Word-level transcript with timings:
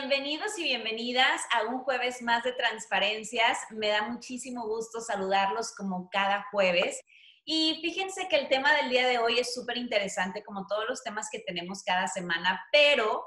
Bienvenidos 0.00 0.56
y 0.56 0.62
bienvenidas 0.62 1.42
a 1.50 1.64
un 1.64 1.80
jueves 1.80 2.22
más 2.22 2.44
de 2.44 2.52
transparencias. 2.52 3.58
Me 3.70 3.88
da 3.88 4.02
muchísimo 4.02 4.64
gusto 4.64 5.00
saludarlos 5.00 5.74
como 5.74 6.08
cada 6.08 6.46
jueves. 6.52 7.00
Y 7.44 7.80
fíjense 7.82 8.28
que 8.28 8.36
el 8.36 8.48
tema 8.48 8.72
del 8.74 8.90
día 8.90 9.08
de 9.08 9.18
hoy 9.18 9.40
es 9.40 9.52
súper 9.52 9.76
interesante, 9.76 10.44
como 10.44 10.68
todos 10.68 10.84
los 10.88 11.02
temas 11.02 11.26
que 11.32 11.40
tenemos 11.40 11.82
cada 11.82 12.06
semana, 12.06 12.64
pero 12.70 13.24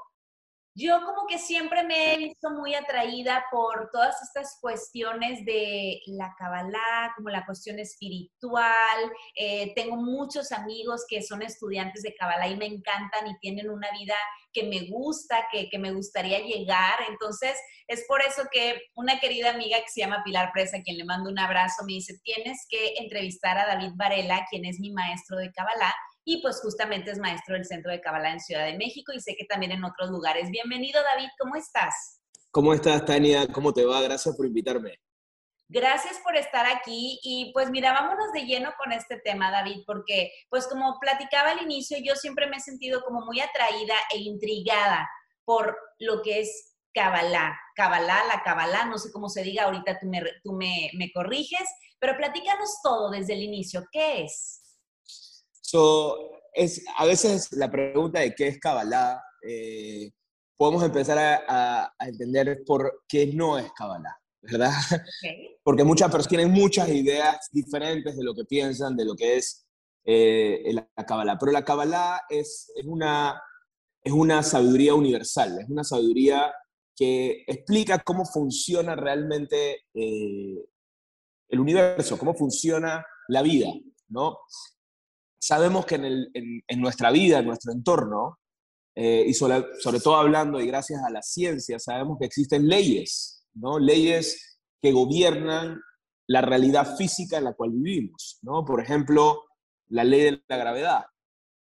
yo 0.74 1.04
como 1.04 1.26
que 1.26 1.38
siempre 1.38 1.84
me 1.84 2.14
he 2.14 2.16
visto 2.16 2.50
muy 2.50 2.74
atraída 2.74 3.44
por 3.50 3.90
todas 3.92 4.22
estas 4.22 4.58
cuestiones 4.60 5.44
de 5.44 6.00
la 6.06 6.34
Kabbalah, 6.38 7.12
como 7.14 7.28
la 7.28 7.44
cuestión 7.44 7.78
espiritual. 7.78 9.12
Eh, 9.36 9.72
tengo 9.74 9.96
muchos 9.96 10.50
amigos 10.50 11.04
que 11.06 11.22
son 11.22 11.42
estudiantes 11.42 12.02
de 12.02 12.14
Kabbalah 12.14 12.48
y 12.48 12.56
me 12.56 12.66
encantan 12.66 13.26
y 13.28 13.38
tienen 13.38 13.68
una 13.68 13.90
vida 13.92 14.14
que 14.52 14.64
me 14.64 14.88
gusta, 14.88 15.46
que, 15.52 15.68
que, 15.68 15.78
me 15.78 15.92
gustaría 15.92 16.38
llegar. 16.40 17.00
Entonces, 17.08 17.54
es 17.86 18.04
por 18.08 18.22
eso 18.22 18.42
que 18.50 18.80
una 18.94 19.20
querida 19.20 19.50
amiga 19.50 19.78
que 19.78 19.88
se 19.88 20.00
llama 20.00 20.22
Pilar 20.24 20.52
Presa, 20.52 20.82
quien 20.82 20.96
le 20.96 21.04
mando 21.04 21.30
un 21.30 21.38
abrazo, 21.38 21.84
me 21.84 21.94
dice, 21.94 22.18
tienes 22.22 22.66
que 22.68 22.94
entrevistar 22.96 23.58
a 23.58 23.66
David 23.66 23.92
Varela, 23.96 24.46
quien 24.50 24.64
es 24.64 24.78
mi 24.80 24.90
maestro 24.90 25.36
de 25.36 25.52
Kabbalah 25.52 25.94
y 26.24 26.40
pues 26.40 26.60
justamente 26.60 27.10
es 27.10 27.18
maestro 27.18 27.54
del 27.54 27.64
Centro 27.64 27.90
de 27.90 28.00
Kabbalah 28.00 28.32
en 28.32 28.40
Ciudad 28.40 28.66
de 28.66 28.78
México 28.78 29.12
y 29.12 29.20
sé 29.20 29.34
que 29.36 29.44
también 29.44 29.72
en 29.72 29.84
otros 29.84 30.10
lugares. 30.10 30.50
Bienvenido 30.50 31.02
David, 31.02 31.28
¿cómo 31.38 31.56
estás? 31.56 32.20
¿Cómo 32.50 32.74
estás 32.74 33.04
Tania? 33.04 33.46
¿Cómo 33.48 33.72
te 33.72 33.84
va? 33.84 34.00
Gracias 34.02 34.36
por 34.36 34.46
invitarme. 34.46 34.98
Gracias 35.68 36.18
por 36.22 36.36
estar 36.36 36.66
aquí 36.66 37.18
y 37.22 37.50
pues 37.54 37.70
mira, 37.70 37.92
vámonos 37.92 38.30
de 38.34 38.44
lleno 38.44 38.72
con 38.76 38.92
este 38.92 39.18
tema, 39.24 39.50
David, 39.50 39.84
porque 39.86 40.30
pues 40.50 40.66
como 40.66 40.98
platicaba 41.00 41.52
al 41.52 41.62
inicio, 41.62 41.96
yo 42.04 42.14
siempre 42.14 42.46
me 42.46 42.58
he 42.58 42.60
sentido 42.60 43.02
como 43.02 43.24
muy 43.24 43.40
atraída 43.40 43.94
e 44.14 44.18
intrigada 44.18 45.08
por 45.44 45.76
lo 45.98 46.20
que 46.22 46.40
es 46.40 46.76
Kabbalah. 46.92 47.58
Kabbalah, 47.74 48.26
la 48.26 48.42
Kabbalah, 48.42 48.84
no 48.84 48.98
sé 48.98 49.10
cómo 49.10 49.30
se 49.30 49.42
diga, 49.42 49.64
ahorita 49.64 49.98
tú 49.98 50.06
me, 50.08 50.22
tú 50.42 50.52
me, 50.52 50.90
me 50.94 51.10
corriges, 51.10 51.66
pero 51.98 52.18
platícanos 52.18 52.80
todo 52.82 53.10
desde 53.10 53.32
el 53.32 53.42
inicio, 53.42 53.86
¿qué 53.90 54.24
es? 54.24 54.61
Es, 56.52 56.84
a 56.96 57.06
veces 57.06 57.52
la 57.52 57.70
pregunta 57.70 58.20
de 58.20 58.34
qué 58.34 58.48
es 58.48 58.58
Kabbalah, 58.58 59.22
eh, 59.46 60.10
podemos 60.56 60.84
empezar 60.84 61.44
a, 61.48 61.92
entender 62.00 62.62
por 62.66 63.04
qué 63.08 63.26
no 63.26 63.58
es 63.58 63.72
Kabbalah, 63.72 64.16
¿verdad? 64.42 64.70
Porque 65.62 65.84
muchas 65.84 66.08
personas 66.10 66.28
tienen 66.28 66.52
muchas 66.52 66.88
ideas 66.88 67.48
diferentes 67.50 68.16
de 68.16 68.24
lo 68.24 68.34
que 68.34 68.44
piensan, 68.44 68.96
de 68.96 69.04
lo 69.04 69.14
que 69.14 69.36
es 69.36 69.66
eh, 70.04 70.72
la 70.72 71.04
Kabbalah. 71.06 71.38
Pero 71.38 71.52
la 71.52 71.64
Kabbalah 71.64 72.22
es, 72.28 72.72
es, 72.74 72.84
una, 72.84 73.40
es 74.02 74.12
una 74.12 74.42
sabiduría 74.42 74.94
universal, 74.94 75.60
es 75.60 75.68
una 75.68 75.84
sabiduría 75.84 76.52
que 76.94 77.44
explica 77.46 77.98
cómo 77.98 78.24
funciona 78.24 78.94
realmente 78.94 79.86
eh, 79.94 80.64
el 81.48 81.60
universo, 81.60 82.18
cómo 82.18 82.34
funciona 82.34 83.04
la 83.28 83.42
vida, 83.42 83.68
¿no? 84.08 84.38
Sabemos 85.42 85.84
que 85.86 85.96
en, 85.96 86.80
nuestra 86.80 87.10
vida, 87.10 87.40
en 87.40 87.46
nuestro 87.46 87.72
entorno, 87.72 88.38
eh, 88.94 89.24
y 89.26 89.34
sobre, 89.34 89.64
todo 90.02 90.16
hablando 90.16 90.60
y 90.60 90.66
gracias 90.68 91.02
a 91.02 91.10
la 91.10 91.20
ciencia, 91.20 91.80
sabemos 91.80 92.18
que 92.20 92.26
existen 92.26 92.68
leyes, 92.68 93.44
¿no? 93.54 93.80
Leyes 93.80 94.60
que 94.80 94.92
gobiernan 94.92 95.80
la 96.28 96.42
realidad 96.42 96.96
física 96.96 97.38
en 97.38 97.44
la 97.44 97.54
cual 97.54 97.70
vivimos, 97.72 98.38
¿no? 98.42 98.64
Por 98.64 98.80
ejemplo, 98.80 99.42
la 99.88 100.04
ley 100.04 100.20
de 100.20 100.42
la 100.46 100.56
gravedad, 100.56 101.02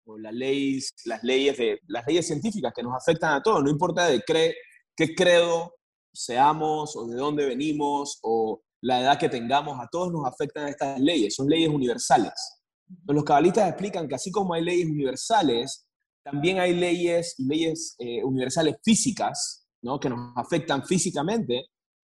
o 0.06 0.18
la 0.18 0.34
ley, 0.34 0.82
las, 1.06 1.24
leyes 1.24 1.58
de, 1.58 1.80
las 1.88 2.06
leyes 2.06 2.28
científicas 2.28 2.74
que 2.76 2.84
nos 2.84 2.94
afectan 2.96 3.36
a 3.36 3.42
todos, 3.42 3.64
no 3.64 3.70
importa 3.70 4.08
de 4.08 4.22
qué 4.26 5.16
credo 5.16 5.74
seamos, 6.14 6.98
o 6.98 7.08
de 7.08 7.16
dónde 7.16 7.46
venimos, 7.46 8.20
o 8.24 8.62
la 8.82 9.00
edad 9.00 9.18
que 9.18 9.30
tengamos, 9.30 9.80
a 9.80 9.88
todos 9.90 10.12
nos 10.12 10.26
afectan 10.26 10.68
estas 10.68 11.00
leyes, 11.00 11.34
son 11.34 11.48
leyes 11.48 11.70
universales. 11.70 12.59
Los 13.08 13.24
cabalistas 13.24 13.70
explican 13.70 14.08
que 14.08 14.16
así 14.16 14.32
como 14.32 14.54
hay 14.54 14.64
leyes 14.64 14.88
universales, 14.88 15.88
también 16.24 16.60
hay 16.60 16.76
leyes, 16.76 17.36
leyes 17.38 17.96
eh, 18.00 18.24
universales 18.24 18.76
físicas, 18.84 19.68
¿no? 19.82 20.00
que 20.00 20.10
nos 20.10 20.34
afectan 20.36 20.86
físicamente, 20.86 21.66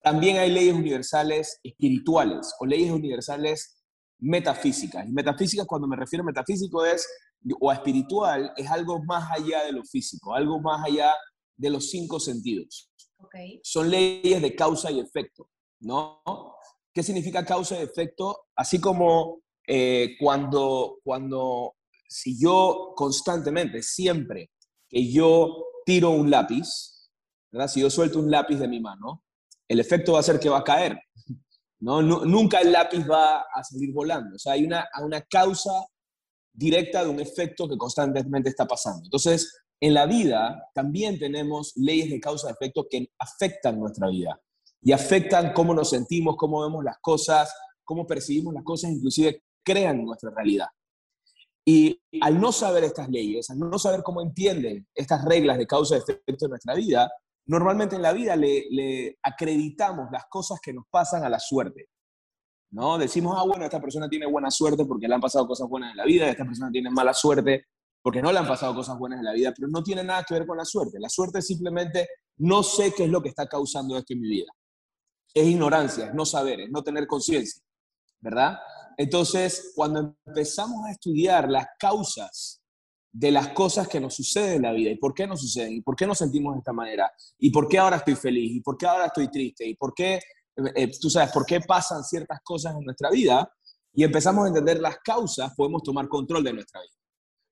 también 0.01 0.38
hay 0.38 0.51
leyes 0.51 0.73
universales 0.73 1.59
espirituales 1.63 2.53
o 2.59 2.66
leyes 2.66 2.91
universales 2.91 3.83
metafísicas. 4.19 5.07
Y 5.07 5.12
metafísicas, 5.12 5.66
cuando 5.66 5.88
me 5.88 5.95
refiero 5.95 6.23
a 6.23 6.25
metafísico 6.25 6.85
es, 6.85 7.07
o 7.59 7.72
a 7.72 7.75
espiritual, 7.75 8.51
es 8.56 8.69
algo 8.69 9.03
más 9.03 9.31
allá 9.31 9.63
de 9.63 9.72
lo 9.72 9.83
físico, 9.83 10.33
algo 10.33 10.59
más 10.59 10.85
allá 10.85 11.13
de 11.56 11.69
los 11.69 11.89
cinco 11.89 12.19
sentidos. 12.19 12.89
Son 13.63 13.89
leyes 13.89 14.41
de 14.41 14.56
causa 14.56 14.91
y 14.91 15.00
efecto, 15.00 15.50
¿no? 15.79 16.22
¿Qué 16.94 17.01
significa 17.01 17.45
causa 17.45 17.79
y 17.79 17.83
efecto? 17.83 18.45
Así 18.56 18.79
como 18.79 19.43
eh, 19.68 20.16
cuando, 20.19 21.00
cuando, 21.03 21.75
si 22.07 22.40
yo 22.40 22.94
constantemente, 22.96 23.81
siempre 23.81 24.51
que 24.90 25.12
yo 25.12 25.66
tiro 25.85 26.12
un 26.12 26.29
lápiz, 26.29 27.09
¿verdad? 27.51 27.68
si 27.68 27.81
yo 27.81 27.90
suelto 27.90 28.19
un 28.19 28.29
lápiz 28.29 28.57
de 28.57 28.68
mi 28.68 28.79
mano, 28.79 29.24
el 29.68 29.79
efecto 29.79 30.13
va 30.13 30.19
a 30.19 30.24
ser 30.24 30.40
que 30.40 30.50
va 30.50 30.59
a 30.59 30.63
caer. 30.63 31.00
¿no? 31.79 32.01
nunca 32.01 32.59
el 32.62 32.72
lápiz 32.72 33.06
va 33.09 33.41
a 33.41 33.63
salir 33.63 33.91
volando. 33.94 34.35
O 34.35 34.40
sea, 34.40 34.53
hay 34.53 34.63
una, 34.63 34.88
una 35.03 35.22
causa 35.22 35.72
directa 36.53 37.03
de 37.03 37.09
un 37.09 37.19
efecto 37.19 37.68
que 37.68 37.78
constantemente 37.78 38.50
está 38.50 38.66
pasando. 38.66 39.01
Entonces, 39.03 39.53
en 39.81 39.94
la 39.94 40.06
vida 40.06 40.69
también 40.74 41.19
tenemos 41.19 41.74
leyes 41.75 42.09
de 42.09 42.19
causa-efecto 42.19 42.88
que 42.90 43.09
afectan 43.19 43.80
nuestra 43.80 44.07
vida 44.07 44.40
y 44.81 44.94
afectan 44.94 45.51
cómo 45.51 45.74
nos 45.74 45.90
sentimos, 45.90 46.35
cómo 46.38 46.62
vemos 46.62 46.85
las 46.85 46.97
cosas, 47.01 47.53
cómo 47.84 48.07
percibimos 48.07 48.53
las 48.53 48.63
cosas, 48.63 48.91
inclusive 48.91 49.44
crean 49.63 50.03
nuestra 50.03 50.31
realidad. 50.31 50.68
Y 51.66 52.01
al 52.22 52.40
no 52.40 52.51
saber 52.51 52.84
estas 52.84 53.09
leyes, 53.09 53.50
al 53.50 53.59
no 53.59 53.79
saber 53.79 54.03
cómo 54.03 54.22
entienden 54.22 54.85
estas 54.94 55.24
reglas 55.24 55.57
de 55.57 55.66
causa 55.66 55.96
y 55.96 56.00
efecto 56.00 56.46
en 56.46 56.50
nuestra 56.50 56.75
vida, 56.75 57.09
normalmente 57.46 57.96
en 57.96 58.01
la 58.01 58.12
vida 58.12 58.35
le, 58.35 59.18
acreditamos 59.24 60.09
las 60.12 60.25
cosas 60.29 60.59
que 60.62 60.74
nos 60.74 60.85
pasan 60.90 61.24
a 61.24 61.29
la 61.29 61.40
suerte. 61.40 61.88
¿no? 62.72 62.97
Decimos, 62.97 63.35
ah, 63.38 63.44
bueno, 63.44 63.63
esta 63.63 63.79
persona 63.79 64.09
tiene 64.09 64.25
buena 64.25 64.51
suerte 64.51 64.85
porque 64.85 65.07
le 65.07 65.16
han 65.16 65.22
pasado 65.22 65.47
cosas 65.47 65.69
buenas 65.69 65.91
en 65.91 65.97
la 65.97 66.06
vida, 66.06 66.28
esta 66.28 66.44
persona 66.44 66.72
tiene 66.72 66.90
mala 66.90 67.13
suerte 67.13 67.68
porque 68.01 68.22
no 68.22 68.34
le 68.34 68.40
han 68.40 68.47
pasado 68.47 68.75
cosas 68.75 68.97
buenas 68.97 69.19
en 69.19 69.25
la 69.25 69.31
vida, 69.31 69.53
pero 69.56 69.69
no 69.69 69.81
tiene 69.81 70.03
nada 70.03 70.25
que 70.28 70.34
ver 70.34 70.45
con 70.45 70.57
la 70.57 70.66
suerte. 70.66 71.00
La 71.00 71.07
suerte 71.07 71.40
es 71.40 71.47
simplemente 71.47 72.09
no 72.38 72.62
sé 72.62 72.94
qué 72.94 73.06
es 73.06 73.09
lo 73.09 73.22
que 73.22 73.30
está 73.30 73.47
causando 73.47 73.97
esto 73.97 74.13
en 74.13 74.19
mi 74.19 74.28
vida. 74.28 74.51
Es 75.34 75.45
ignorancia, 75.47 76.07
es 76.07 76.13
no 76.13 76.25
saber, 76.25 76.59
es 76.59 76.69
no 76.69 76.84
tener 76.84 77.07
conciencia, 77.07 77.63
¿verdad? 78.19 78.57
Entonces, 78.98 79.72
cuando 79.76 80.16
empezamos 80.26 80.86
a 80.86 80.92
estudiar 80.92 81.50
las 81.50 81.68
causas 81.80 82.62
de 83.12 83.31
las 83.31 83.50
cosas 83.50 83.88
que 83.88 84.00
nos 84.00 84.16
suceden 84.16 84.56
en 84.56 84.62
la 84.64 84.72
vida 84.74 84.90
y 84.90 84.96
por 84.96 85.14
qué 85.14 85.28
nos 85.28 85.42
suceden 85.42 85.74
y 85.74 85.81
por 85.81 85.96
qué 85.96 86.08
nos 86.08 86.18
sentimos 86.18 86.56
de 86.56 86.59
esta 86.59 86.74
manera 86.74 87.12
y 87.38 87.52
por 87.52 87.68
qué 87.68 87.78
ahora 87.78 87.98
estoy 87.98 88.16
feliz 88.16 88.56
y 88.56 88.62
por 88.62 88.76
qué 88.76 88.88
ahora 88.88 89.06
estoy 89.06 89.30
triste 89.30 89.68
y 89.68 89.76
por 89.76 89.94
qué, 89.94 90.20
eh, 90.76 90.92
tú 91.00 91.12
sabes, 91.12 91.31
por 91.31 91.46
qué 91.46 91.62
pasan 91.62 92.04
ciertas 92.04 92.40
cosas 92.44 92.76
en 92.76 92.84
nuestra 92.84 93.12
vida 93.12 93.48
y 93.94 94.04
empezamos 94.04 94.45
a 94.45 94.48
entender 94.48 94.80
las 94.80 94.98
causas, 94.98 95.54
podemos 95.56 95.84
tomar 95.84 96.07
control 96.07 96.44
de 96.44 96.54
nuestra 96.54 96.81
vida. 96.81 96.94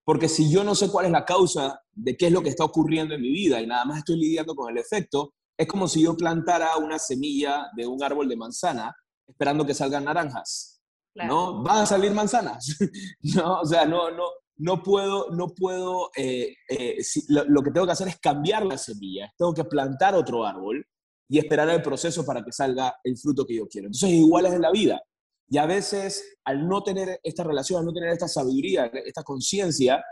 Porque 0.03 0.27
si 0.27 0.51
yo 0.51 0.63
no 0.63 0.73
sé 0.73 0.89
cuál 0.89 1.05
es 1.05 1.11
la 1.11 1.25
causa 1.25 1.79
de 1.91 2.17
qué 2.17 2.27
es 2.27 2.31
lo 2.31 2.41
que 2.41 2.49
está 2.49 2.65
ocurriendo 2.65 3.13
en 3.13 3.21
mi 3.21 3.31
vida 3.31 3.61
y 3.61 3.67
nada 3.67 3.85
más 3.85 3.99
estoy 3.99 4.17
lidiando 4.17 4.55
con 4.55 4.71
el 4.71 4.79
efecto, 4.79 5.35
es 5.55 5.67
como 5.67 5.87
si 5.87 6.01
yo 6.01 6.17
plantara 6.17 6.75
una 6.77 6.97
semilla 6.97 7.67
de 7.75 7.85
un 7.85 8.01
árbol 8.03 8.27
de 8.27 8.35
manzana 8.35 8.95
esperando 9.27 9.63
que 9.63 9.75
salgan 9.75 10.05
naranjas. 10.05 10.70
¿No? 11.15 11.61
Van 11.63 11.79
a 11.79 11.85
salir 11.85 12.11
manzanas, 12.11 12.77
¿no? 13.35 13.61
O 13.61 13.65
sea, 13.65 13.85
no, 13.85 14.11
no, 14.11 14.23
no 14.57 14.83
puedo, 14.83 15.31
no 15.31 15.47
puedo, 15.49 16.11
eh, 16.15 16.55
eh, 16.69 16.97
lo, 17.29 17.61
que 17.63 17.71
tengo 17.71 17.85
que 17.85 17.91
hacer 17.93 18.07
es 18.07 18.19
cambiar 18.19 18.65
la 18.65 18.77
semilla, 18.77 19.33
tengo 19.37 19.53
que 19.53 19.63
plantar 19.63 20.15
otro 20.15 20.45
árbol 20.45 20.85
y 21.27 21.39
esperar 21.39 21.69
el 21.69 21.81
proceso 21.81 22.25
para 22.25 22.43
que 22.43 22.51
salga 22.51 22.95
el 23.03 23.17
fruto 23.17 23.45
que 23.45 23.55
yo 23.55 23.67
quiero. 23.67 23.87
Entonces, 23.87 24.09
igual 24.09 24.45
es 24.45 24.53
en 24.53 24.61
la 24.61 24.71
vida. 24.71 25.01
Y 25.49 25.57
a 25.57 25.65
veces, 25.65 26.37
al 26.45 26.67
no 26.67 26.83
tener 26.83 27.19
esta 27.23 27.43
relación, 27.43 27.79
al 27.79 27.85
no 27.85 27.93
tener 27.93 28.09
esta 28.09 28.27
sabiduría, 28.27 28.85
esta 28.85 29.23
conciencia, 29.23 30.03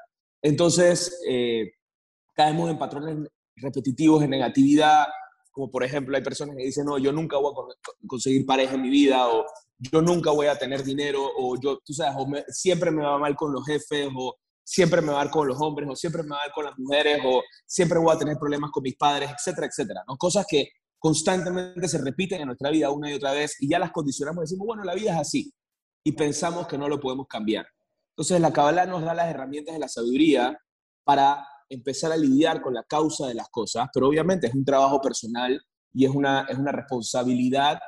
entonces 0.41 1.21
eh, 1.29 1.71
caemos 2.33 2.69
en 2.69 2.77
patrones 2.77 3.29
repetitivos, 3.55 4.23
en 4.23 4.31
negatividad, 4.31 5.07
como 5.51 5.69
por 5.69 5.83
ejemplo 5.83 6.15
hay 6.15 6.23
personas 6.23 6.55
que 6.55 6.63
dicen, 6.63 6.85
no, 6.85 6.97
yo 6.97 7.11
nunca 7.11 7.37
voy 7.37 7.53
a 7.53 8.07
conseguir 8.07 8.45
pareja 8.45 8.75
en 8.75 8.81
mi 8.81 8.89
vida, 8.89 9.27
yo 9.79 10.01
nunca 10.01 10.31
voy 10.31 10.47
a 10.47 10.57
tener 10.57 10.83
dinero, 10.83 11.25
o 11.37 11.59
yo, 11.59 11.79
tú 11.85 11.93
sabes, 11.93 12.15
siempre 12.49 12.91
me 12.91 13.03
va 13.03 13.17
mal 13.17 13.35
con 13.35 13.51
los 13.53 13.65
jefes, 13.65 14.09
o 14.15 14.35
siempre 14.63 15.01
me 15.01 15.11
va 15.11 15.19
mal 15.19 15.31
con 15.31 15.47
los 15.47 15.59
hombres, 15.61 15.89
o 15.89 15.95
siempre 15.95 16.21
me 16.21 16.29
va 16.29 16.37
mal 16.37 16.51
con 16.53 16.65
las 16.65 16.77
mujeres, 16.77 17.21
o 17.25 17.41
siempre 17.65 17.97
voy 17.97 18.13
a 18.13 18.19
tener 18.19 18.37
problemas 18.37 18.71
con 18.71 18.83
mis 18.83 18.95
padres, 18.95 19.31
etcétera, 19.31 19.67
etcétera. 19.67 20.03
Cosas 20.17 20.45
que 20.47 20.69
constantemente 20.99 21.87
se 21.87 21.97
repiten 21.97 22.41
en 22.41 22.47
nuestra 22.47 22.69
vida 22.69 22.91
una 22.91 23.09
y 23.09 23.13
otra 23.13 23.31
vez 23.31 23.55
y 23.61 23.69
ya 23.69 23.79
las 23.79 23.91
condicionamos 23.91 24.41
y 24.41 24.45
decimos, 24.45 24.67
bueno, 24.67 24.83
la 24.83 24.93
vida 24.93 25.13
es 25.13 25.19
así. 25.19 25.53
Y 26.03 26.11
pensamos 26.11 26.67
que 26.67 26.77
no 26.77 26.87
lo 26.89 26.99
podemos 26.99 27.25
cambiar. 27.27 27.65
Entonces 28.11 28.39
la 28.41 28.51
Kabbalah 28.51 28.85
nos 28.85 29.01
da 29.03 29.13
las 29.13 29.29
herramientas 29.29 29.73
de 29.73 29.79
la 29.79 29.87
sabiduría 29.87 30.59
para 31.05 31.47
empezar 31.69 32.11
a 32.11 32.17
lidiar 32.17 32.61
con 32.61 32.73
la 32.73 32.83
causa 32.83 33.27
de 33.27 33.33
las 33.33 33.47
cosas, 33.49 33.87
pero 33.93 34.07
obviamente 34.07 34.47
es 34.47 34.53
un 34.53 34.65
trabajo 34.65 34.99
personal 34.99 35.59
y 35.93 36.05
es 36.05 36.11
una, 36.11 36.45
es 36.49 36.57
una 36.57 36.71
responsabilidad 36.71 37.79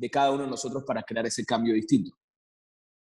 de 0.00 0.10
cada 0.10 0.30
uno 0.30 0.44
de 0.44 0.50
nosotros 0.50 0.82
para 0.86 1.02
crear 1.02 1.26
ese 1.26 1.44
cambio 1.44 1.74
distinto. 1.74 2.16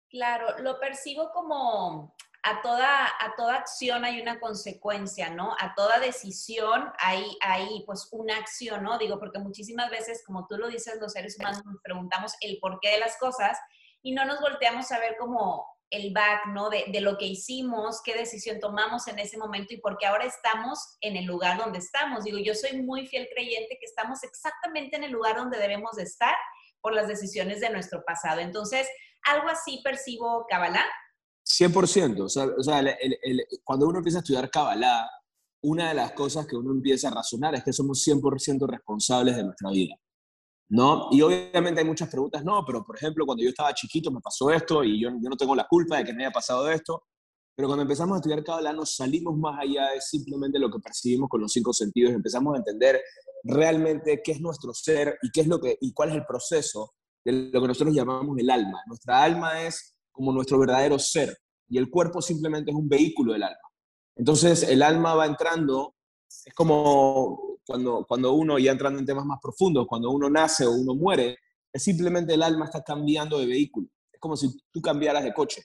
Claro, 0.08 0.58
lo 0.60 0.78
percibo 0.78 1.30
como 1.32 2.14
a 2.44 2.62
toda, 2.62 3.06
a 3.06 3.34
toda 3.36 3.56
acción 3.56 4.04
hay 4.04 4.20
una 4.20 4.38
consecuencia, 4.38 5.30
¿no? 5.30 5.56
A 5.58 5.74
toda 5.74 5.98
decisión 5.98 6.92
hay, 6.98 7.36
hay 7.40 7.82
pues 7.84 8.08
una 8.12 8.36
acción, 8.36 8.84
¿no? 8.84 8.96
Digo, 8.96 9.18
porque 9.18 9.40
muchísimas 9.40 9.90
veces, 9.90 10.22
como 10.24 10.46
tú 10.46 10.56
lo 10.56 10.68
dices, 10.68 10.98
los 11.00 11.12
seres 11.12 11.36
humanos 11.38 11.64
nos 11.64 11.80
preguntamos 11.82 12.34
el 12.42 12.58
porqué 12.60 12.90
de 12.90 12.98
las 12.98 13.18
cosas 13.18 13.58
y 14.02 14.12
no 14.12 14.24
nos 14.24 14.40
volteamos 14.40 14.92
a 14.92 15.00
ver 15.00 15.16
como 15.18 15.66
el 15.90 16.12
back, 16.12 16.46
¿no? 16.46 16.70
De, 16.70 16.84
de, 16.92 17.00
lo 17.00 17.18
que 17.18 17.26
hicimos, 17.26 18.00
qué 18.04 18.14
decisión 18.14 18.60
tomamos 18.60 19.08
en 19.08 19.18
ese 19.18 19.36
momento 19.36 19.74
y 19.74 19.80
por 19.80 19.98
qué 19.98 20.06
ahora 20.06 20.26
estamos 20.26 20.96
en 21.00 21.16
el 21.16 21.24
lugar 21.24 21.58
donde 21.58 21.78
estamos. 21.78 22.22
Digo, 22.22 22.38
yo 22.38 22.54
soy 22.54 22.82
muy 22.82 23.06
fiel 23.08 23.28
creyente 23.32 23.78
que 23.80 23.86
estamos 23.86 24.22
exactamente 24.22 24.96
en 24.96 25.02
el 25.04 25.10
lugar 25.10 25.36
donde 25.36 25.58
debemos 25.58 25.96
de 25.96 26.04
estar 26.04 26.36
por 26.84 26.94
las 26.94 27.08
decisiones 27.08 27.60
de 27.60 27.70
nuestro 27.70 28.04
pasado. 28.04 28.40
Entonces, 28.40 28.86
algo 29.22 29.48
así 29.48 29.80
percibo 29.82 30.44
Kabbalah. 30.46 30.84
100%. 31.42 32.20
O 32.20 32.28
sea, 32.28 32.44
o 32.44 32.62
sea 32.62 32.84
cuando 33.64 33.88
uno 33.88 33.98
empieza 33.98 34.18
a 34.18 34.20
estudiar 34.20 34.50
Kabbalah, 34.50 35.08
una 35.62 35.88
de 35.88 35.94
las 35.94 36.12
cosas 36.12 36.46
que 36.46 36.56
uno 36.56 36.72
empieza 36.72 37.08
a 37.08 37.14
razonar 37.14 37.54
es 37.54 37.64
que 37.64 37.72
somos 37.72 38.06
100% 38.06 38.68
responsables 38.68 39.34
de 39.34 39.44
nuestra 39.44 39.70
vida. 39.70 39.94
¿No? 40.68 41.08
Y 41.10 41.22
obviamente 41.22 41.80
hay 41.80 41.86
muchas 41.86 42.10
preguntas, 42.10 42.44
no, 42.44 42.62
pero 42.66 42.84
por 42.84 42.96
ejemplo, 42.96 43.24
cuando 43.24 43.42
yo 43.42 43.50
estaba 43.50 43.72
chiquito 43.72 44.10
me 44.10 44.20
pasó 44.20 44.50
esto 44.50 44.84
y 44.84 45.00
yo, 45.00 45.08
yo 45.08 45.30
no 45.30 45.36
tengo 45.36 45.54
la 45.54 45.66
culpa 45.66 45.98
de 45.98 46.04
que 46.04 46.12
me 46.12 46.24
haya 46.24 46.32
pasado 46.32 46.70
esto. 46.70 47.04
Pero 47.56 47.68
cuando 47.68 47.82
empezamos 47.82 48.14
a 48.14 48.18
estudiar 48.18 48.42
Kabbalah 48.42 48.72
nos 48.72 48.96
salimos 48.96 49.36
más 49.36 49.58
allá 49.60 49.90
de 49.92 50.00
simplemente 50.00 50.58
lo 50.58 50.70
que 50.70 50.80
percibimos 50.80 51.28
con 51.28 51.40
los 51.40 51.52
cinco 51.52 51.72
sentidos, 51.72 52.12
empezamos 52.12 52.54
a 52.54 52.58
entender 52.58 53.00
realmente 53.44 54.20
qué 54.24 54.32
es 54.32 54.40
nuestro 54.40 54.74
ser 54.74 55.18
y 55.22 55.30
qué 55.30 55.42
es 55.42 55.46
lo 55.46 55.60
que 55.60 55.78
y 55.80 55.92
cuál 55.92 56.10
es 56.10 56.16
el 56.16 56.26
proceso 56.26 56.94
de 57.24 57.50
lo 57.52 57.60
que 57.60 57.68
nosotros 57.68 57.94
llamamos 57.94 58.36
el 58.38 58.50
alma. 58.50 58.82
Nuestra 58.86 59.22
alma 59.22 59.62
es 59.62 59.96
como 60.10 60.32
nuestro 60.32 60.58
verdadero 60.58 60.98
ser 60.98 61.36
y 61.68 61.78
el 61.78 61.90
cuerpo 61.90 62.20
simplemente 62.20 62.70
es 62.70 62.76
un 62.76 62.88
vehículo 62.88 63.32
del 63.32 63.44
alma. 63.44 63.68
Entonces 64.16 64.62
el 64.64 64.82
alma 64.82 65.14
va 65.14 65.26
entrando, 65.26 65.94
es 66.44 66.54
como 66.54 67.58
cuando, 67.66 68.04
cuando 68.06 68.32
uno, 68.32 68.58
ya 68.58 68.72
entrando 68.72 68.98
en 68.98 69.06
temas 69.06 69.24
más 69.24 69.38
profundos, 69.40 69.86
cuando 69.86 70.10
uno 70.10 70.28
nace 70.28 70.66
o 70.66 70.72
uno 70.72 70.94
muere, 70.94 71.38
es 71.72 71.82
simplemente 71.82 72.34
el 72.34 72.42
alma 72.42 72.66
está 72.66 72.82
cambiando 72.82 73.38
de 73.38 73.46
vehículo. 73.46 73.88
Es 74.12 74.20
como 74.20 74.36
si 74.36 74.56
tú 74.70 74.80
cambiaras 74.80 75.24
de 75.24 75.32
coche, 75.32 75.62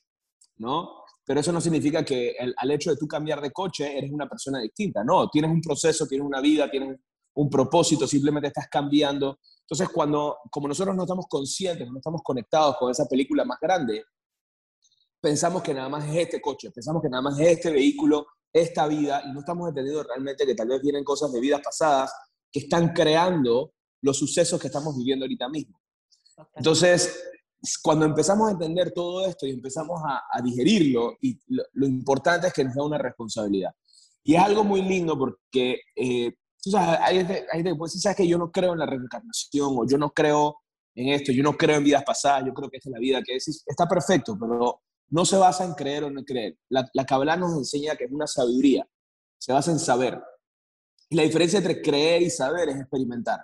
¿no? 0.57 0.98
Pero 1.29 1.41
eso 1.41 1.51
no 1.51 1.61
significa 1.61 2.03
que 2.03 2.35
al 2.57 2.71
hecho 2.71 2.89
de 2.89 2.97
tú 2.97 3.07
cambiar 3.07 3.39
de 3.39 3.51
coche 3.51 3.95
eres 3.95 4.11
una 4.11 4.27
persona 4.27 4.61
distinta. 4.61 5.03
No, 5.03 5.29
tienes 5.29 5.51
un 5.51 5.61
proceso, 5.61 6.07
tienes 6.07 6.25
una 6.25 6.41
vida, 6.41 6.71
tienes 6.71 6.99
un 7.35 7.47
propósito, 7.51 8.07
simplemente 8.07 8.47
estás 8.47 8.67
cambiando. 8.67 9.37
Entonces, 9.61 9.89
cuando, 9.89 10.39
como 10.49 10.67
nosotros 10.67 10.95
no 10.95 11.03
estamos 11.03 11.27
conscientes, 11.29 11.87
no 11.87 11.99
estamos 11.99 12.23
conectados 12.23 12.77
con 12.79 12.89
esa 12.89 13.05
película 13.05 13.45
más 13.45 13.59
grande, 13.61 14.05
pensamos 15.21 15.61
que 15.61 15.71
nada 15.71 15.87
más 15.87 16.09
es 16.09 16.15
este 16.15 16.41
coche, 16.41 16.71
pensamos 16.71 16.99
que 16.99 17.09
nada 17.09 17.21
más 17.21 17.39
es 17.39 17.47
este 17.47 17.71
vehículo, 17.73 18.25
esta 18.51 18.87
vida, 18.87 19.21
y 19.23 19.31
no 19.31 19.41
estamos 19.41 19.69
entendiendo 19.69 20.01
realmente 20.01 20.47
que 20.47 20.55
tal 20.55 20.69
vez 20.69 20.81
vienen 20.81 21.03
cosas 21.03 21.31
de 21.31 21.39
vidas 21.39 21.61
pasadas 21.63 22.11
que 22.51 22.61
están 22.61 22.91
creando 22.91 23.73
los 24.01 24.17
sucesos 24.17 24.59
que 24.59 24.65
estamos 24.65 24.97
viviendo 24.97 25.25
ahorita 25.25 25.47
mismo. 25.47 25.79
Entonces, 26.55 27.21
cuando 27.81 28.05
empezamos 28.05 28.47
a 28.47 28.51
entender 28.51 28.91
todo 28.91 29.25
esto 29.25 29.45
y 29.45 29.51
empezamos 29.51 30.01
a, 30.03 30.41
digerirlo, 30.41 31.17
y 31.21 31.39
lo, 31.47 31.85
importante 31.85 32.47
es 32.47 32.53
que 32.53 32.63
nos 32.63 32.75
da 32.75 32.83
una 32.83 32.97
responsabilidad. 32.97 33.71
Y 34.23 34.35
es 34.35 34.41
algo 34.41 34.63
muy 34.63 34.81
lindo 34.81 35.17
porque, 35.17 35.81
eh, 35.95 36.33
tú 36.61 36.71
sabes, 36.71 36.99
hay, 37.01 37.17
hay, 37.51 37.75
pues, 37.75 37.99
sabes 38.01 38.17
que 38.17 38.27
yo 38.27 38.37
no 38.37 38.51
creo 38.51 38.73
en 38.73 38.79
la 38.79 38.85
reencarnación 38.85 39.75
o 39.77 39.87
yo 39.87 39.97
no 39.97 40.11
creo 40.11 40.57
en 40.95 41.09
esto, 41.09 41.31
yo 41.31 41.43
no 41.43 41.57
creo 41.57 41.77
en 41.77 41.83
vidas 41.83 42.03
pasadas, 42.03 42.45
yo 42.45 42.53
creo 42.53 42.69
que 42.69 42.77
esta 42.77 42.89
es 42.89 42.93
la 42.93 42.99
vida 42.99 43.21
que 43.23 43.35
es, 43.35 43.63
está 43.65 43.87
perfecto, 43.87 44.37
pero 44.39 44.81
no 45.09 45.25
se 45.25 45.37
basa 45.37 45.65
en 45.65 45.73
creer 45.73 46.05
o 46.05 46.11
no 46.11 46.23
creer. 46.23 46.57
La, 46.69 46.89
la 46.93 47.05
Kabbalah 47.05 47.37
nos 47.37 47.53
enseña 47.53 47.95
que 47.95 48.05
es 48.05 48.11
una 48.11 48.27
sabiduría, 48.27 48.87
se 49.37 49.53
basa 49.53 49.71
en 49.71 49.79
saber. 49.79 50.21
Y 51.09 51.15
la 51.15 51.23
diferencia 51.23 51.57
entre 51.57 51.81
creer 51.81 52.21
y 52.21 52.29
saber 52.29 52.69
es 52.69 52.77
experimentar. 52.77 53.39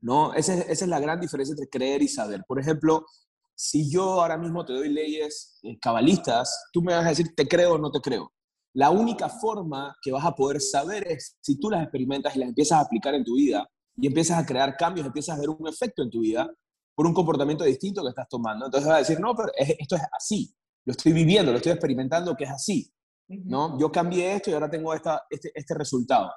¿no? 0.00 0.34
Esa 0.34 0.54
es, 0.54 0.60
esa 0.68 0.84
es 0.84 0.88
la 0.88 1.00
gran 1.00 1.20
diferencia 1.20 1.52
entre 1.52 1.68
creer 1.68 2.02
y 2.02 2.08
saber. 2.08 2.44
Por 2.46 2.60
ejemplo, 2.60 3.06
si 3.56 3.90
yo 3.90 4.20
ahora 4.20 4.36
mismo 4.36 4.64
te 4.64 4.74
doy 4.74 4.90
leyes 4.90 5.58
eh, 5.62 5.78
cabalistas, 5.80 6.68
tú 6.72 6.82
me 6.82 6.94
vas 6.94 7.06
a 7.06 7.08
decir, 7.08 7.34
te 7.34 7.48
creo 7.48 7.74
o 7.74 7.78
no 7.78 7.90
te 7.90 8.00
creo. 8.00 8.32
La 8.74 8.90
única 8.90 9.30
forma 9.30 9.96
que 10.02 10.12
vas 10.12 10.24
a 10.24 10.34
poder 10.34 10.60
saber 10.60 11.08
es 11.08 11.36
si 11.40 11.58
tú 11.58 11.70
las 11.70 11.82
experimentas 11.82 12.36
y 12.36 12.40
las 12.40 12.50
empiezas 12.50 12.78
a 12.78 12.82
aplicar 12.82 13.14
en 13.14 13.24
tu 13.24 13.36
vida 13.36 13.66
y 13.96 14.06
empiezas 14.06 14.38
a 14.38 14.44
crear 14.44 14.76
cambios, 14.76 15.06
empiezas 15.06 15.36
a 15.36 15.40
ver 15.40 15.48
un 15.48 15.66
efecto 15.66 16.02
en 16.02 16.10
tu 16.10 16.20
vida 16.20 16.46
por 16.94 17.06
un 17.06 17.14
comportamiento 17.14 17.64
distinto 17.64 18.02
que 18.02 18.10
estás 18.10 18.28
tomando. 18.28 18.66
Entonces 18.66 18.86
vas 18.86 18.96
a 18.96 19.00
decir, 19.00 19.18
no, 19.18 19.34
pero 19.34 19.50
esto 19.56 19.96
es 19.96 20.02
así, 20.12 20.54
lo 20.84 20.92
estoy 20.92 21.12
viviendo, 21.12 21.50
lo 21.50 21.56
estoy 21.56 21.72
experimentando 21.72 22.36
que 22.36 22.44
es 22.44 22.50
así. 22.50 22.92
¿no? 23.28 23.78
Yo 23.78 23.90
cambié 23.90 24.34
esto 24.34 24.50
y 24.50 24.52
ahora 24.52 24.70
tengo 24.70 24.92
esta, 24.92 25.22
este, 25.30 25.50
este 25.54 25.74
resultado. 25.74 26.30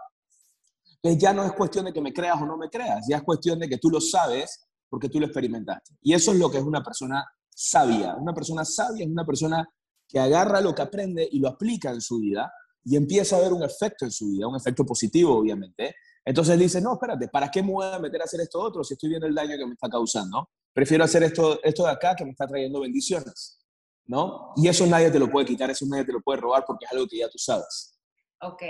Entonces 0.96 1.22
ya 1.22 1.34
no 1.34 1.44
es 1.44 1.52
cuestión 1.52 1.86
de 1.86 1.94
que 1.94 2.02
me 2.02 2.14
creas 2.14 2.42
o 2.42 2.46
no 2.46 2.58
me 2.58 2.70
creas, 2.70 3.06
ya 3.10 3.18
es 3.18 3.24
cuestión 3.24 3.60
de 3.60 3.70
que 3.70 3.78
tú 3.78 3.90
lo 3.90 4.02
sabes 4.02 4.69
porque 4.90 5.10
tú 5.10 5.20
lo 5.20 5.28
experimentaste. 5.28 5.96
Y 6.02 6.14
eso 6.14 6.32
es 6.32 6.40
lo 6.40 6.50
que 6.50 6.58
es 6.58 6.64
una 6.64 6.84
persona 6.84 7.26
sabia. 7.54 8.16
Una 8.16 8.34
persona 8.34 8.66
sabia 8.66 9.06
es 9.06 9.12
una 9.12 9.26
persona 9.26 9.68
que 10.08 10.20
agarra 10.20 10.62
lo 10.62 10.74
que 10.74 10.82
aprende 10.82 11.28
y 11.32 11.40
lo 11.40 11.50
aplica 11.50 11.92
en 11.92 12.02
su 12.02 12.20
vida 12.20 12.52
y 12.84 12.96
empieza 12.96 13.38
a 13.38 13.42
ver 13.42 13.54
un 13.54 13.64
efecto 13.64 14.06
en 14.06 14.12
su 14.12 14.30
vida, 14.30 14.48
un 14.48 14.56
efecto 14.56 14.86
positivo, 14.86 15.38
obviamente. 15.38 15.96
Entonces 16.26 16.58
dice, 16.58 16.82
no, 16.82 16.94
espérate, 16.94 17.28
¿para 17.28 17.50
qué 17.50 17.62
me 17.62 17.72
voy 17.72 17.86
a 17.86 18.00
meter 18.00 18.22
a 18.22 18.26
hacer 18.26 18.42
esto 18.42 18.60
otro 18.60 18.84
si 18.84 18.94
estoy 18.94 19.10
viendo 19.10 19.28
el 19.28 19.36
daño 19.36 19.58
que 19.58 19.66
me 19.66 19.74
está 19.74 19.90
causando? 19.90 20.50
Prefiero 20.74 21.04
hacer 21.04 21.24
esto, 21.24 21.62
esto 21.64 21.84
de 21.84 21.92
acá 21.92 22.16
que 22.16 22.26
me 22.26 22.32
está 22.32 22.48
trayendo 22.48 22.80
bendiciones, 22.80 23.60
¿no? 24.06 24.54
Y 24.56 24.68
eso 24.68 24.86
nadie 24.86 25.12
te 25.12 25.20
lo 25.20 25.30
puede 25.30 25.46
quitar, 25.46 25.70
eso 25.70 25.86
nadie 25.88 26.06
te 26.06 26.14
lo 26.14 26.22
puede 26.22 26.40
robar 26.40 26.64
porque 26.66 26.86
es 26.86 26.92
algo 26.92 27.08
que 27.08 27.18
ya 27.18 27.30
tú 27.30 27.38
sabes. 27.38 28.00
Ok. 28.42 28.62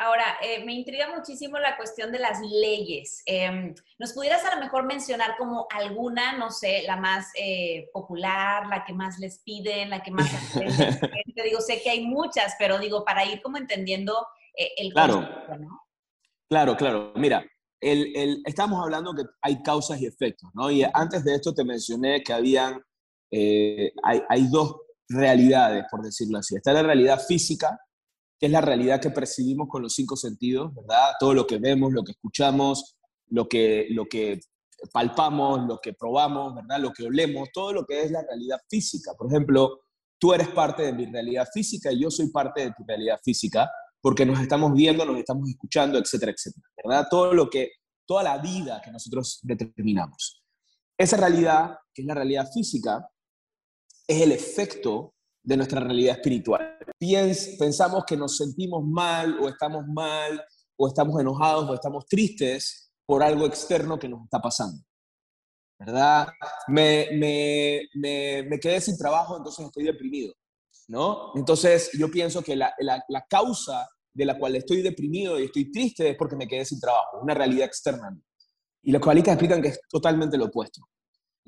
Ahora, 0.00 0.38
eh, 0.42 0.64
me 0.64 0.72
intriga 0.72 1.14
muchísimo 1.14 1.58
la 1.58 1.76
cuestión 1.76 2.10
de 2.10 2.18
las 2.18 2.40
leyes. 2.40 3.22
Em, 3.26 3.74
¿Nos 3.98 4.14
pudieras 4.14 4.42
a 4.46 4.54
lo 4.54 4.60
mejor 4.62 4.86
mencionar 4.86 5.36
como 5.36 5.66
alguna, 5.70 6.38
no 6.38 6.50
sé, 6.50 6.84
la 6.86 6.96
más 6.96 7.28
eh, 7.38 7.90
popular, 7.92 8.66
la 8.66 8.82
que 8.86 8.94
más 8.94 9.18
les 9.18 9.40
piden, 9.40 9.90
la 9.90 10.02
que 10.02 10.10
más 10.10 10.30
Te 10.54 10.64
digo, 11.44 11.60
sé 11.60 11.82
que 11.82 11.90
hay 11.90 12.06
muchas, 12.06 12.54
pero 12.58 12.78
digo, 12.78 13.04
para 13.04 13.26
ir 13.26 13.42
como 13.42 13.58
entendiendo 13.58 14.26
eh, 14.56 14.70
el 14.78 14.90
claro. 14.90 15.20
¿no? 15.20 15.82
Claro, 16.48 16.78
claro. 16.78 17.12
Mira, 17.16 17.44
el, 17.78 18.42
estamos 18.46 18.82
hablando 18.82 19.12
que 19.12 19.24
hay 19.42 19.62
causas 19.62 20.00
y 20.00 20.06
efectos, 20.06 20.48
¿no? 20.54 20.70
Y 20.70 20.82
antes 20.94 21.24
de 21.24 21.34
esto 21.34 21.52
te 21.52 21.62
mencioné 21.62 22.22
que 22.22 22.32
habían, 22.32 22.82
hay, 23.30 24.22
hay 24.30 24.48
dos 24.50 24.76
realidades, 25.10 25.84
por 25.90 26.02
decirlo 26.02 26.38
así. 26.38 26.56
Está 26.56 26.72
la 26.72 26.82
realidad 26.82 27.20
física, 27.20 27.78
que 28.40 28.46
es 28.46 28.52
la 28.52 28.62
realidad 28.62 29.02
que 29.02 29.10
percibimos 29.10 29.68
con 29.68 29.82
los 29.82 29.94
cinco 29.94 30.16
sentidos, 30.16 30.74
¿verdad? 30.74 31.12
Todo 31.20 31.34
lo 31.34 31.46
que 31.46 31.58
vemos, 31.58 31.92
lo 31.92 32.02
que 32.02 32.12
escuchamos, 32.12 32.96
lo 33.28 33.46
que, 33.46 33.86
lo 33.90 34.06
que 34.06 34.40
palpamos, 34.94 35.68
lo 35.68 35.78
que 35.78 35.92
probamos, 35.92 36.54
¿verdad? 36.54 36.80
Lo 36.80 36.90
que 36.90 37.04
olemos, 37.04 37.50
todo 37.52 37.74
lo 37.74 37.84
que 37.84 38.02
es 38.02 38.10
la 38.10 38.22
realidad 38.22 38.58
física. 38.66 39.12
Por 39.12 39.26
ejemplo, 39.28 39.82
tú 40.18 40.32
eres 40.32 40.48
parte 40.48 40.84
de 40.84 40.94
mi 40.94 41.04
realidad 41.04 41.46
física 41.52 41.92
y 41.92 42.00
yo 42.00 42.10
soy 42.10 42.30
parte 42.30 42.62
de 42.62 42.70
tu 42.70 42.82
realidad 42.88 43.20
física 43.22 43.70
porque 44.00 44.24
nos 44.24 44.40
estamos 44.40 44.72
viendo, 44.72 45.04
nos 45.04 45.18
estamos 45.18 45.46
escuchando, 45.46 45.98
etcétera, 45.98 46.32
etcétera, 46.32 46.66
¿verdad? 46.82 47.08
Todo 47.10 47.34
lo 47.34 47.50
que, 47.50 47.72
toda 48.06 48.22
la 48.22 48.38
vida 48.38 48.80
que 48.82 48.90
nosotros 48.90 49.40
determinamos. 49.42 50.42
Esa 50.96 51.18
realidad, 51.18 51.76
que 51.92 52.00
es 52.00 52.08
la 52.08 52.14
realidad 52.14 52.50
física, 52.50 53.06
es 54.08 54.22
el 54.22 54.32
efecto 54.32 55.14
de 55.42 55.56
nuestra 55.56 55.80
realidad 55.80 56.16
espiritual. 56.16 56.78
pensamos 57.58 58.04
que 58.06 58.16
nos 58.16 58.36
sentimos 58.36 58.84
mal 58.84 59.38
o 59.40 59.48
estamos 59.48 59.86
mal 59.86 60.42
o 60.76 60.88
estamos 60.88 61.20
enojados 61.20 61.68
o 61.68 61.74
estamos 61.74 62.06
tristes 62.06 62.92
por 63.06 63.22
algo 63.22 63.46
externo 63.46 63.98
que 63.98 64.08
nos 64.08 64.24
está 64.24 64.40
pasando. 64.40 64.82
¿Verdad? 65.78 66.28
Me, 66.68 67.08
me, 67.12 67.88
me, 67.94 68.60
quedé 68.60 68.80
sin 68.80 68.98
trabajo, 68.98 69.36
entonces 69.36 69.64
estoy 69.64 69.84
deprimido. 69.84 70.34
¿No? 70.88 71.32
Entonces 71.36 71.90
yo 71.98 72.10
pienso 72.10 72.42
que 72.42 72.56
la, 72.56 72.74
la, 72.80 73.02
la 73.08 73.24
causa 73.28 73.88
de 74.12 74.24
la 74.24 74.36
cual 74.36 74.56
estoy 74.56 74.82
deprimido 74.82 75.38
y 75.38 75.44
estoy 75.44 75.70
triste 75.70 76.10
es 76.10 76.16
porque 76.16 76.36
me 76.36 76.48
quedé 76.48 76.64
sin 76.64 76.80
trabajo, 76.80 77.20
una 77.22 77.32
realidad 77.32 77.66
externa. 77.66 78.16
Y 78.82 78.92
los 78.92 79.00
cabalistas 79.00 79.34
explican 79.34 79.62
que 79.62 79.68
es 79.68 79.80
totalmente 79.88 80.36
lo 80.36 80.46
opuesto. 80.46 80.82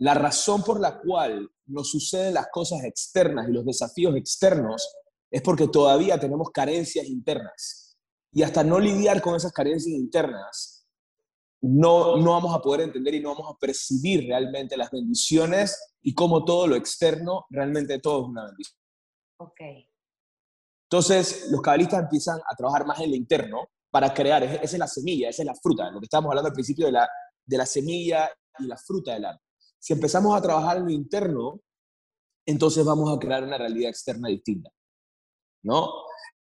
La 0.02 0.14
razón 0.14 0.64
por 0.64 0.80
la 0.80 0.98
cual 0.98 1.48
nos 1.66 1.90
suceden 1.90 2.34
las 2.34 2.48
cosas 2.50 2.82
externas 2.82 3.48
y 3.48 3.52
los 3.52 3.64
desafíos 3.64 4.16
externos 4.16 4.96
es 5.30 5.42
porque 5.42 5.68
todavía 5.68 6.18
tenemos 6.18 6.50
carencias 6.50 7.06
internas. 7.06 7.96
Y 8.32 8.42
hasta 8.42 8.64
no 8.64 8.80
lidiar 8.80 9.22
con 9.22 9.36
esas 9.36 9.52
carencias 9.52 9.94
internas, 9.94 10.88
no, 11.60 12.16
no 12.16 12.32
vamos 12.32 12.52
a 12.52 12.60
poder 12.60 12.80
entender 12.80 13.14
y 13.14 13.20
no 13.20 13.28
vamos 13.28 13.54
a 13.54 13.56
percibir 13.56 14.26
realmente 14.26 14.76
las 14.76 14.90
bendiciones 14.90 15.94
y 16.02 16.12
cómo 16.14 16.44
todo 16.44 16.66
lo 16.66 16.74
externo, 16.74 17.46
realmente 17.48 18.00
todo 18.00 18.22
es 18.22 18.28
una 18.28 18.46
bendición. 18.46 18.76
Ok. 19.36 19.60
Entonces, 20.90 21.46
los 21.48 21.62
cabalistas 21.62 22.02
empiezan 22.02 22.40
a 22.50 22.56
trabajar 22.56 22.84
más 22.86 22.98
en 22.98 23.10
lo 23.10 23.16
interno 23.16 23.68
para 23.88 24.12
crear, 24.12 24.42
esa 24.42 24.64
es 24.64 24.78
la 24.78 24.88
semilla, 24.88 25.28
esa 25.28 25.42
es 25.42 25.46
la 25.46 25.54
fruta, 25.54 25.92
lo 25.92 26.00
que 26.00 26.06
estábamos 26.06 26.30
hablando 26.30 26.48
al 26.48 26.54
principio 26.54 26.86
de 26.86 26.92
la, 26.92 27.08
de 27.46 27.56
la 27.56 27.66
semilla 27.66 28.28
y 28.58 28.66
la 28.66 28.76
fruta 28.76 29.12
del 29.12 29.26
árbol. 29.26 29.51
Si 29.82 29.92
empezamos 29.92 30.36
a 30.36 30.40
trabajar 30.40 30.76
en 30.76 30.84
lo 30.84 30.90
interno, 30.90 31.60
entonces 32.46 32.84
vamos 32.84 33.12
a 33.12 33.18
crear 33.18 33.42
una 33.42 33.58
realidad 33.58 33.90
externa 33.90 34.28
distinta. 34.28 34.70
¿No? 35.64 35.90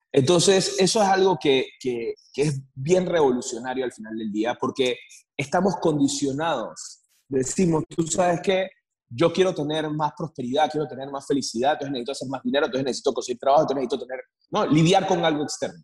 Entonces, 0.10 0.78
eso 0.80 1.02
es 1.02 1.08
algo 1.10 1.38
que, 1.38 1.68
que, 1.82 2.14
es 2.38 2.62
bien 2.74 3.06
revolucionario 3.06 3.84
al 3.84 3.92
final 3.92 4.18
del 4.18 4.32
día, 4.32 4.56
porque 4.58 4.98
estamos 5.36 5.76
condicionados. 5.82 7.02
Decimos, 7.28 7.84
tú 7.90 8.08
sabes 8.08 8.40
que 8.40 8.70
yo 9.10 9.34
quiero 9.34 9.54
tener 9.54 9.90
más 9.90 10.14
prosperidad, 10.18 10.72
quiero 10.72 10.88
tener 10.88 11.12
más 11.12 11.28
felicidad, 11.28 11.74
entonces 11.74 11.92
necesito 11.92 12.12
hacer 12.14 12.30
más 12.30 12.42
dinero, 12.42 12.68
entonces 12.68 12.86
necesito 12.86 13.14
conseguir 13.14 13.40
trabajo, 13.40 13.64
entonces 13.64 13.84
necesito 13.84 14.08
tener, 14.08 14.24
no, 14.52 14.66
lidiar 14.66 15.06
con 15.06 15.26
algo 15.26 15.44
externo. 15.44 15.84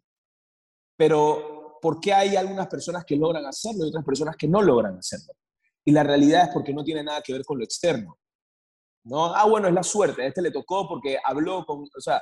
Pero, 0.95 1.79
¿por 1.81 1.99
qué 1.99 2.13
hay 2.13 2.37
algunas 2.37 2.67
personas 2.67 3.03
que 3.03 3.17
logran 3.17 3.45
hacerlo 3.45 3.85
y 3.85 3.89
otras 3.89 4.05
personas 4.05 4.37
que 4.37 4.47
no 4.47 4.61
logran 4.61 4.97
hacerlo? 4.97 5.33
Y 5.85 5.91
la 5.91 6.03
realidad 6.03 6.43
es 6.43 6.49
porque 6.53 6.73
no 6.73 6.83
tiene 6.83 7.03
nada 7.03 7.21
que 7.21 7.33
ver 7.33 7.43
con 7.43 7.57
lo 7.57 7.63
externo. 7.63 8.17
¿no? 9.03 9.33
Ah, 9.33 9.45
bueno, 9.45 9.67
es 9.67 9.73
la 9.73 9.83
suerte, 9.83 10.23
a 10.23 10.27
este 10.27 10.41
le 10.41 10.51
tocó 10.51 10.87
porque 10.87 11.17
habló 11.23 11.65
con, 11.65 11.81
o 11.81 12.01
sea, 12.01 12.21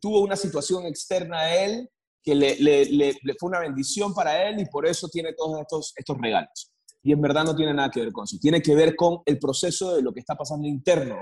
tuvo 0.00 0.20
una 0.20 0.36
situación 0.36 0.86
externa 0.86 1.40
a 1.40 1.56
él 1.56 1.88
que 2.22 2.34
le, 2.34 2.56
le, 2.56 2.84
le, 2.84 3.14
fue 3.38 3.48
una 3.48 3.60
bendición 3.60 4.12
para 4.14 4.48
él 4.48 4.60
y 4.60 4.66
por 4.66 4.86
eso 4.86 5.08
tiene 5.08 5.32
todos 5.32 5.60
estos, 5.60 5.92
estos 5.96 6.18
regalos. 6.18 6.72
Y 7.02 7.12
en 7.12 7.20
verdad 7.20 7.44
no 7.44 7.56
tiene 7.56 7.72
nada 7.72 7.90
que 7.90 8.00
ver 8.00 8.12
con 8.12 8.24
eso, 8.24 8.36
tiene 8.40 8.60
que 8.60 8.74
ver 8.74 8.94
con 8.94 9.20
el 9.24 9.38
proceso 9.38 9.96
de 9.96 10.02
lo 10.02 10.12
que 10.12 10.20
está 10.20 10.34
pasando 10.34 10.68
interno 10.68 11.16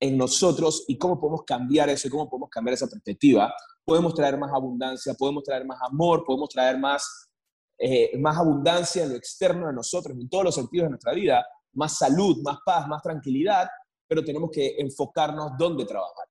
en 0.00 0.16
nosotros 0.16 0.84
y 0.88 0.96
cómo 0.96 1.20
podemos 1.20 1.42
cambiar 1.46 1.90
eso, 1.90 2.08
cómo 2.08 2.28
podemos 2.28 2.48
cambiar 2.48 2.74
esa 2.74 2.88
perspectiva. 2.88 3.52
Podemos 3.84 4.14
traer 4.14 4.38
más 4.38 4.50
abundancia, 4.52 5.12
podemos 5.14 5.44
traer 5.44 5.66
más 5.66 5.78
amor, 5.82 6.24
podemos 6.24 6.48
traer 6.48 6.78
más 6.78 7.29
eh, 7.82 8.18
más 8.18 8.36
abundancia 8.36 9.04
en 9.04 9.10
lo 9.10 9.16
externo 9.16 9.68
de 9.68 9.72
nosotros, 9.72 10.14
en 10.14 10.28
todos 10.28 10.44
los 10.44 10.54
sentidos 10.54 10.84
de 10.84 10.90
nuestra 10.90 11.14
vida, 11.14 11.46
más 11.72 11.96
salud, 11.96 12.42
más 12.42 12.58
paz, 12.64 12.86
más 12.86 13.02
tranquilidad, 13.02 13.66
pero 14.06 14.22
tenemos 14.22 14.50
que 14.52 14.76
enfocarnos 14.78 15.52
dónde 15.58 15.86
trabajar. 15.86 16.26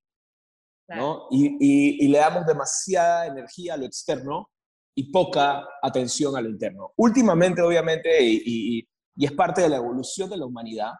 ¿no? 0.89 1.27
Y, 1.31 2.07
le 2.07 2.17
damos 2.17 2.45
demasiada 2.45 3.27
energía 3.27 3.73
a 3.73 3.77
lo 3.77 3.85
externo 3.85 4.49
y 4.95 5.11
poca 5.11 5.67
atención 5.81 6.35
a 6.35 6.41
lo 6.41 6.49
interno. 6.49 6.93
Últimamente, 6.97 7.61
obviamente, 7.63 8.09
y, 8.21 8.87
es 9.17 9.31
parte 9.31 9.61
de 9.61 9.69
la 9.69 9.77
evolución 9.77 10.29
de 10.29 10.37
la 10.37 10.45
humanidad, 10.45 10.93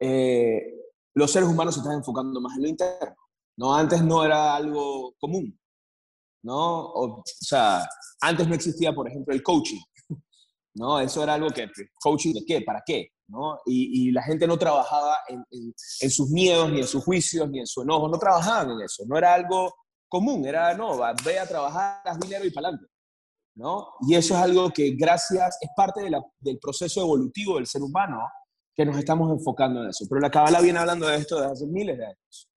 eh, 0.00 0.74
los 1.14 1.30
seres 1.30 1.48
humanos 1.48 1.74
se 1.74 1.80
están 1.80 1.96
enfocando 1.96 2.40
más 2.40 2.56
en 2.56 2.62
lo 2.62 2.68
interno. 2.68 3.16
¿no? 3.56 3.74
Antes 3.74 4.00
no 4.02 4.24
era 4.24 4.54
algo 4.54 5.14
común. 5.18 5.58
¿No? 6.48 6.92
O, 6.94 7.22
sea, 7.26 7.86
antes 8.22 8.48
no 8.48 8.54
existía, 8.54 8.94
por 8.94 9.06
ejemplo, 9.06 9.34
el 9.34 9.42
coaching, 9.42 9.80
¿no? 10.76 10.98
Eso 10.98 11.22
era 11.22 11.34
algo 11.34 11.50
que, 11.50 11.70
¿coaching 12.00 12.32
de 12.32 12.44
qué? 12.46 12.62
¿Para 12.62 12.82
qué? 12.84 13.10
¿no? 13.26 13.58
Y, 13.66 14.10
la 14.12 14.22
gente 14.22 14.46
no 14.46 14.56
trabajaba 14.56 15.18
en, 15.28 15.44
en, 15.50 16.10
sus 16.10 16.30
miedos, 16.30 16.72
ni 16.72 16.78
en 16.78 16.86
sus 16.86 17.04
juicios, 17.04 17.50
ni 17.50 17.60
en 17.60 17.66
su 17.66 17.82
enojo, 17.82 18.08
no 18.08 18.18
trabajaban 18.18 18.70
en 18.70 18.80
eso, 18.80 19.04
no 19.06 19.18
era 19.18 19.34
algo 19.34 19.74
común, 20.08 20.46
era, 20.46 20.72
no, 20.72 20.98
ve 21.22 21.38
a 21.38 21.46
trabajar, 21.46 22.00
haz 22.06 22.18
dinero 22.18 22.46
y 22.46 22.50
para 22.50 22.68
adelante, 22.68 22.90
¿no? 23.56 23.88
Y 24.08 24.14
eso 24.14 24.32
es 24.32 24.40
algo 24.40 24.70
que 24.70 24.94
gracias, 24.98 25.58
es 25.60 25.68
parte 25.76 26.00
del 26.40 26.58
proceso 26.58 27.02
evolutivo 27.02 27.56
del 27.56 27.66
ser 27.66 27.82
humano, 27.82 28.26
que 28.74 28.86
nos 28.86 28.96
estamos 28.96 29.30
enfocando 29.30 29.82
en 29.82 29.90
eso. 29.90 30.06
Pero 30.08 30.22
la 30.22 30.30
Kabbalah 30.30 30.62
viene 30.62 30.78
hablando 30.78 31.06
de 31.06 31.16
esto 31.16 31.36
desde 31.36 31.52
hace 31.52 31.66
miles 31.66 31.98
de 31.98 32.06
años. 32.06 32.47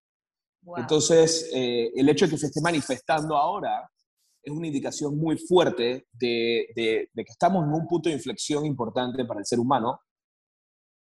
Entonces, 0.78 1.50
eh, 1.54 1.92
el 1.96 2.08
hecho 2.10 2.26
de 2.26 2.32
que 2.32 2.38
se 2.38 2.48
esté 2.48 2.62
manifestando 2.62 3.36
ahora 3.36 3.90
es 4.44 4.52
una 4.52 4.68
indicación 4.68 5.18
muy 5.18 5.38
fuerte 5.38 6.08
de, 6.12 6.68
de, 6.76 7.10
que 7.14 7.32
estamos 7.32 7.64
en 7.66 7.74
un 7.74 7.88
punto 7.88 8.10
de 8.10 8.16
inflexión 8.16 8.66
importante 8.66 9.26
para 9.26 9.40
el 9.40 9.46
ser 9.46 9.60
humano. 9.60 10.00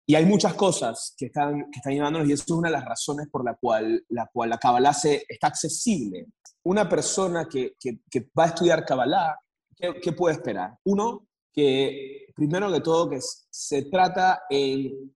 Y 0.09 0.15
hay 0.15 0.25
muchas 0.25 0.55
cosas 0.55 1.15
que 1.17 1.27
están, 1.27 1.71
que 1.71 1.79
están 1.79 1.93
llevándonos 1.93 2.29
y 2.29 2.33
eso 2.33 2.45
es 2.47 2.51
una 2.53 2.69
de 2.69 2.75
las 2.77 2.85
razones 2.85 3.29
por 3.31 3.45
la 3.45 3.55
cual 3.55 4.05
la, 4.09 4.29
cual 4.33 4.51
la 4.51 4.59
Kabbalah 4.59 4.93
se, 4.93 5.25
está 5.29 5.49
accesible. 5.49 6.27
Una 6.63 6.89
persona 6.89 7.47
que, 7.47 7.75
que, 7.79 8.01
que 8.09 8.31
va 8.39 8.45
a 8.45 8.49
estudiar 8.49 8.85
Kabbalah, 8.85 9.37
¿qué, 9.75 9.95
¿qué, 10.01 10.13
puede 10.13 10.37
esperar? 10.37 10.79
Uno, 10.85 11.27
que 11.53 12.27
primero 12.35 12.73
que 12.73 12.81
todo 12.81 13.11
que 13.11 13.19
se 13.21 13.83
trata 13.87 14.43
en 14.49 15.13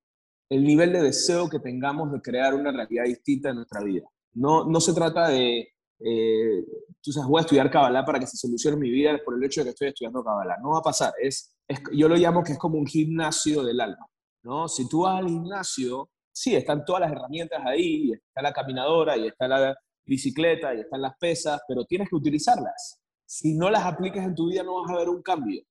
el 0.50 0.64
nivel 0.64 0.92
de 0.92 1.02
deseo 1.02 1.48
que 1.48 1.60
tengamos 1.60 2.10
de 2.10 2.20
crear 2.20 2.54
una 2.54 2.72
realidad 2.72 3.04
distinta 3.04 3.50
en 3.50 3.56
nuestra 3.56 3.82
vida. 3.82 4.08
No, 4.34 4.64
no 4.64 4.80
se 4.80 4.94
trata 4.94 5.28
de, 5.28 5.68
eh, 6.00 6.64
tú 7.02 7.12
sabes, 7.12 7.28
voy 7.28 7.38
a 7.38 7.42
estudiar 7.42 7.70
Kabbalah 7.70 8.04
para 8.04 8.18
que 8.18 8.26
se 8.26 8.36
solucione 8.36 8.76
mi 8.76 8.90
vida 8.90 9.18
por 9.24 9.34
el 9.34 9.44
hecho 9.44 9.60
de 9.60 9.66
que 9.66 9.70
estoy 9.70 9.88
estudiando 9.88 10.24
Kabbalah. 10.24 10.58
No 10.62 10.70
va 10.70 10.78
a 10.78 10.82
pasar. 10.82 11.12
Es, 11.20 11.54
yo 11.92 12.08
lo 12.08 12.16
llamo 12.16 12.42
que 12.42 12.52
es 12.52 12.58
como 12.58 12.78
un 12.78 12.86
gimnasio 12.86 13.62
del 13.62 13.80
alma. 13.80 14.06
¿no? 14.42 14.68
Si 14.68 14.88
tú 14.88 15.02
vas 15.02 15.18
al 15.18 15.28
gimnasio, 15.28 16.10
sí, 16.32 16.54
están 16.56 16.84
todas 16.84 17.02
las 17.02 17.12
herramientas 17.12 17.60
ahí, 17.64 18.12
está 18.12 18.42
la 18.42 18.52
caminadora, 18.52 19.16
y 19.16 19.26
está 19.26 19.46
la 19.46 19.76
bicicleta, 20.06 20.74
y 20.74 20.80
están 20.80 21.02
las 21.02 21.16
pesas, 21.18 21.60
pero 21.68 21.84
tienes 21.84 22.08
que 22.08 22.16
utilizarlas. 22.16 23.00
Si 23.26 23.54
no 23.54 23.70
las 23.70 23.84
aplicas 23.84 24.24
en 24.24 24.34
tu 24.34 24.48
vida, 24.48 24.62
no 24.62 24.82
vas 24.82 24.90
a 24.90 24.96
ver 24.96 25.08
un 25.08 25.22
cambio. 25.22 25.62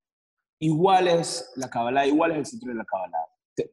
Igual 0.59 1.07
es 1.07 1.51
la 1.55 1.69
Kabbalah, 1.69 2.05
igual 2.05 2.31
es 2.31 2.37
el 2.37 2.45
centro 2.45 2.69
de 2.69 2.75
la 2.75 2.85
Kabbalah. 2.85 3.25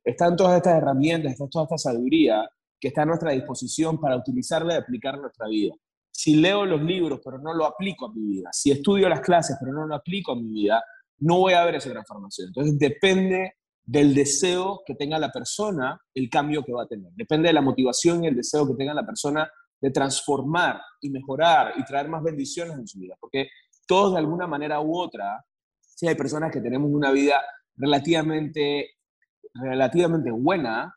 Están 0.05 0.37
todas 0.37 0.57
estas 0.57 0.77
herramientas, 0.77 1.33
está 1.33 1.47
toda 1.49 1.65
esta 1.65 1.79
sabiduría 1.79 2.49
que 2.81 2.89
está 2.89 3.03
a 3.03 3.07
nuestra 3.07 3.31
disposición 3.33 4.01
para 4.01 4.17
utilizarla 4.17 4.75
y 4.75 4.77
aplicar 4.77 5.19
nuestra 5.19 5.49
vida. 5.49 5.75
Si 6.11 6.37
leo 6.37 6.65
los 6.65 6.83
libros 6.83 7.21
pero 7.25 7.39
no 7.39 7.55
lo 7.55 7.67
aplico 7.67 8.07
a 8.07 8.13
mi 8.13 8.23
vida, 8.23 8.51
si 8.53 8.71
estudio 8.71 9.09
las 9.09 9.21
clases 9.21 9.57
pero 9.61 9.73
no 9.73 9.87
lo 9.87 9.95
aplico 9.95 10.33
a 10.33 10.37
mi 10.37 10.51
vida, 10.51 10.83
no 11.19 11.39
voy 11.39 11.55
a 11.55 11.65
ver 11.65 11.77
esa 11.77 11.91
transformación. 11.91 12.49
Entonces 12.49 12.79
depende 12.79 13.55
del 13.85 14.15
deseo 14.15 14.83
que 14.85 14.95
tenga 14.95 15.19
la 15.19 15.31
persona, 15.31 16.01
el 16.13 16.29
cambio 16.29 16.65
que 16.65 16.73
va 16.73 16.83
a 16.83 16.89
tener. 16.89 17.13
Depende 17.13 17.49
de 17.49 17.55
la 17.55 17.61
motivación 17.61 18.25
y 18.25 18.27
el 18.27 18.35
deseo 18.35 18.67
que 18.67 18.75
tenga 18.75 18.93
la 18.93 19.07
persona 19.07 19.49
de 19.81 19.91
transformar 19.91 20.81
y 21.01 21.11
mejorar 21.11 21.75
y 21.77 21.85
traer 21.85 22.09
más 22.09 22.23
bendiciones 22.23 22.77
en 22.77 22.89
su 22.89 22.99
vida. 22.99 23.15
Porque 23.21 23.49
todos 23.87 24.13
de 24.13 24.19
alguna 24.19 24.47
manera 24.47 24.81
u 24.81 24.99
otra, 24.99 25.45
si 25.81 26.09
hay 26.09 26.17
personas 26.17 26.51
que 26.51 26.61
tenemos 26.61 26.91
una 26.91 27.13
vida 27.13 27.41
relativamente, 27.77 28.91
relativamente 29.55 30.31
buena, 30.31 30.93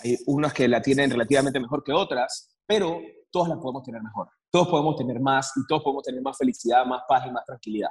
hay 0.00 0.16
unas 0.26 0.52
que 0.52 0.68
la 0.68 0.80
tienen 0.80 1.10
relativamente 1.10 1.60
mejor 1.60 1.82
que 1.84 1.92
otras, 1.92 2.56
pero 2.66 3.00
todos 3.30 3.48
la 3.48 3.56
podemos 3.56 3.82
tener 3.82 4.02
mejor. 4.02 4.28
Todos 4.50 4.68
podemos 4.68 4.96
tener 4.96 5.20
más 5.20 5.52
y 5.56 5.66
todos 5.66 5.82
podemos 5.82 6.02
tener 6.02 6.22
más 6.22 6.36
felicidad, 6.36 6.84
más 6.86 7.02
paz 7.08 7.26
y 7.26 7.30
más 7.30 7.44
tranquilidad, 7.44 7.90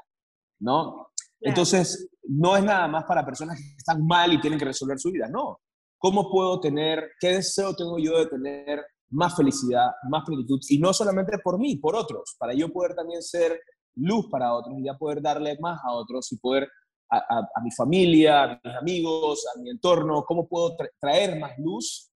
¿no? 0.60 1.08
Entonces, 1.39 2.10
no 2.24 2.55
es 2.55 2.63
nada 2.63 2.88
más 2.88 3.05
para 3.05 3.25
personas 3.25 3.58
que 3.58 3.75
están 3.75 4.05
mal 4.05 4.31
y 4.31 4.39
tienen 4.39 4.60
que 4.60 4.65
resolver 4.65 5.00
su 5.00 5.12
vida, 5.12 5.27
no. 5.27 5.60
¿Cómo 5.98 6.29
puedo 6.29 6.60
tener, 6.60 7.12
qué 7.20 7.34
deseo 7.34 7.75
tengo 7.75 7.98
yo 7.98 8.20
de 8.20 8.27
tener 8.27 8.84
más 9.10 9.36
felicidad, 9.36 9.91
más 10.10 10.24
plenitud? 10.24 10.60
Y 10.70 10.79
no 10.79 10.93
solamente 10.93 11.39
por 11.39 11.58
mí, 11.58 11.77
por 11.77 11.96
otros, 11.96 12.36
para 12.38 12.53
yo 12.53 12.72
poder 12.72 12.96
también 12.96 13.24
ser 13.24 13.60
luz 13.96 14.27
para 14.29 14.53
otros 14.53 14.77
y 14.79 14.86
ya 14.86 14.98
poder 14.98 15.22
darle 15.22 15.58
más 15.60 15.79
a 15.84 15.93
otros 15.93 16.31
y 16.31 16.38
poder 16.38 16.70
a, 17.12 17.62
mi 17.62 17.72
familia, 17.72 18.44
a 18.44 18.62
mis 18.63 18.75
amigos, 18.75 19.46
a 19.53 19.60
mi 19.60 19.70
entorno, 19.70 20.24
cómo 20.24 20.48
puedo 20.48 20.75
traer 21.00 21.38
más 21.38 21.58
luz 21.58 22.10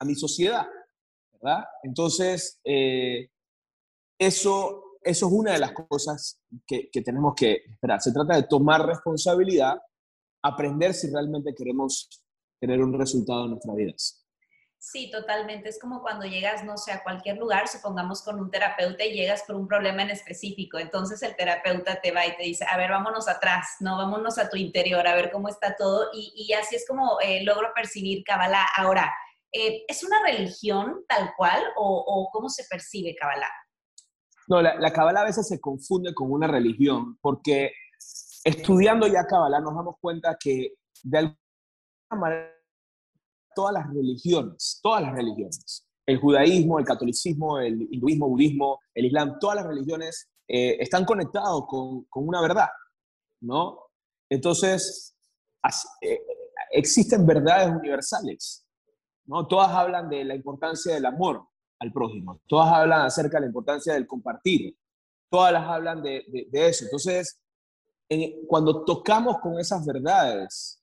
a 0.00 0.04
mi 0.04 0.14
sociedad, 0.14 0.66
¿verdad? 1.32 1.64
Entonces, 1.82 2.60
eh, 2.64 3.30
eso, 4.18 4.98
eso 5.02 5.26
es 5.26 5.32
una 5.32 5.52
de 5.52 5.60
las 5.60 5.72
cosas 5.72 6.40
que, 6.66 6.90
que 6.90 7.02
tenemos 7.02 7.34
que 7.34 7.62
esperar. 7.68 8.00
Se 8.00 8.12
trata 8.12 8.34
de 8.34 8.42
tomar 8.44 8.84
responsabilidad, 8.84 9.80
aprender 10.42 10.94
si 10.94 11.10
realmente 11.10 11.54
queremos 11.54 12.08
tener 12.60 12.82
un 12.82 12.98
resultado 12.98 13.44
en 13.44 13.50
nuestras 13.52 13.76
vidas. 13.76 14.19
Sí, 14.82 15.10
totalmente. 15.10 15.68
Es 15.68 15.78
como 15.78 16.00
cuando 16.00 16.24
llegas, 16.24 16.64
no 16.64 16.78
sé, 16.78 16.90
a 16.90 17.02
cualquier 17.02 17.36
lugar, 17.36 17.68
supongamos 17.68 18.22
con 18.22 18.40
un 18.40 18.50
terapeuta 18.50 19.04
y 19.04 19.12
llegas 19.12 19.42
por 19.46 19.56
un 19.56 19.68
problema 19.68 20.02
en 20.02 20.08
específico. 20.08 20.78
Entonces 20.78 21.22
el 21.22 21.36
terapeuta 21.36 22.00
te 22.00 22.12
va 22.12 22.26
y 22.26 22.34
te 22.34 22.44
dice, 22.44 22.64
a 22.66 22.78
ver, 22.78 22.90
vámonos 22.90 23.28
atrás, 23.28 23.76
no, 23.80 23.98
vámonos 23.98 24.38
a 24.38 24.48
tu 24.48 24.56
interior, 24.56 25.06
a 25.06 25.14
ver 25.14 25.30
cómo 25.30 25.50
está 25.50 25.76
todo. 25.76 26.08
Y, 26.14 26.50
así 26.54 26.76
es 26.76 26.86
como 26.88 27.20
eh, 27.20 27.44
logro 27.44 27.68
percibir 27.74 28.24
Kabbalah. 28.24 28.66
Ahora, 28.74 29.12
eh, 29.52 29.84
¿es 29.86 30.02
una 30.02 30.22
religión 30.22 31.04
tal 31.06 31.34
cual 31.36 31.62
o, 31.76 32.30
cómo 32.32 32.48
se 32.48 32.64
percibe 32.64 33.14
Kabbalah? 33.14 33.52
No, 34.48 34.62
la, 34.62 34.76
la 34.76 34.92
Kabbalah 34.94 35.20
a 35.20 35.24
veces 35.24 35.46
se 35.46 35.60
confunde 35.60 36.14
con 36.14 36.32
una 36.32 36.46
religión 36.46 37.18
porque 37.20 37.70
estudiando 38.44 39.06
ya 39.06 39.26
Kabbalah 39.26 39.60
nos 39.60 39.74
damos 39.74 39.96
cuenta 40.00 40.38
que 40.40 40.72
de 41.02 41.18
alguna 41.18 41.36
manera 42.12 42.59
todas 43.60 43.74
las 43.74 43.92
religiones, 43.92 44.80
todas 44.82 45.02
las 45.02 45.12
religiones. 45.12 45.86
El 46.06 46.18
judaísmo, 46.18 46.78
el 46.78 46.84
catolicismo, 46.86 47.58
el 47.60 47.86
hinduismo, 47.90 48.26
budismo, 48.26 48.80
el 48.94 49.04
islam, 49.04 49.36
todas 49.38 49.56
las 49.56 49.66
religiones 49.66 50.30
eh, 50.48 50.78
están 50.80 51.04
conectados 51.04 51.66
con, 51.66 52.04
con, 52.04 52.26
una 52.26 52.40
verdad, 52.40 52.68
¿no? 53.42 53.78
Entonces, 54.30 55.14
eh, 56.00 56.20
existen 56.70 57.26
verdades 57.26 57.70
universales, 57.70 58.66
¿no? 59.26 59.46
Todas 59.46 59.70
hablan 59.72 60.08
de 60.08 60.24
la 60.24 60.34
importancia 60.34 60.94
del 60.94 61.04
amor 61.04 61.46
al 61.80 61.92
prójimo, 61.92 62.40
todas 62.46 62.72
hablan 62.72 63.02
acerca 63.02 63.36
de 63.36 63.42
la 63.42 63.48
importancia 63.48 63.92
del 63.92 64.06
compartir, 64.06 64.74
todas 65.30 65.52
las 65.52 65.64
hablan 65.68 66.02
de, 66.02 66.24
de, 66.50 66.66
eso. 66.66 66.86
Entonces, 66.86 67.38
cuando 68.48 68.84
tocamos 68.84 69.38
con 69.38 69.58
esas 69.58 69.84
verdades, 69.84 70.79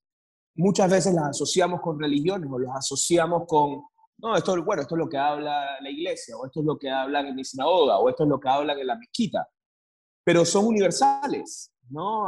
muchas 0.57 0.91
veces 0.91 1.13
las 1.13 1.29
asociamos 1.29 1.81
con 1.81 1.99
religiones 1.99 2.49
o 2.51 2.59
las 2.59 2.77
asociamos 2.77 3.43
con, 3.47 3.83
no, 4.17 4.35
esto, 4.35 4.63
bueno, 4.63 4.81
esto 4.81 4.95
es 4.95 4.99
lo 4.99 5.09
que 5.09 5.17
habla 5.17 5.79
la 5.79 5.89
iglesia, 5.89 6.35
o 6.35 6.45
esto 6.45 6.59
es 6.59 6.65
lo 6.65 6.77
que 6.77 6.89
hablan 6.89 7.27
en 7.27 7.35
mi 7.35 7.43
sinagoga, 7.43 7.99
o 7.99 8.09
esto 8.09 8.23
es 8.23 8.29
lo 8.29 8.39
que 8.39 8.49
hablan 8.49 8.79
en 8.79 8.87
la 8.87 8.97
mezquita, 8.97 9.47
pero 10.23 10.43
son 10.43 10.65
universales, 10.65 11.71
¿no? 11.89 12.27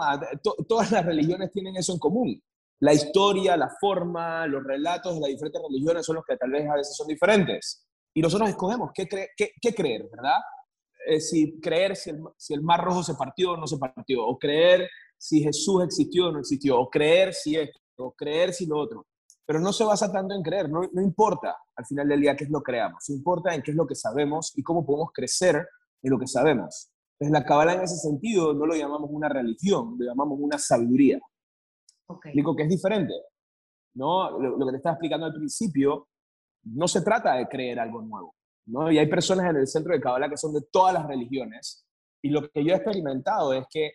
todas 0.68 0.92
las 0.92 1.06
religiones 1.06 1.52
tienen 1.52 1.76
eso 1.76 1.94
en 1.94 2.00
común. 2.00 2.42
La 2.82 2.94
historia, 2.94 3.58
la 3.58 3.70
forma, 3.82 4.48
los 4.48 4.64
relatos 4.64 5.16
de 5.16 5.20
las 5.20 5.30
diferentes 5.30 5.62
religiones 5.62 6.06
son 6.06 6.16
los 6.16 6.26
que 6.26 6.38
tal 6.38 6.50
vez 6.50 6.70
a 6.70 6.76
veces 6.76 6.96
son 6.96 7.08
diferentes. 7.08 7.86
Y 8.14 8.22
nosotros 8.22 8.50
escogemos 8.50 8.92
qué, 8.94 9.06
qué, 9.06 9.76
creer, 9.76 10.08
¿verdad? 10.10 10.38
Eh, 11.06 11.20
si 11.20 11.60
creer 11.60 11.98
si 11.98 12.12
el, 12.12 12.22
si 12.38 12.54
el 12.54 12.62
mar 12.62 12.82
rojo 12.82 13.04
se 13.04 13.16
partió 13.16 13.52
o 13.52 13.58
no 13.58 13.68
se 13.68 13.78
partió, 13.78 14.26
o 14.26 14.40
creer 14.40 14.90
si 15.18 15.44
Jesús 15.44 15.84
existió 15.84 16.28
o 16.28 16.32
no 16.32 16.40
existió, 16.40 16.80
o 16.80 16.90
creer 16.90 17.34
si 17.34 17.58
esto, 17.58 17.80
o 18.00 18.12
creer 18.14 18.54
si 18.54 18.66
lo 18.66 18.78
otro. 18.78 19.08
Pero 19.46 19.60
no 19.60 19.74
se 19.74 19.84
basa 19.84 20.12
tanto 20.12 20.36
en 20.36 20.44
creer, 20.44 20.70
no, 20.70 20.82
no 20.92 21.02
importa 21.02 21.58
al 21.76 21.86
final 21.86 22.08
del 22.08 22.22
día 22.22 22.36
qué 22.36 22.44
es 22.44 22.50
lo 22.50 22.62
que 22.62 22.72
creamos, 22.72 23.10
importa 23.10 23.54
en 23.54 23.62
qué 23.62 23.72
es 23.72 23.78
lo 23.78 23.88
que 23.88 23.96
sabemos 23.96 24.54
y 24.56 24.64
cómo 24.64 24.86
podemos 24.86 25.10
crecer 25.14 25.68
en 26.02 26.12
lo 26.12 26.20
que 26.20 26.28
sabemos. 26.28 26.92
Entonces 27.20 27.34
la 27.34 27.46
Kabbalah 27.46 27.74
en 27.74 27.82
ese 27.82 27.98
sentido 27.98 28.54
no 28.54 28.66
lo 28.66 28.76
llamamos 28.76 29.10
una 29.12 29.28
religión, 29.28 29.96
lo 29.98 30.06
llamamos 30.06 30.38
una 30.40 30.58
sabiduría. 30.58 31.20
Okay. 32.08 32.30
Explico 32.30 32.56
que 32.56 32.64
es 32.64 32.70
diferente. 32.70 33.14
¿no? 33.96 34.40
Lo, 34.40 34.58
lo, 34.58 34.66
que 34.66 34.72
te 34.72 34.78
estaba 34.78 34.94
explicando 34.94 35.26
al 35.26 35.34
principio, 35.34 36.08
no 36.64 36.88
se 36.88 37.02
trata 37.02 37.34
de 37.36 37.48
creer 37.48 37.80
algo 37.80 38.02
nuevo. 38.02 38.36
¿no? 38.68 38.92
Y 38.92 38.98
hay 38.98 39.08
personas 39.08 39.50
en 39.50 39.58
el 39.58 39.68
centro 39.68 39.94
de 39.94 40.00
Kabbalah 40.00 40.30
que 40.30 40.38
son 40.38 40.54
de 40.54 40.62
todas 40.72 40.94
las 40.94 41.08
religiones. 41.08 41.86
Y 42.22 42.30
lo 42.30 42.50
que 42.50 42.64
yo 42.64 42.74
he 42.74 42.78
experimentado 42.78 43.54
es 43.54 43.66
que 43.70 43.92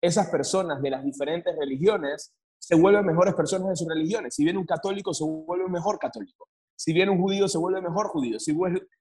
esas 0.00 0.28
personas 0.28 0.80
de 0.82 0.90
las 0.90 1.04
diferentes 1.04 1.56
religiones 1.56 2.34
se 2.58 2.74
vuelven 2.74 3.06
mejores 3.06 3.34
personas 3.34 3.68
en 3.70 3.76
sus 3.76 3.88
religiones. 3.88 4.34
Si 4.34 4.44
viene 4.44 4.58
un 4.58 4.66
católico, 4.66 5.14
se 5.14 5.24
vuelve 5.24 5.68
mejor 5.68 5.98
católico. 5.98 6.48
Si 6.76 6.92
viene 6.92 7.10
un 7.10 7.20
judío, 7.20 7.48
se 7.48 7.58
vuelve 7.58 7.80
mejor 7.80 8.08
judío. 8.08 8.38
Si, 8.38 8.56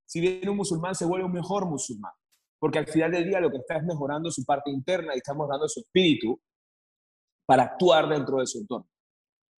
si 0.06 0.20
viene 0.20 0.50
un 0.50 0.58
musulmán, 0.58 0.96
se 0.96 1.06
vuelve 1.06 1.26
un 1.26 1.32
mejor 1.32 1.66
musulmán. 1.68 2.14
Porque 2.60 2.80
al 2.80 2.88
final 2.88 3.12
del 3.12 3.26
día 3.26 3.40
lo 3.40 3.52
que 3.52 3.58
está 3.58 3.78
es 3.78 3.84
mejorando 3.84 4.32
su 4.32 4.44
parte 4.44 4.72
interna 4.72 5.14
y 5.14 5.18
está 5.18 5.34
mejorando 5.34 5.68
su 5.68 5.82
espíritu 5.82 6.40
para 7.46 7.64
actuar 7.64 8.10
dentro 8.10 8.40
de 8.40 8.48
su 8.48 8.60
entorno. 8.60 8.88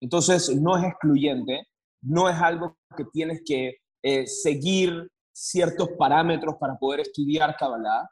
Entonces, 0.01 0.55
no 0.59 0.77
es 0.77 0.83
excluyente, 0.85 1.67
no 2.01 2.29
es 2.29 2.35
algo 2.37 2.77
que 2.95 3.05
tienes 3.05 3.41
que 3.45 3.77
eh, 4.01 4.27
seguir 4.27 5.09
ciertos 5.31 5.89
parámetros 5.97 6.55
para 6.59 6.77
poder 6.77 7.01
estudiar 7.01 7.55
Kabbalah. 7.57 8.09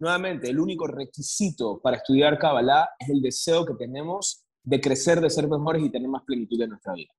Nuevamente, 0.00 0.50
el 0.50 0.60
único 0.60 0.86
requisito 0.86 1.80
para 1.80 1.96
estudiar 1.96 2.38
Kabbalah 2.38 2.90
es 2.98 3.08
el 3.08 3.20
deseo 3.20 3.64
que 3.66 3.74
tenemos 3.74 4.44
de 4.68 4.80
crecer, 4.80 5.20
de 5.20 5.30
ser 5.30 5.48
mejores 5.48 5.82
y 5.82 5.90
tener 5.90 6.08
más 6.08 6.22
plenitud 6.24 6.60
en 6.60 6.70
nuestra 6.70 6.92
vida. 6.92 7.12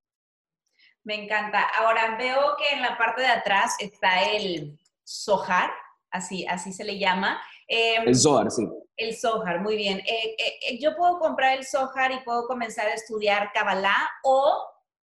Me 1.04 1.24
encanta. 1.24 1.64
Ahora 1.80 2.16
veo 2.18 2.56
que 2.58 2.76
en 2.76 2.82
la 2.82 2.98
parte 2.98 3.22
de 3.22 3.28
atrás 3.28 3.76
está 3.80 4.24
el 4.24 4.80
Zohar, 5.04 5.72
así, 6.12 6.46
así 6.46 6.72
se 6.72 6.84
le 6.84 7.00
llama. 7.00 7.42
Em, 7.68 8.08
el 8.08 8.16
Zohar, 8.16 8.52
sí. 8.52 8.68
El 8.96 9.18
Zohar, 9.18 9.62
muy 9.62 9.76
bien. 9.76 10.00
Eh, 10.00 10.36
eh, 10.38 10.60
eh, 10.70 10.80
yo 10.80 10.96
puedo 10.96 11.18
comprar 11.18 11.58
el 11.58 11.66
Zohar 11.66 12.12
y 12.12 12.20
puedo 12.24 12.46
comenzar 12.46 12.88
a 12.88 12.94
estudiar 12.94 13.52
Kabbalah 13.54 14.10
o 14.24 14.64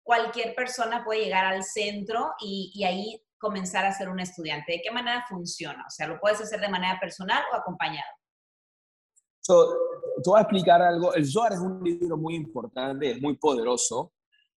cualquier 0.02 0.56
persona 0.56 1.04
puede 1.04 1.26
llegar 1.26 1.46
al 1.46 1.64
centro 1.64 2.34
y, 2.40 2.72
y 2.74 2.84
ahí 2.86 3.24
comenzar 3.38 3.86
a 3.86 3.94
ser 3.94 4.10
un 4.10 4.20
estudiante. 4.20 4.72
¿De 4.72 4.82
qué 4.82 4.90
manera 4.90 5.24
funciona? 5.30 5.84
O 5.86 5.92
sea, 5.92 6.08
¿lo 6.08 6.20
puedes 6.20 6.42
hacer 6.42 6.60
de 6.60 6.70
manera 6.70 7.00
personal 7.00 7.44
o 7.52 7.56
acompañado? 7.56 8.10
So, 9.46 9.78
te 10.24 10.30
voy 10.30 10.40
a 10.40 10.44
explicar 10.44 10.82
algo. 10.82 11.14
El 11.14 11.26
Zohar 11.26 11.52
es 11.52 11.60
un 11.60 11.84
libro 11.84 12.16
muy 12.16 12.36
importante, 12.36 13.12
es 13.12 13.22
muy 13.22 13.36
poderoso, 13.36 14.14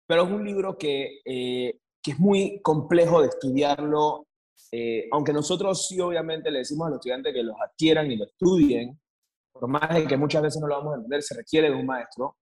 pero 0.06 0.22
es 0.22 0.30
un 0.30 0.44
libro 0.44 0.78
que, 0.78 1.20
eh, 1.24 1.80
que 2.00 2.12
es 2.12 2.18
muy 2.20 2.60
complejo 2.62 3.20
de 3.20 3.28
estudiarlo. 3.28 4.28
Eh, 4.70 5.08
aunque 5.10 5.32
nosotros 5.32 5.88
sí, 5.88 6.00
obviamente, 6.00 6.52
le 6.52 6.60
decimos 6.60 6.86
a 6.86 6.90
los 6.90 6.98
estudiantes 6.98 7.34
que 7.34 7.42
los 7.42 7.56
adquieran 7.60 8.10
y 8.12 8.16
lo 8.16 8.26
estudien, 8.26 8.98
por 9.52 9.66
más 9.68 9.92
de 9.92 10.06
que 10.06 10.16
muchas 10.16 10.42
veces 10.42 10.60
no 10.60 10.68
lo 10.68 10.76
vamos 10.76 10.92
a 10.92 10.96
entender, 10.98 11.22
se 11.22 11.34
requiere 11.34 11.68
de 11.68 11.74
un 11.74 11.86
maestro 11.86 12.36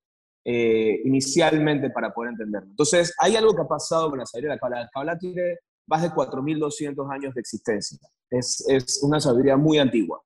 eh, 0.45 1.01
inicialmente 1.05 1.89
para 1.89 2.13
poder 2.13 2.33
entenderlo. 2.33 2.69
Entonces, 2.69 3.15
hay 3.21 3.37
algo 3.37 3.55
que 3.55 3.63
ha 3.63 3.69
pasado 3.69 4.11
con 4.11 4.19
la 4.19 4.27
sabiduría 4.27 4.51
de 4.51 4.57
la 4.57 4.61
Kabbalah. 4.61 4.83
La 4.83 4.91
Kabbalah 4.91 5.19
tiene 5.19 5.59
más 5.87 6.03
de 6.03 6.11
4.200 6.11 7.11
años 7.11 7.35
de 7.35 7.41
existencia. 7.41 7.99
Es, 8.29 8.63
es 8.69 9.03
una 9.03 9.19
sabiduría 9.19 9.57
muy 9.57 9.79
antigua. 9.79 10.23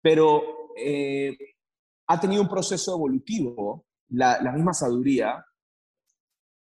Pero 0.00 0.42
ha 2.12 2.20
tenido 2.20 2.42
un 2.42 2.48
proceso 2.48 2.94
evolutivo, 2.94 3.86
la, 4.10 4.52
misma 4.52 4.74
sabiduría, 4.74 5.42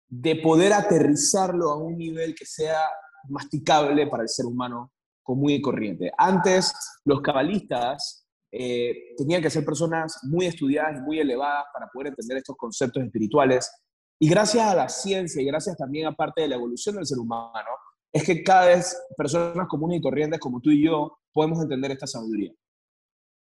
de 0.08 0.36
poder 0.36 0.74
aterrizarlo 0.74 1.72
a 1.72 1.78
un 1.78 1.98
nivel 1.98 2.36
que 2.36 2.46
sea 2.46 2.82
masticable 3.30 4.06
para 4.06 4.24
el 4.24 4.30
ser 4.30 4.46
humano 4.46 4.92
común 5.24 5.50
y 5.50 5.62
corriente. 5.62 6.12
Antes, 6.16 6.72
los 7.04 7.22
cabalistas 7.22 8.28
eh, 8.52 9.16
tenían 9.18 9.42
que 9.42 9.50
ser 9.50 9.66
personas 9.66 10.20
muy 10.24 10.46
estudiadas 10.46 10.98
y 10.98 11.02
muy 11.02 11.20
elevadas 11.20 11.66
para 11.74 11.88
poder 11.88 12.10
entender 12.10 12.38
estos 12.38 12.56
conceptos 12.56 13.04
espirituales. 13.04 13.72
Y 14.20 14.30
gracias 14.30 14.68
a 14.68 14.76
la 14.76 14.88
ciencia 14.88 15.42
y 15.42 15.46
gracias 15.46 15.76
también 15.78 16.06
a 16.06 16.16
parte 16.16 16.42
de 16.44 16.50
la 16.50 16.56
evolución 16.56 16.96
del 16.96 17.08
ser 17.08 17.18
humano, 17.18 17.70
es 18.14 18.24
que 18.24 18.44
cada 18.44 18.68
vez 18.68 18.96
personas 19.18 19.68
comunes 19.68 19.98
y 19.98 20.02
corrientes 20.02 20.40
como 20.40 20.62
tú 20.62 20.70
y 20.70 20.86
yo 20.86 21.18
podemos 21.34 21.60
entender 21.60 21.92
esta 21.92 22.06
sabiduría 22.06 22.54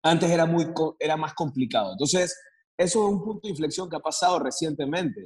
antes 0.04 0.30
era, 0.30 0.46
muy, 0.46 0.68
era 1.00 1.18
más 1.18 1.34
complicado. 1.34 1.92
Entonces, 1.92 2.38
eso 2.78 3.06
es 3.06 3.14
un 3.14 3.24
punto 3.24 3.42
de 3.44 3.50
inflexión 3.50 3.90
que 3.90 3.98
ha 3.98 4.02
pasado 4.02 4.40
recientemente, 4.40 5.22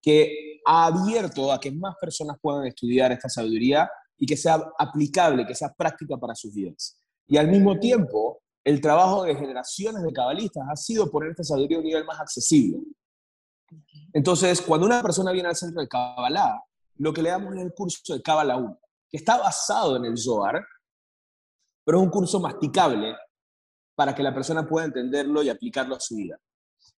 que 0.00 0.60
ha 0.66 0.86
abierto 0.86 1.52
a 1.52 1.58
que 1.58 1.70
más 1.70 1.96
personas 2.00 2.36
puedan 2.40 2.66
estudiar 2.66 3.12
esta 3.12 3.28
sabiduría 3.28 3.90
y 4.18 4.26
que 4.26 4.36
sea 4.36 4.62
aplicable, 4.78 5.46
que 5.46 5.54
sea 5.54 5.72
práctica 5.72 6.16
para 6.16 6.34
sus 6.34 6.52
vidas. 6.54 6.98
Y 7.26 7.36
al 7.38 7.48
mismo 7.48 7.78
tiempo, 7.78 8.42
el 8.64 8.80
trabajo 8.80 9.24
de 9.24 9.34
generaciones 9.34 10.02
de 10.02 10.12
cabalistas 10.12 10.64
ha 10.70 10.76
sido 10.76 11.10
poner 11.10 11.30
esta 11.30 11.44
sabiduría 11.44 11.78
a 11.78 11.80
un 11.80 11.86
nivel 11.86 12.04
más 12.04 12.20
accesible. 12.20 12.78
Entonces, 14.12 14.60
cuando 14.60 14.86
una 14.86 15.02
persona 15.02 15.32
viene 15.32 15.48
al 15.48 15.56
centro 15.56 15.80
de 15.80 15.88
Kabbalah, 15.88 16.62
lo 16.96 17.12
que 17.12 17.22
le 17.22 17.30
damos 17.30 17.54
es 17.56 17.62
el 17.62 17.72
curso 17.72 18.14
de 18.14 18.22
Kabbalah 18.22 18.56
1, 18.56 18.78
que 19.08 19.16
está 19.16 19.38
basado 19.38 19.96
en 19.96 20.04
el 20.04 20.18
Zohar, 20.18 20.62
pero 21.84 21.98
es 21.98 22.04
un 22.04 22.10
curso 22.10 22.38
masticable 22.38 23.16
para 23.94 24.14
que 24.14 24.22
la 24.22 24.34
persona 24.34 24.66
pueda 24.66 24.86
entenderlo 24.86 25.42
y 25.42 25.48
aplicarlo 25.48 25.94
a 25.94 26.00
su 26.00 26.16
vida. 26.16 26.38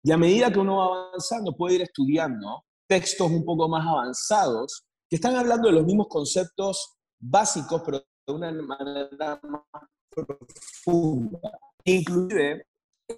Y 0.02 0.12
a 0.12 0.16
medida 0.16 0.52
que 0.52 0.58
uno 0.58 0.76
va 0.76 1.06
avanzando, 1.06 1.56
puede 1.56 1.76
ir 1.76 1.82
estudiando 1.82 2.64
textos 2.86 3.30
un 3.30 3.44
poco 3.44 3.68
más 3.68 3.86
avanzados 3.86 4.84
que 5.08 5.16
están 5.16 5.36
hablando 5.36 5.68
de 5.68 5.74
los 5.74 5.84
mismos 5.84 6.08
conceptos 6.08 6.96
básicos, 7.18 7.82
pero 7.84 8.04
de 8.26 8.32
una 8.32 8.52
manera 8.52 9.40
más 9.42 9.84
profunda. 10.10 11.58
Inclusive, 11.84 12.66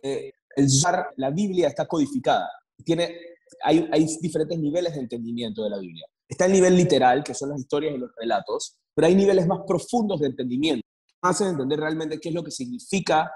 eh, 0.03 0.33
el 0.57 0.69
la 1.17 1.31
Biblia 1.31 1.69
está 1.69 1.87
codificada. 1.87 2.51
Tiene, 2.85 3.17
hay, 3.63 3.89
hay 3.93 4.07
diferentes 4.21 4.59
niveles 4.59 4.95
de 4.95 5.01
entendimiento 5.01 5.65
de 5.65 5.71
la 5.71 5.79
Biblia. 5.79 6.07
Está 6.29 6.47
el 6.47 6.53
nivel 6.53 6.77
literal, 6.77 7.23
que 7.23 7.35
son 7.35 7.51
las 7.51 7.61
historias 7.61 7.95
y 7.95 7.99
los 7.99 8.11
relatos, 8.17 8.77
pero 8.95 9.07
hay 9.07 9.15
niveles 9.15 9.47
más 9.47 9.61
profundos 9.67 10.21
de 10.21 10.29
entendimiento. 10.29 10.87
Hacen 11.23 11.49
entender 11.49 11.81
realmente 11.81 12.19
qué 12.21 12.29
es 12.31 12.35
lo 12.35 12.45
que 12.45 12.51
significa 12.51 13.31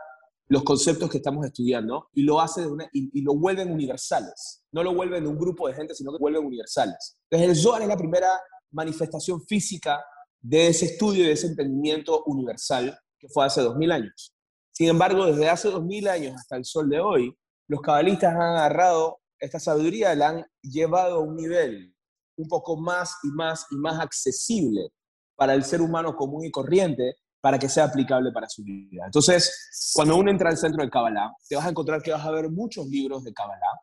los 0.49 0.63
conceptos 0.63 1.11
que 1.11 1.19
estamos 1.19 1.45
estudiando 1.45 2.09
y 2.15 2.23
lo 2.23 2.41
hace 2.41 2.67
y, 2.93 3.23
lo 3.23 3.35
vuelven 3.35 3.71
universales. 3.71 4.63
No 4.73 4.83
lo 4.83 4.95
vuelven 4.95 5.25
de 5.25 5.31
un 5.31 5.39
grupo 5.39 5.69
de 5.69 5.75
gente, 5.75 5.95
sino 5.95 6.11
que 6.13 6.19
vuelven 6.19 6.45
universales. 6.45 7.19
Entonces 7.31 7.57
el 7.57 7.63
Zohar 7.63 7.83
es 7.83 7.89
la 7.89 7.97
primera 7.97 8.29
manifestación 8.71 9.43
física 9.47 10.03
de 10.41 10.69
ese 10.69 10.87
estudio 10.87 11.25
y 11.25 11.27
de 11.27 11.33
ese 11.33 11.49
entendimiento 11.49 12.23
universal 12.25 12.99
que 13.19 13.29
fue 13.29 13.45
hace 13.45 13.61
2000 13.61 13.93
años. 13.93 14.35
Sin 14.73 14.89
embargo, 14.89 15.27
desde 15.27 15.49
hace 15.49 15.69
2000 15.71 16.09
años 16.09 16.35
hasta 16.37 16.57
el 16.57 16.65
sol 16.65 16.89
de 16.89 17.01
hoy, 17.01 17.37
los 17.67 17.81
cabalistas 17.81 18.35
han 18.35 18.41
agarrado 18.41 19.21
esta 19.39 19.61
sabiduría, 19.61 20.15
la 20.15 20.29
han 20.29 20.47
llevado 20.63 21.17
a 21.17 21.21
un 21.21 21.37
nivel 21.37 21.95
un 22.37 22.49
poco 22.49 22.77
más 22.77 23.17
y 23.25 23.29
más 23.29 23.67
y 23.71 23.77
más 23.77 24.01
accesible 24.01 24.93
para 25.37 25.55
el 25.55 25.65
ser 25.65 25.83
humano 25.83 26.17
común 26.17 26.45
y 26.45 26.51
corriente, 26.51 27.17
para 27.41 27.59
que 27.59 27.69
sea 27.69 27.85
aplicable 27.85 28.33
para 28.33 28.49
su 28.49 28.63
vida. 28.65 29.05
Entonces, 29.07 29.93
cuando 29.95 30.17
uno 30.17 30.31
entra 30.31 30.51
al 30.51 30.57
centro 30.57 30.83
de 30.83 30.91
Kabbalah, 30.91 31.33
te 31.49 31.57
vas 31.57 31.67
a 31.67 31.71
encontrar 31.71 32.03
que 32.03 32.11
vas 32.11 32.25
a 32.25 32.31
ver 32.31 32.51
muchos 32.51 32.87
libros 32.87 33.25
de 33.25 33.33
Kabbalah, 33.33 33.81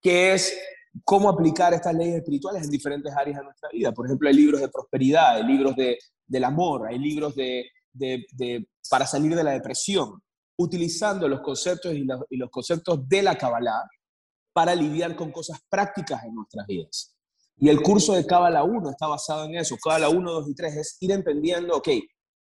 que 0.00 0.32
es 0.34 0.56
cómo 1.04 1.28
aplicar 1.28 1.74
estas 1.74 1.94
leyes 1.94 2.16
espirituales 2.16 2.64
en 2.64 2.70
diferentes 2.70 3.12
áreas 3.14 3.38
de 3.38 3.44
nuestra 3.44 3.68
vida. 3.72 3.92
Por 3.92 4.06
ejemplo, 4.06 4.28
hay 4.28 4.34
libros 4.34 4.60
de 4.60 4.68
prosperidad, 4.68 5.36
hay 5.36 5.44
libros 5.44 5.74
de, 5.76 5.98
del 6.26 6.44
amor, 6.44 6.88
hay 6.88 6.98
libros 6.98 7.34
de, 7.34 7.66
de, 7.92 8.68
para 8.88 9.06
salir 9.06 9.34
de 9.34 9.44
la 9.44 9.52
depresión, 9.52 10.20
utilizando 10.56 11.28
los 11.28 11.40
conceptos 11.40 11.94
y 11.94 12.06
y 12.28 12.36
los 12.36 12.50
conceptos 12.50 13.08
de 13.08 13.22
la 13.22 13.36
Kabbalah 13.36 13.88
para 14.52 14.74
lidiar 14.74 15.16
con 15.16 15.30
cosas 15.32 15.58
prácticas 15.68 16.24
en 16.24 16.34
nuestras 16.34 16.66
vidas. 16.66 17.14
Y 17.56 17.68
el 17.68 17.82
curso 17.82 18.14
de 18.14 18.26
Kabbalah 18.26 18.64
1 18.64 18.90
está 18.90 19.06
basado 19.06 19.44
en 19.44 19.56
eso. 19.56 19.76
Kabbalah 19.76 20.08
1, 20.08 20.32
2 20.32 20.48
y 20.48 20.54
3 20.54 20.76
es 20.76 20.96
ir 21.00 21.12
entendiendo, 21.12 21.76
ok, 21.76 21.88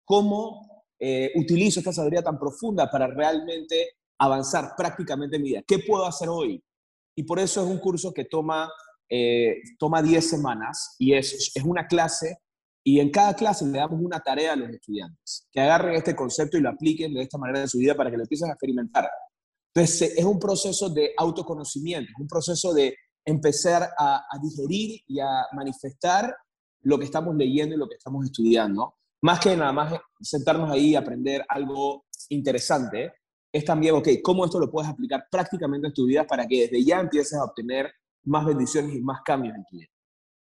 cómo 0.08 0.84
eh, 0.98 1.30
utilizo 1.36 1.80
esta 1.80 1.92
sabiduría 1.92 2.22
tan 2.22 2.38
profunda 2.38 2.90
para 2.90 3.06
realmente 3.06 3.98
avanzar 4.18 4.72
prácticamente 4.76 5.36
en 5.36 5.42
mi 5.42 5.50
vida. 5.50 5.62
¿Qué 5.66 5.80
puedo 5.80 6.06
hacer 6.06 6.28
hoy? 6.30 6.62
Y 7.14 7.24
por 7.24 7.38
eso 7.38 7.62
es 7.62 7.68
un 7.68 7.78
curso 7.78 8.12
que 8.12 8.24
toma, 8.24 8.70
eh, 9.08 9.56
toma 9.78 10.02
10 10.02 10.28
semanas 10.28 10.96
y 10.98 11.12
es, 11.12 11.52
es 11.54 11.62
una 11.62 11.86
clase 11.86 12.38
y 12.82 13.00
en 13.00 13.10
cada 13.10 13.34
clase 13.34 13.66
le 13.66 13.78
damos 13.78 14.00
una 14.00 14.20
tarea 14.20 14.54
a 14.54 14.56
los 14.56 14.70
estudiantes, 14.70 15.46
que 15.52 15.60
agarren 15.60 15.94
este 15.94 16.16
concepto 16.16 16.56
y 16.56 16.62
lo 16.62 16.70
apliquen 16.70 17.12
de 17.12 17.20
esta 17.20 17.36
manera 17.36 17.60
en 17.60 17.68
su 17.68 17.76
vida 17.76 17.94
para 17.94 18.10
que 18.10 18.16
lo 18.16 18.22
empiecen 18.22 18.48
a 18.48 18.54
experimentar. 18.54 19.10
Entonces, 19.74 20.14
es 20.16 20.24
un 20.24 20.38
proceso 20.38 20.88
de 20.88 21.12
autoconocimiento, 21.18 22.10
es 22.10 22.18
un 22.18 22.26
proceso 22.26 22.72
de 22.72 22.96
empezar 23.26 23.90
a, 23.98 24.22
digerir 24.42 25.02
y 25.06 25.20
a 25.20 25.46
manifestar 25.52 26.34
lo 26.80 26.98
que 26.98 27.04
estamos 27.04 27.36
leyendo 27.36 27.74
y 27.74 27.78
lo 27.78 27.88
que 27.88 27.96
estamos 27.96 28.24
estudiando. 28.24 28.94
Más 29.22 29.40
que 29.40 29.56
nada 29.56 29.72
más 29.72 29.94
sentarnos 30.20 30.70
ahí 30.70 30.90
y 30.90 30.96
aprender 30.96 31.44
algo 31.48 32.04
interesante, 32.28 33.12
es 33.52 33.64
también, 33.64 33.94
ok, 33.94 34.08
cómo 34.22 34.44
esto 34.44 34.58
lo 34.60 34.70
puedes 34.70 34.90
aplicar 34.90 35.26
prácticamente 35.30 35.88
en 35.88 35.94
tu 35.94 36.06
vida 36.06 36.26
para 36.26 36.46
que 36.46 36.62
desde 36.62 36.84
ya 36.84 37.00
empieces 37.00 37.38
a 37.38 37.44
obtener 37.44 37.92
más 38.24 38.44
bendiciones 38.44 38.94
y 38.94 39.00
más 39.00 39.22
cambios 39.22 39.56
en 39.56 39.64
tu 39.64 39.76
vida. 39.76 39.88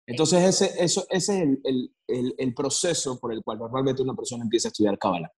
Entonces, 0.07 0.42
ese, 0.44 0.85
eso, 0.85 1.05
ese 1.11 1.37
es 1.37 1.42
el, 1.64 1.90
el, 2.07 2.35
el, 2.38 2.55
proceso 2.55 3.18
por 3.18 3.33
el 3.33 3.42
cual 3.42 3.59
normalmente 3.59 4.02
una 4.02 4.14
persona 4.14 4.44
empieza 4.44 4.68
a 4.68 4.70
estudiar 4.70 4.98
Kabbalah. 4.98 5.33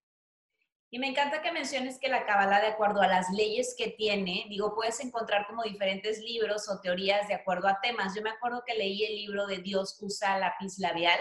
Y 0.91 0.99
me 0.99 1.09
encanta 1.09 1.43
que 1.43 1.53
menciones 1.53 1.99
que 1.99 2.09
la 2.09 2.27
Kabbalah, 2.27 2.61
de 2.61 2.69
acuerdo 2.69 3.01
a 3.01 3.09
las 3.09 3.31
leyes 3.31 3.75
que 3.77 3.89
tiene, 3.91 4.47
digo, 4.49 4.75
puedes 4.75 5.01
encontrar 5.01 5.47
como 5.47 5.63
diferentes 5.63 6.21
libros 6.21 6.69
o 6.69 6.81
teorías 6.81 7.29
de 7.29 7.35
acuerdo 7.35 7.69
a 7.69 7.81
temas. 7.83 8.15
Yo 8.15 8.23
me 8.23 8.31
acuerdo 8.31 8.63
que 8.67 8.75
leí 8.75 9.05
el 9.05 9.17
libro 9.17 9.47
de 9.47 9.59
Dios 9.59 9.99
usa 10.01 10.39
lápiz 10.39 10.79
labial 10.79 11.19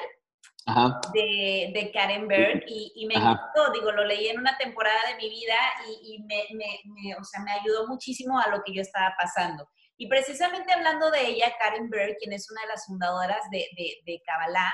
De, 1.13 1.71
de, 1.73 1.91
Karen 1.93 2.27
Berg 2.27 2.63
y, 2.67 3.05
me 3.07 3.15
encantó, 3.15 3.71
digo, 3.73 3.91
lo 3.91 4.03
leí 4.03 4.27
en 4.27 4.39
una 4.39 4.57
temporada 4.57 4.99
de 5.07 5.15
mi 5.15 5.29
vida 5.29 5.55
y, 6.03 6.21
me, 6.23 6.43
me, 6.53 7.15
o 7.15 7.23
sea, 7.23 7.41
me 7.41 7.53
ayudó 7.53 7.87
muchísimo 7.87 8.37
a 8.37 8.49
lo 8.49 8.61
que 8.63 8.73
yo 8.73 8.81
estaba 8.81 9.13
pasando. 9.17 9.69
Y 9.97 10.07
precisamente 10.07 10.73
hablando 10.73 11.09
de 11.09 11.27
ella, 11.27 11.53
Karen 11.57 11.89
Berg, 11.89 12.17
quien 12.17 12.33
es 12.33 12.51
una 12.51 12.61
de 12.61 12.67
las 12.67 12.85
fundadoras 12.85 13.41
de, 13.49 13.65
de, 13.77 13.95
de 14.05 14.21
Kabbalah, 14.25 14.73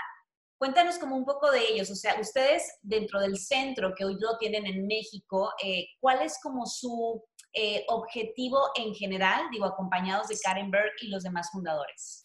Cuéntanos 0.64 0.98
como 0.98 1.18
un 1.18 1.26
poco 1.26 1.52
de 1.52 1.60
ellos, 1.60 1.92
o 1.92 1.96
sea, 1.96 2.16
ustedes 2.22 2.80
dentro 2.82 3.20
del 3.20 3.38
centro 3.38 3.94
que 3.94 4.06
hoy 4.06 4.16
lo 4.18 4.38
tienen 4.38 4.66
en 4.66 4.88
México, 4.88 5.52
eh, 5.62 5.88
¿cuál 6.00 6.22
es 6.22 6.40
como 6.42 6.66
su 6.66 7.22
eh, 7.52 7.84
objetivo 7.90 8.70
en 8.76 8.96
general, 8.96 9.44
digo, 9.52 9.66
acompañados 9.66 10.30
de 10.30 10.40
Karen 10.42 10.72
Berg 10.72 10.94
y 11.02 11.10
los 11.10 11.24
demás 11.24 11.50
fundadores? 11.52 12.23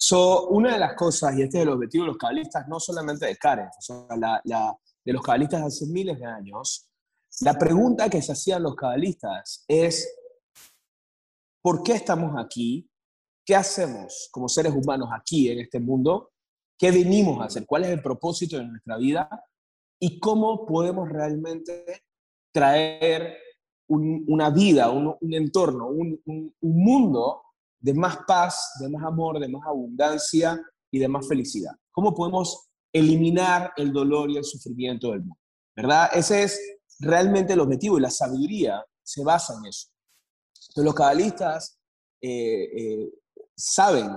So, 0.00 0.48
una 0.48 0.74
de 0.74 0.78
las 0.78 0.94
cosas, 0.94 1.36
y 1.36 1.42
este 1.42 1.58
es 1.58 1.62
el 1.64 1.70
objetivo 1.70 2.04
de 2.04 2.08
los 2.08 2.18
cabalistas, 2.18 2.68
no 2.68 2.78
solamente 2.78 3.26
de 3.26 3.36
Karen, 3.36 3.66
o 3.66 3.80
sea, 3.80 4.06
la, 4.16 4.78
de 5.04 5.12
los 5.12 5.22
cabalistas 5.22 5.62
hace 5.62 5.86
miles 5.86 6.18
de 6.18 6.26
años, 6.26 6.88
la 7.40 7.54
pregunta 7.54 8.08
que 8.08 8.22
se 8.22 8.32
hacían 8.32 8.62
los 8.62 8.76
cabalistas 8.76 9.64
es, 9.66 10.08
¿por 11.60 11.82
qué 11.82 11.92
estamos 11.92 12.32
aquí? 12.38 12.88
¿Qué 13.44 13.56
hacemos 13.56 14.28
como 14.30 14.48
seres 14.48 14.72
humanos 14.72 15.08
aquí 15.12 15.50
en 15.50 15.58
este 15.60 15.80
mundo? 15.80 16.30
qué 16.78 16.92
venimos 16.92 17.40
a 17.40 17.46
hacer, 17.46 17.66
cuál 17.66 17.84
es 17.84 17.90
el 17.90 18.00
propósito 18.00 18.56
de 18.56 18.64
nuestra 18.64 18.96
vida 18.96 19.28
y 20.00 20.20
cómo 20.20 20.64
podemos 20.64 21.08
realmente 21.08 22.04
traer 22.52 23.36
una 23.88 24.50
vida, 24.50 24.90
un, 24.90 25.16
entorno, 25.34 25.88
un, 25.88 26.54
mundo 26.60 27.42
de 27.80 27.94
más 27.94 28.18
paz, 28.26 28.72
de 28.80 28.88
más 28.88 29.04
amor, 29.04 29.38
de 29.38 29.48
más 29.48 29.66
abundancia 29.66 30.60
y 30.90 30.98
de 30.98 31.08
más 31.08 31.26
felicidad. 31.26 31.72
¿Cómo 31.90 32.14
podemos 32.14 32.68
eliminar 32.92 33.72
el 33.76 33.92
dolor 33.92 34.30
y 34.30 34.36
el 34.36 34.44
sufrimiento 34.44 35.10
del 35.10 35.20
mundo? 35.20 35.38
¿Verdad? 35.76 36.10
Ese 36.12 36.42
es 36.42 36.60
realmente 36.98 37.52
el 37.52 37.60
objetivo 37.60 37.98
y 37.98 38.02
la 38.02 38.10
sabiduría 38.10 38.84
se 39.02 39.22
basa 39.22 39.54
en 39.58 39.66
eso. 39.66 39.88
Entonces 40.68 40.84
los 40.84 40.94
cabalistas 40.94 41.78
eh, 42.20 42.64
eh, 42.76 43.12
saben 43.56 44.10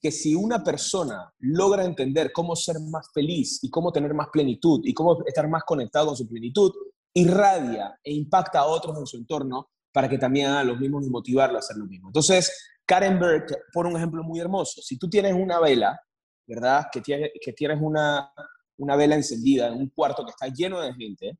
que 0.00 0.12
si 0.12 0.34
una 0.34 0.62
persona 0.62 1.32
logra 1.40 1.84
entender 1.84 2.32
cómo 2.32 2.54
ser 2.54 2.76
más 2.80 3.10
feliz 3.12 3.58
y 3.62 3.70
cómo 3.70 3.90
tener 3.90 4.14
más 4.14 4.28
plenitud 4.32 4.80
y 4.84 4.94
cómo 4.94 5.18
estar 5.26 5.48
más 5.48 5.64
conectado 5.64 6.06
con 6.06 6.16
su 6.16 6.28
plenitud, 6.28 6.72
irradia 7.14 7.98
e 8.02 8.12
impacta 8.12 8.60
a 8.60 8.66
otros 8.66 8.96
en 8.98 9.06
su 9.06 9.16
entorno 9.16 9.70
para 9.92 10.08
que 10.08 10.18
también 10.18 10.46
hagan 10.46 10.68
los 10.68 10.78
mismos 10.78 11.04
y 11.04 11.10
motivarlo 11.10 11.56
a 11.56 11.60
hacer 11.60 11.76
lo 11.76 11.86
mismo. 11.86 12.08
Entonces, 12.08 12.52
Karen 12.88 13.20
Berg 13.20 13.44
pone 13.70 13.90
un 13.90 13.96
ejemplo 13.96 14.24
muy 14.24 14.40
hermoso. 14.40 14.80
Si 14.80 14.98
tú 14.98 15.10
tienes 15.10 15.34
una 15.34 15.60
vela, 15.60 16.00
¿verdad? 16.46 16.86
Que, 16.90 17.02
tienes, 17.02 17.30
que 17.38 17.52
tienes 17.52 17.78
una, 17.82 18.32
una 18.78 18.96
vela 18.96 19.14
encendida 19.14 19.68
en 19.68 19.74
un 19.74 19.90
cuarto 19.90 20.24
que 20.24 20.30
está 20.30 20.48
lleno 20.48 20.80
de 20.80 20.94
gente, 20.94 21.38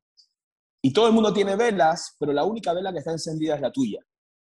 y 0.81 0.93
todo 0.93 1.07
el 1.07 1.13
mundo 1.13 1.33
tiene 1.33 1.55
velas, 1.55 2.15
pero 2.19 2.31
la 2.31 2.45
única 2.45 2.71
vela 2.71 2.93
que 2.93 2.99
está 2.99 3.11
encendida 3.11 3.55
es 3.55 3.61
la 3.61 3.71
tuya, 3.71 3.99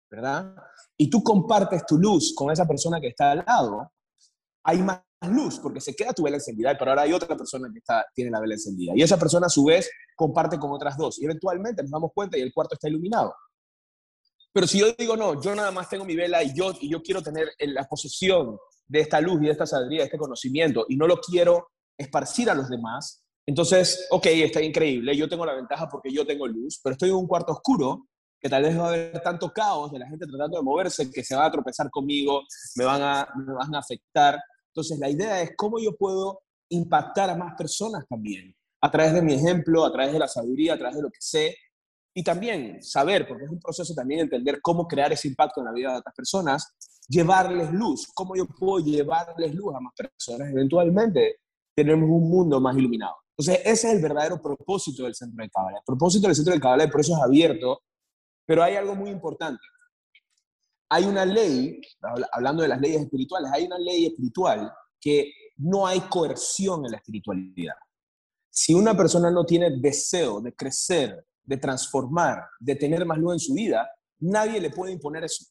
¿verdad? 0.09 0.55
Y 0.97 1.11
tú 1.11 1.25
compartes 1.25 1.85
tu 1.85 1.99
luz 1.99 2.33
con 2.37 2.53
esa 2.53 2.67
persona 2.67 3.01
que 3.01 3.09
está 3.09 3.33
al 3.33 3.45
lado, 3.45 3.93
hay 4.65 4.79
más 4.79 5.03
luz 5.23 5.59
porque 5.59 5.81
se 5.81 5.95
queda 5.95 6.13
tu 6.13 6.23
vela 6.23 6.37
encendida, 6.37 6.77
pero 6.79 6.93
ahora 6.93 7.03
hay 7.03 7.13
otra 7.13 7.37
persona 7.37 7.69
que 7.73 7.81
está, 7.81 8.07
tiene 8.15 8.31
la 8.31 8.41
vela 8.41 8.55
encendida. 8.55 8.93
Y 8.95 9.03
esa 9.03 9.19
persona 9.19 9.47
a 9.47 9.51
su 9.51 9.65
vez 9.65 9.91
comparte 10.15 10.57
con 10.57 10.71
otras 10.71 10.97
dos. 10.97 11.21
Y 11.21 11.25
eventualmente 11.25 11.83
nos 11.83 11.91
damos 11.91 12.13
cuenta 12.15 12.39
y 12.39 12.43
el 12.43 12.53
cuarto 12.53 12.75
está 12.75 12.89
iluminado. 12.89 13.35
Pero 14.53 14.67
si 14.67 14.79
yo 14.81 14.93
digo, 14.93 15.17
no, 15.17 15.41
yo 15.41 15.55
nada 15.55 15.71
más 15.71 15.89
tengo 15.89 16.05
mi 16.05 16.15
vela 16.15 16.43
y 16.43 16.55
yo, 16.55 16.73
y 16.81 16.91
yo 16.91 17.03
quiero 17.03 17.23
tener 17.23 17.53
la 17.59 17.85
posesión 17.85 18.59
de 18.87 19.01
esta 19.01 19.21
luz 19.21 19.41
y 19.41 19.47
de 19.47 19.53
esta 19.53 19.67
sabiduría, 19.67 20.01
de 20.01 20.07
este 20.07 20.19
conocimiento, 20.19 20.85
y 20.89 20.97
no 20.97 21.07
lo 21.07 21.19
quiero 21.19 21.69
esparcir 21.97 22.51
a 22.51 22.55
los 22.55 22.69
demás, 22.69 23.23
entonces, 23.47 24.07
ok, 24.11 24.27
está 24.27 24.63
increíble, 24.63 25.17
yo 25.17 25.29
tengo 25.29 25.45
la 25.45 25.55
ventaja 25.55 25.89
porque 25.89 26.13
yo 26.13 26.25
tengo 26.25 26.47
luz, 26.47 26.81
pero 26.83 26.93
estoy 26.93 27.09
en 27.09 27.17
un 27.17 27.27
cuarto 27.27 27.53
oscuro 27.53 28.07
que 28.39 28.49
tal 28.49 28.63
vez 28.63 28.79
va 28.79 28.87
a 28.87 28.89
haber 28.89 29.23
tanto 29.23 29.53
caos 29.53 29.93
de 29.93 30.01
la 30.01 30.09
gente 30.09 30.27
tratando 30.27 30.59
de 30.59 30.65
moverse 30.65 31.11
que 31.11 31.23
se 31.23 31.37
va 31.37 31.47
a 31.47 31.51
tropezar 31.51 31.89
conmigo, 31.91 32.43
me 32.77 32.85
van 32.85 33.01
a, 33.01 33.29
me 33.37 33.53
van 33.53 33.75
a 33.75 33.79
afectar. 33.79 34.41
Entonces, 34.69 34.99
la 34.99 35.09
idea 35.09 35.41
es 35.43 35.53
cómo 35.57 35.79
yo 35.79 35.97
puedo 35.97 36.41
impactar 36.69 37.31
a 37.31 37.37
más 37.37 37.55
personas 37.57 38.05
también, 38.09 38.55
a 38.81 38.91
través 38.91 39.15
de 39.15 39.23
mi 39.23 39.35
ejemplo, 39.35 39.85
a 39.85 39.93
través 39.93 40.13
de 40.13 40.19
la 40.19 40.27
sabiduría, 40.27 40.75
a 40.75 40.79
través 40.79 40.97
de 40.97 41.03
lo 41.03 41.11
que 41.11 41.21
sé, 41.21 41.57
y 42.15 42.23
también 42.23 42.83
saber, 42.83 43.27
porque 43.27 43.45
es 43.45 43.51
un 43.51 43.61
proceso 43.61 43.95
también 43.95 44.21
entender 44.21 44.61
cómo 44.61 44.87
crear 44.87 45.13
ese 45.13 45.29
impacto 45.29 45.61
en 45.61 45.67
la 45.67 45.73
vida 45.73 45.93
de 45.93 45.99
otras 45.99 46.15
personas, 46.15 46.75
llevarles 47.09 47.73
luz, 47.73 48.09
cómo 48.15 48.37
yo 48.37 48.47
puedo 48.47 48.85
llevarles 48.85 49.55
luz 49.55 49.75
a 49.75 49.81
más 49.81 49.95
personas, 49.95 50.51
eventualmente 50.51 51.37
tenemos 51.75 52.09
un 52.09 52.29
mundo 52.29 52.61
más 52.61 52.77
iluminado. 52.77 53.17
Entonces, 53.37 53.63
ese 53.65 53.89
es 53.89 53.95
el 53.95 54.03
verdadero 54.03 54.41
propósito 54.43 55.05
del 55.05 55.15
Centro 55.15 55.43
de 55.43 55.49
Cábala. 55.49 55.79
El 55.79 55.85
propósito 55.87 56.27
del 56.27 56.37
Centro 56.37 56.53
de 56.53 56.61
Cábala, 56.61 56.89
por 56.89 57.01
eso 57.01 57.15
es 57.15 57.23
abierto, 57.23 57.81
pero 58.47 58.63
hay 58.63 58.77
algo 58.77 58.95
muy 58.95 59.11
importante 59.11 59.61
hay 60.95 61.05
una 61.07 61.25
ley, 61.25 61.81
hablando 62.33 62.63
de 62.63 62.69
las 62.69 62.79
leyes 62.79 63.01
espirituales, 63.01 63.51
hay 63.51 63.65
una 63.65 63.79
ley 63.79 64.05
espiritual 64.05 64.71
que 65.01 65.33
no 65.57 65.87
hay 65.87 66.01
coerción 66.01 66.85
en 66.85 66.91
la 66.91 66.99
espiritualidad. 66.99 67.77
Si 68.51 68.75
una 68.75 68.95
persona 68.95 69.31
no 69.31 69.47
tiene 69.47 69.79
deseo 69.79 70.43
de 70.43 70.55
crecer, 70.55 71.25
de 71.45 71.57
transformar, 71.57 72.45
de 72.61 72.77
tener 72.77 73.05
más 73.05 73.19
luz 73.19 73.35
en 73.35 73.41
su 73.41 73.55
vida, 73.55 73.89
nadie 74.21 74.61
le 74.61 74.71
puede 74.71 74.93
imponer 74.93 75.25
eso. 75.25 75.45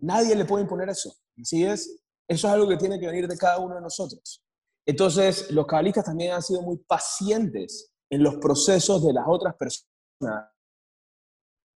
Nadie 0.00 0.36
le 0.36 0.44
puede 0.44 0.62
imponer 0.62 0.88
eso. 0.88 1.12
Así 1.40 1.64
es, 1.64 2.00
eso 2.28 2.46
es 2.46 2.52
algo 2.52 2.68
que 2.68 2.76
tiene 2.76 3.00
que 3.00 3.06
venir 3.06 3.26
de 3.26 3.36
cada 3.36 3.58
uno 3.58 3.74
de 3.74 3.80
nosotros. 3.80 4.42
Entonces, 4.86 5.50
los 5.50 5.66
cabalistas 5.66 6.04
también 6.04 6.32
han 6.32 6.42
sido 6.42 6.62
muy 6.62 6.78
pacientes 6.78 7.92
en 8.10 8.22
los 8.22 8.36
procesos 8.36 9.04
de 9.04 9.12
las 9.12 9.24
otras 9.26 9.54
personas 9.56 10.50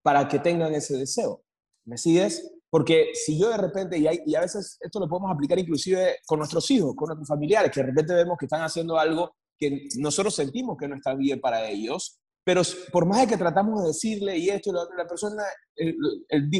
para 0.03 0.27
que 0.27 0.39
tengan 0.39 0.73
ese 0.73 0.97
deseo. 0.97 1.43
¿Me 1.85 1.97
sigues? 1.97 2.51
Porque 2.69 3.11
si 3.13 3.39
yo 3.39 3.49
de 3.49 3.57
repente, 3.57 3.97
y, 3.97 4.07
y, 4.25 4.35
a 4.35 4.41
veces 4.41 4.77
esto 4.81 4.99
lo 4.99 5.07
podemos 5.07 5.31
aplicar 5.31 5.59
inclusive 5.59 6.17
con 6.25 6.39
nuestros 6.39 6.69
hijos, 6.71 6.95
con 6.95 7.07
nuestros 7.07 7.27
familiares, 7.27 7.71
que 7.71 7.81
de 7.81 7.87
repente 7.87 8.13
vemos 8.13 8.37
que 8.37 8.45
están 8.45 8.61
haciendo 8.61 8.97
algo 8.97 9.35
que 9.59 9.87
nosotros 9.97 10.35
sentimos 10.35 10.77
que 10.77 10.87
no 10.87 10.95
está 10.95 11.13
bien 11.13 11.39
para 11.39 11.69
ellos, 11.69 12.19
pero 12.43 12.61
por 12.91 13.05
más 13.05 13.21
de 13.21 13.27
que 13.27 13.37
tratamos 13.37 13.81
de 13.81 13.87
decirle 13.87 14.37
y 14.37 14.49
esto 14.49 14.71
y 14.71 14.75
otro, 14.75 14.95
la 14.97 15.07
persona, 15.07 15.43
el, 15.75 15.95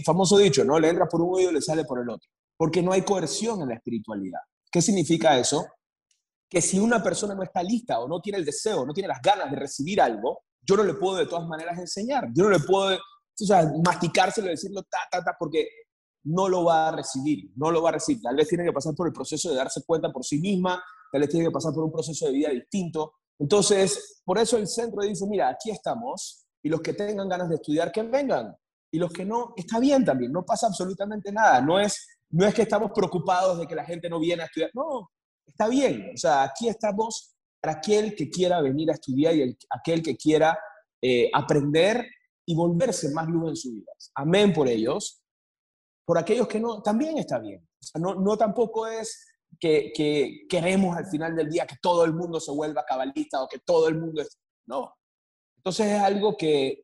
famoso 0.03 0.37
dicho, 0.37 0.63
¿no? 0.63 0.79
Le 0.79 0.89
entra 0.89 1.07
por 1.07 1.21
un 1.21 1.35
oído 1.35 1.51
y 1.51 1.55
le 1.55 1.61
sale 1.61 1.83
por 1.83 1.99
el 1.99 2.09
otro, 2.09 2.29
porque 2.57 2.81
no 2.81 2.93
hay 2.93 3.01
coerción 3.01 3.61
en 3.61 3.69
la 3.69 3.75
espiritualidad. 3.75 4.39
¿Qué 4.71 4.81
significa 4.81 5.37
eso? 5.37 5.65
Que 6.49 6.61
si 6.61 6.79
una 6.79 7.03
persona 7.03 7.35
no 7.35 7.43
está 7.43 7.61
lista 7.61 7.99
o 7.99 8.07
no 8.07 8.21
tiene 8.21 8.39
el 8.39 8.45
deseo, 8.45 8.85
no 8.85 8.93
tiene 8.93 9.09
las 9.09 9.21
ganas 9.21 9.51
de 9.51 9.57
recibir 9.57 9.99
algo, 9.99 10.43
yo 10.61 10.77
no 10.77 10.83
le 10.83 10.93
puedo 10.93 11.17
de 11.17 11.25
todas 11.25 11.47
maneras 11.47 11.77
enseñar, 11.77 12.29
yo 12.33 12.45
no 12.45 12.49
le 12.49 12.59
puedo, 12.59 12.95
o 12.95 13.45
sea, 13.45 13.69
masticárselo, 13.83 14.47
decirlo 14.47 14.83
ta, 14.83 14.99
ta, 15.11 15.23
ta, 15.23 15.35
porque 15.37 15.67
no 16.23 16.47
lo 16.47 16.63
va 16.63 16.87
a 16.87 16.91
recibir, 16.91 17.51
no 17.55 17.71
lo 17.71 17.81
va 17.81 17.89
a 17.89 17.93
recibir. 17.93 18.21
Tal 18.21 18.35
vez 18.35 18.47
tiene 18.47 18.63
que 18.63 18.71
pasar 18.71 18.93
por 18.95 19.07
el 19.07 19.13
proceso 19.13 19.49
de 19.49 19.55
darse 19.55 19.83
cuenta 19.85 20.11
por 20.11 20.23
sí 20.23 20.39
misma, 20.39 20.81
tal 21.11 21.21
vez 21.21 21.29
tiene 21.29 21.47
que 21.47 21.51
pasar 21.51 21.73
por 21.73 21.83
un 21.83 21.91
proceso 21.91 22.25
de 22.25 22.31
vida 22.31 22.49
distinto. 22.49 23.15
Entonces, 23.39 24.21
por 24.23 24.37
eso 24.37 24.57
el 24.57 24.67
centro 24.67 25.03
dice, 25.03 25.25
mira, 25.27 25.49
aquí 25.49 25.71
estamos 25.71 26.45
y 26.63 26.69
los 26.69 26.81
que 26.81 26.93
tengan 26.93 27.27
ganas 27.27 27.49
de 27.49 27.55
estudiar, 27.55 27.91
que 27.91 28.03
vengan. 28.03 28.55
Y 28.91 28.99
los 28.99 29.11
que 29.11 29.25
no, 29.25 29.53
está 29.57 29.79
bien 29.79 30.05
también, 30.05 30.31
no 30.31 30.45
pasa 30.45 30.67
absolutamente 30.67 31.31
nada. 31.31 31.61
No 31.61 31.79
es, 31.79 32.07
no 32.29 32.45
es 32.45 32.53
que 32.53 32.61
estamos 32.61 32.91
preocupados 32.93 33.59
de 33.59 33.67
que 33.67 33.75
la 33.75 33.83
gente 33.83 34.09
no 34.09 34.19
viene 34.19 34.43
a 34.43 34.45
estudiar, 34.45 34.69
no, 34.73 35.09
está 35.45 35.67
bien. 35.67 36.11
O 36.13 36.17
sea, 36.17 36.43
aquí 36.43 36.67
estamos 36.69 37.35
para 37.59 37.77
aquel 37.77 38.15
que 38.15 38.29
quiera 38.29 38.61
venir 38.61 38.91
a 38.91 38.93
estudiar 38.93 39.35
y 39.35 39.41
el, 39.41 39.57
aquel 39.71 40.03
que 40.03 40.15
quiera 40.15 40.57
eh, 41.01 41.29
aprender 41.33 42.05
y 42.45 42.55
volverse 42.55 43.11
más 43.11 43.27
luz 43.27 43.49
en 43.49 43.55
su 43.55 43.73
vida. 43.73 43.91
Amén 44.15 44.53
por 44.53 44.67
ellos. 44.67 45.21
Por 46.05 46.17
aquellos 46.17 46.47
que 46.47 46.59
no, 46.59 46.81
también 46.81 47.17
está 47.17 47.39
bien. 47.39 47.67
No, 47.95 48.15
no 48.15 48.37
tampoco 48.37 48.87
es 48.87 49.25
que, 49.59 49.91
que, 49.95 50.45
queremos 50.49 50.95
al 50.97 51.05
final 51.07 51.35
del 51.35 51.49
día 51.49 51.65
que 51.65 51.77
todo 51.81 52.05
el 52.05 52.13
mundo 52.13 52.39
se 52.39 52.51
vuelva 52.51 52.85
cabalista 52.85 53.41
o 53.41 53.47
que 53.47 53.59
todo 53.59 53.87
el 53.87 53.99
mundo 53.99 54.21
es... 54.21 54.37
No. 54.65 54.93
Entonces 55.57 55.87
es 55.87 56.01
algo 56.01 56.35
que, 56.37 56.83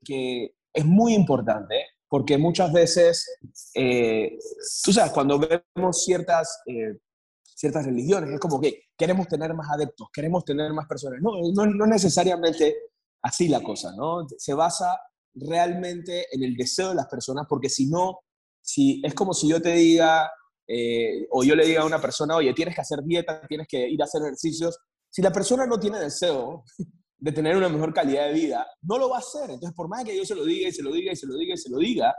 es 0.73 0.86
muy 0.86 1.13
importante 1.13 1.86
porque 2.08 2.38
muchas 2.38 2.71
veces, 2.71 3.38
eh, 3.75 4.38
tú 4.84 4.93
sabes, 4.93 5.12
cuando 5.12 5.39
vemos 5.39 6.03
ciertas, 6.03 6.62
eh, 6.65 6.97
ciertas 7.43 7.86
religiones, 7.86 8.32
es 8.32 8.39
como 8.39 8.60
que 8.60 8.84
queremos 8.97 9.27
tener 9.27 9.53
más 9.53 9.69
adeptos, 9.69 10.08
queremos 10.12 10.43
tener 10.43 10.73
más 10.73 10.88
personas. 10.88 11.19
No, 11.21 11.32
no, 11.53 11.65
no 11.65 11.86
necesariamente 11.86 12.75
así 13.21 13.47
la 13.47 13.62
cosa, 13.62 13.93
¿no? 13.95 14.25
Se 14.38 14.53
basa 14.53 14.97
realmente 15.34 16.25
en 16.32 16.43
el 16.43 16.55
deseo 16.55 16.89
de 16.89 16.95
las 16.95 17.08
personas, 17.08 17.45
porque 17.47 17.69
si 17.69 17.88
no, 17.88 18.19
si, 18.62 19.01
es 19.03 19.13
como 19.13 19.34
si 19.34 19.47
yo 19.47 19.62
te 19.62 19.73
diga, 19.73 20.29
eh, 20.71 21.27
o 21.32 21.43
yo 21.43 21.55
le 21.55 21.65
diga 21.65 21.82
a 21.82 21.86
una 21.86 21.99
persona, 21.99 22.36
oye, 22.36 22.53
tienes 22.53 22.75
que 22.75 22.82
hacer 22.82 22.99
dieta, 23.03 23.41
tienes 23.47 23.67
que 23.67 23.89
ir 23.89 23.99
a 24.01 24.05
hacer 24.05 24.21
ejercicios, 24.21 24.77
si 25.10 25.23
la 25.23 25.32
persona 25.32 25.65
no 25.65 25.79
tiene 25.79 25.99
deseo 25.99 26.63
de 27.17 27.32
tener 27.32 27.58
una 27.58 27.69
mejor 27.69 27.91
calidad 27.93 28.27
de 28.27 28.34
vida, 28.34 28.67
no 28.84 28.99
lo 28.99 29.10
va 29.10 29.17
a 29.17 29.19
hacer. 29.19 29.49
Entonces, 29.49 29.73
por 29.75 29.89
más 29.89 30.03
que 30.03 30.15
yo 30.15 30.23
se 30.23 30.36
lo 30.36 30.45
diga 30.45 30.69
y 30.69 30.71
se 30.71 30.84
lo 30.84 30.91
diga 30.91 31.12
y 31.12 31.15
se 31.15 31.25
lo 31.25 31.36
diga 31.36 31.53
y 31.55 31.58
se 31.58 31.69
lo 31.69 31.77
diga, 31.79 32.15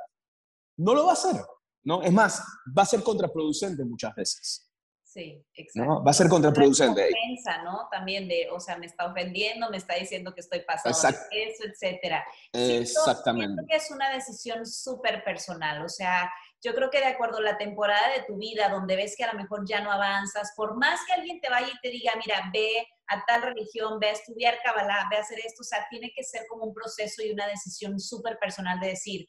no 0.76 0.94
lo 0.94 1.04
va 1.04 1.10
a 1.10 1.14
hacer. 1.14 1.40
¿no? 1.84 2.02
Es 2.02 2.12
más, 2.12 2.42
va 2.76 2.82
a 2.82 2.86
ser 2.86 3.02
contraproducente 3.02 3.84
muchas 3.84 4.14
veces. 4.14 4.66
Sí, 5.02 5.44
exacto. 5.54 6.04
Va 6.04 6.10
a 6.10 6.14
ser 6.14 6.28
contraproducente. 6.28 7.02
Ofensa, 7.02 7.62
¿no? 7.64 7.88
También 7.90 8.28
de, 8.28 8.48
o 8.52 8.60
sea, 8.60 8.78
me 8.78 8.86
está 8.86 9.06
ofendiendo, 9.06 9.68
me 9.68 9.76
está 9.76 9.96
diciendo 9.96 10.32
que 10.32 10.40
estoy 10.40 10.60
pasando 10.60 10.96
eso, 10.96 11.64
etcétera. 11.64 12.24
Exactamente. 12.52 13.54
Siento 13.54 13.64
que 13.68 13.76
es 13.76 13.90
una 13.90 14.10
decisión 14.10 14.64
súper 14.64 15.24
personal, 15.24 15.84
o 15.84 15.88
sea, 15.88 16.30
yo 16.62 16.74
creo 16.74 16.90
que 16.90 16.98
de 16.98 17.06
acuerdo 17.06 17.38
a 17.38 17.42
la 17.42 17.58
temporada 17.58 18.10
de 18.14 18.24
tu 18.24 18.36
vida, 18.36 18.68
donde 18.68 18.96
ves 18.96 19.14
que 19.16 19.24
a 19.24 19.32
lo 19.32 19.38
mejor 19.38 19.64
ya 19.66 19.80
no 19.80 19.90
avanzas, 19.90 20.52
por 20.54 20.76
más 20.76 21.00
que 21.06 21.14
alguien 21.14 21.40
te 21.40 21.48
vaya 21.48 21.68
y 21.68 21.80
te 21.80 21.88
diga, 21.88 22.12
mira, 22.16 22.50
ve 22.52 22.86
a 23.08 23.24
tal 23.24 23.42
religión, 23.42 23.98
ve 23.98 24.08
a 24.08 24.12
estudiar 24.12 24.58
Kabbalah, 24.62 25.08
ve 25.10 25.16
a 25.16 25.20
hacer 25.20 25.38
esto, 25.40 25.62
o 25.62 25.64
sea, 25.64 25.86
tiene 25.88 26.12
que 26.14 26.22
ser 26.22 26.46
como 26.48 26.64
un 26.64 26.74
proceso 26.74 27.22
y 27.22 27.30
una 27.30 27.46
decisión 27.46 27.98
súper 27.98 28.38
personal 28.38 28.78
de 28.78 28.88
decir, 28.88 29.28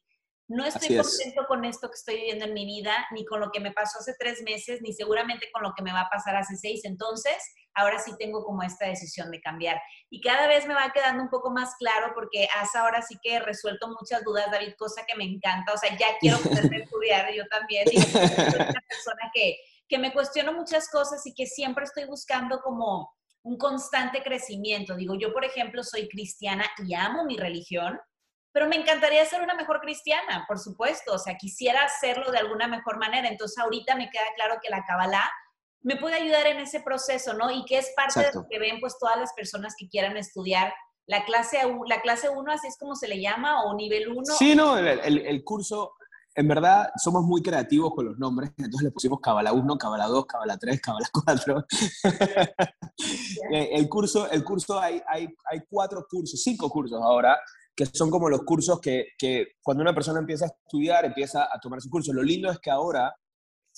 no 0.52 0.66
estoy 0.66 0.98
contento 0.98 1.46
con 1.48 1.64
esto 1.64 1.88
que 1.88 1.96
estoy 1.96 2.16
viviendo 2.16 2.46
en 2.46 2.54
mi 2.54 2.66
vida, 2.66 3.08
ni 3.12 3.26
con 3.26 3.40
lo 3.40 3.52
que 3.52 3.62
me 3.62 3.72
pasó 3.72 4.00
hace 4.00 4.14
tres 4.20 4.42
meses, 4.44 4.82
ni 4.82 4.92
seguramente 4.92 5.50
con 5.52 5.64
lo 5.64 5.74
que 5.76 5.82
me 5.82 5.94
va 5.94 6.02
a 6.02 6.10
pasar 6.10 6.36
hace 6.36 6.58
seis. 6.58 6.82
Entonces, 6.84 7.38
ahora 7.74 8.00
sí 8.00 8.12
tengo 8.20 8.44
como 8.44 8.62
esta 8.62 8.86
decisión 8.86 9.32
de 9.32 9.40
cambiar. 9.40 9.82
Y 10.10 10.20
cada 10.20 10.48
vez 10.48 10.68
me 10.68 10.74
va 10.74 10.92
quedando 10.94 11.24
un 11.24 11.30
poco 11.30 11.52
más 11.52 11.74
claro 11.80 12.12
porque 12.14 12.50
hasta 12.60 12.82
ahora 12.82 13.02
sí 13.02 13.18
que 13.24 13.36
he 13.36 13.40
resuelto 13.40 13.88
muchas 13.88 14.24
dudas, 14.26 14.52
David, 14.52 14.74
cosa 14.78 15.06
que 15.08 15.16
me 15.16 15.24
encanta. 15.24 15.74
O 15.74 15.78
sea, 15.78 15.98
ya 15.98 16.08
quiero 16.20 16.38
poder 16.40 16.74
estudiar 16.74 17.34
yo 17.34 17.48
también. 17.48 17.88
Y 17.90 18.02
soy 18.02 18.22
una 18.22 18.82
persona 18.88 19.32
que, 19.34 19.58
que 19.88 20.00
me 20.00 20.12
cuestiono 20.12 20.52
muchas 20.52 20.90
cosas 20.90 21.26
y 21.26 21.34
que 21.34 21.46
siempre 21.46 21.86
estoy 21.86 22.06
buscando 22.06 22.60
como 22.60 23.10
un 23.44 23.58
constante 23.58 24.22
crecimiento. 24.22 24.96
Digo, 24.96 25.16
yo, 25.16 25.32
por 25.32 25.46
ejemplo, 25.46 25.82
soy 25.84 26.10
cristiana 26.10 26.66
y 26.86 26.94
amo 26.94 27.24
mi 27.24 27.38
religión, 27.38 28.00
pero 28.52 28.68
me 28.68 28.76
encantaría 28.76 29.26
ser 29.26 29.42
una 29.42 29.54
mejor 29.54 29.80
cristiana, 29.80 30.46
por 30.48 30.60
supuesto, 30.60 31.14
o 31.14 31.18
sea, 31.18 31.38
quisiera 31.38 31.84
hacerlo 31.84 32.32
de 32.32 32.38
alguna 32.38 32.68
mejor 32.68 32.98
manera, 32.98 33.28
entonces 33.28 33.58
ahorita 33.58 33.96
me 33.96 34.10
queda 34.10 34.26
claro 34.36 34.56
que 34.62 34.70
la 34.70 34.84
Kabbalah 34.86 35.30
me 35.84 35.96
puede 35.96 36.16
ayudar 36.16 36.48
en 36.48 36.60
ese 36.60 36.82
proceso, 36.82 37.34
¿no? 37.34 37.50
Y 37.50 37.66
que 37.66 37.78
es 37.78 37.92
parte 37.96 38.20
de 38.20 38.34
lo 38.34 38.46
que 38.48 38.60
ven 38.60 38.80
pues 38.80 38.98
todas 39.00 39.18
las 39.18 39.34
personas 39.34 39.74
que 39.78 39.90
quieran 39.90 40.18
estudiar 40.18 40.74
la 41.08 41.26
clase, 41.26 41.58
la 41.88 42.02
clase 42.02 42.30
1, 42.30 42.52
así 42.52 42.68
es 42.68 42.78
como 42.78 42.96
se 42.96 43.08
le 43.08 43.20
llama, 43.20 43.64
o 43.64 43.76
nivel 43.76 44.10
1. 44.10 44.24
Sí, 44.38 44.56
no, 44.56 44.78
el, 44.78 45.00
el, 45.04 45.44
curso, 45.44 45.94
en 46.36 46.48
verdad, 46.48 46.90
somos 46.96 47.24
muy 47.24 47.42
creativos 47.42 47.94
con 47.96 48.06
los 48.06 48.20
nombres, 48.20 48.52
entonces 48.58 48.84
le 48.84 48.92
pusimos 48.92 49.20
Kabbalah 49.20 49.54
1, 49.54 49.78
Kabbalah 49.78 50.08
2, 50.08 50.26
Kabbalah 50.26 50.58
3, 50.58 50.82
Kabbalah 50.82 51.10
4. 51.26 51.66
el 53.52 53.90
curso, 53.90 54.30
el 54.30 54.44
curso 54.44 54.80
hay, 54.80 55.02
hay, 55.08 55.28
hay 55.50 55.62
cuatro 55.68 56.06
cursos, 56.10 56.42
cinco 56.42 56.70
cursos 56.70 57.02
ahora, 57.02 57.40
que 57.76 57.86
son 57.86 58.10
como 58.10 58.30
los 58.30 58.42
cursos 58.44 58.80
que, 58.80 59.08
que, 59.18 59.54
cuando 59.62 59.82
una 59.82 59.94
persona 59.94 60.20
empieza 60.20 60.46
a 60.46 60.50
estudiar, 60.50 61.06
empieza 61.06 61.44
a 61.44 61.60
tomar 61.60 61.82
su 61.82 61.90
curso. 61.90 62.14
Lo 62.14 62.24
lindo 62.24 62.52
es 62.52 62.60
que 62.60 62.70
ahora, 62.70 63.16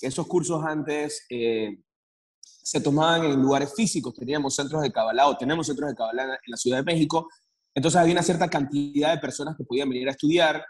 esos 0.00 0.26
cursos 0.26 0.62
antes 0.64 1.24
eh, 1.30 1.78
se 2.40 2.80
tomaban 2.80 3.24
en 3.24 3.40
lugares 3.40 3.72
físicos, 3.74 4.14
teníamos 4.14 4.54
centros 4.54 4.82
de 4.82 4.90
Kabbalah 4.90 5.28
o 5.28 5.36
tenemos 5.36 5.66
centros 5.66 5.90
de 5.90 5.94
Kabbalah 5.94 6.24
en 6.24 6.38
la 6.46 6.56
Ciudad 6.56 6.78
de 6.78 6.84
México, 6.84 7.28
entonces 7.74 8.00
había 8.00 8.12
una 8.12 8.22
cierta 8.22 8.48
cantidad 8.48 9.12
de 9.12 9.20
personas 9.20 9.56
que 9.56 9.64
podían 9.64 9.88
venir 9.88 10.08
a 10.08 10.12
estudiar, 10.12 10.64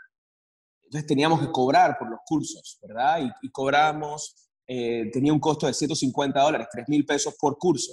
entonces 0.83 1.07
teníamos 1.07 1.41
que 1.41 1.51
cobrar 1.51 1.97
por 1.99 2.11
los 2.11 2.21
cursos, 2.27 2.79
¿verdad? 2.83 3.21
Y, 3.23 3.47
y 3.47 3.51
cobrábamos, 3.51 4.45
eh, 4.67 5.11
tenía 5.13 5.33
un 5.33 5.41
costo 5.41 5.67
de 5.67 5.75
150 5.75 6.41
dólares, 6.41 6.69
3 6.71 6.89
mil 6.89 7.05
pesos 7.05 7.35
por 7.39 7.59
curso, 7.59 7.93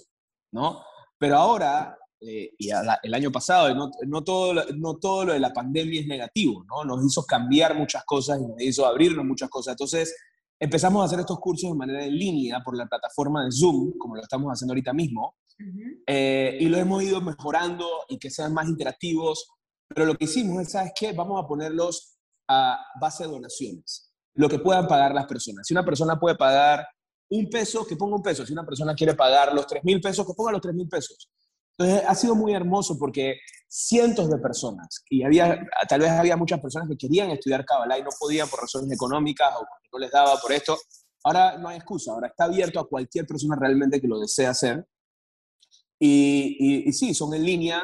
¿no? 0.51 0.83
Pero 1.17 1.37
ahora 1.37 1.97
eh, 2.21 2.53
y 2.57 2.69
el 2.69 3.13
año 3.13 3.31
pasado, 3.31 3.73
no, 3.73 3.89
no, 4.05 4.23
todo, 4.23 4.53
no 4.75 4.97
todo 4.97 5.25
lo 5.25 5.33
de 5.33 5.39
la 5.39 5.51
pandemia 5.51 6.01
es 6.01 6.07
negativo, 6.07 6.63
¿no? 6.65 6.83
Nos 6.85 7.03
hizo 7.03 7.23
cambiar 7.25 7.75
muchas 7.75 8.03
cosas 8.05 8.39
y 8.39 8.47
nos 8.47 8.61
hizo 8.61 8.85
abrirnos 8.85 9.25
muchas 9.25 9.49
cosas. 9.49 9.73
Entonces, 9.73 10.15
empezamos 10.59 11.01
a 11.01 11.05
hacer 11.05 11.19
estos 11.19 11.39
cursos 11.39 11.71
de 11.71 11.75
manera 11.75 12.05
en 12.05 12.15
línea 12.15 12.61
por 12.63 12.77
la 12.77 12.85
plataforma 12.85 13.43
de 13.43 13.51
Zoom, 13.51 13.97
como 13.97 14.15
lo 14.15 14.21
estamos 14.21 14.51
haciendo 14.51 14.73
ahorita 14.73 14.93
mismo, 14.93 15.35
eh, 16.05 16.57
y 16.59 16.65
lo 16.65 16.77
hemos 16.77 17.01
ido 17.01 17.21
mejorando 17.21 17.87
y 18.07 18.19
que 18.19 18.29
sean 18.29 18.53
más 18.53 18.67
interactivos, 18.67 19.49
pero 19.87 20.05
lo 20.05 20.15
que 20.15 20.25
hicimos 20.25 20.61
es, 20.61 20.71
¿sabes 20.71 20.91
qué? 20.95 21.13
Vamos 21.13 21.43
a 21.43 21.47
ponerlos 21.47 22.17
a 22.47 22.77
base 22.99 23.23
de 23.23 23.31
donaciones, 23.31 24.13
lo 24.35 24.47
que 24.47 24.59
puedan 24.59 24.87
pagar 24.87 25.13
las 25.15 25.25
personas. 25.25 25.65
Si 25.65 25.73
una 25.73 25.83
persona 25.83 26.19
puede 26.19 26.35
pagar 26.35 26.85
un 27.31 27.49
peso, 27.49 27.85
que 27.85 27.95
ponga 27.95 28.17
un 28.17 28.21
peso. 28.21 28.45
Si 28.45 28.53
una 28.53 28.65
persona 28.65 28.93
quiere 28.93 29.15
pagar 29.15 29.53
los 29.53 29.65
tres 29.65 29.83
mil 29.83 29.99
pesos, 30.01 30.25
que 30.27 30.33
ponga 30.33 30.51
los 30.51 30.61
tres 30.61 30.75
mil 30.75 30.87
pesos. 30.87 31.29
Entonces 31.81 32.07
ha 32.07 32.15
sido 32.15 32.35
muy 32.35 32.53
hermoso 32.53 32.97
porque 32.97 33.39
cientos 33.67 34.29
de 34.29 34.37
personas, 34.37 35.03
y 35.09 35.23
había, 35.23 35.65
tal 35.87 36.01
vez 36.01 36.11
había 36.11 36.35
muchas 36.35 36.59
personas 36.59 36.87
que 36.89 36.97
querían 36.97 37.31
estudiar 37.31 37.65
Kabbalah 37.65 37.97
y 37.97 38.03
no 38.03 38.09
podían 38.19 38.49
por 38.49 38.61
razones 38.61 38.91
económicas 38.91 39.49
o 39.55 39.59
porque 39.59 39.89
no 39.91 39.99
les 39.99 40.11
daba 40.11 40.37
por 40.39 40.51
esto, 40.51 40.77
ahora 41.23 41.57
no 41.57 41.69
hay 41.69 41.77
excusa, 41.77 42.11
ahora 42.11 42.27
está 42.27 42.45
abierto 42.45 42.79
a 42.79 42.87
cualquier 42.87 43.25
persona 43.25 43.55
realmente 43.59 44.01
que 44.01 44.07
lo 44.07 44.19
desee 44.19 44.45
hacer. 44.45 44.85
Y, 45.99 46.87
y, 46.87 46.91
sí, 46.93 47.13
son 47.13 47.33
en 47.33 47.45
línea, 47.45 47.83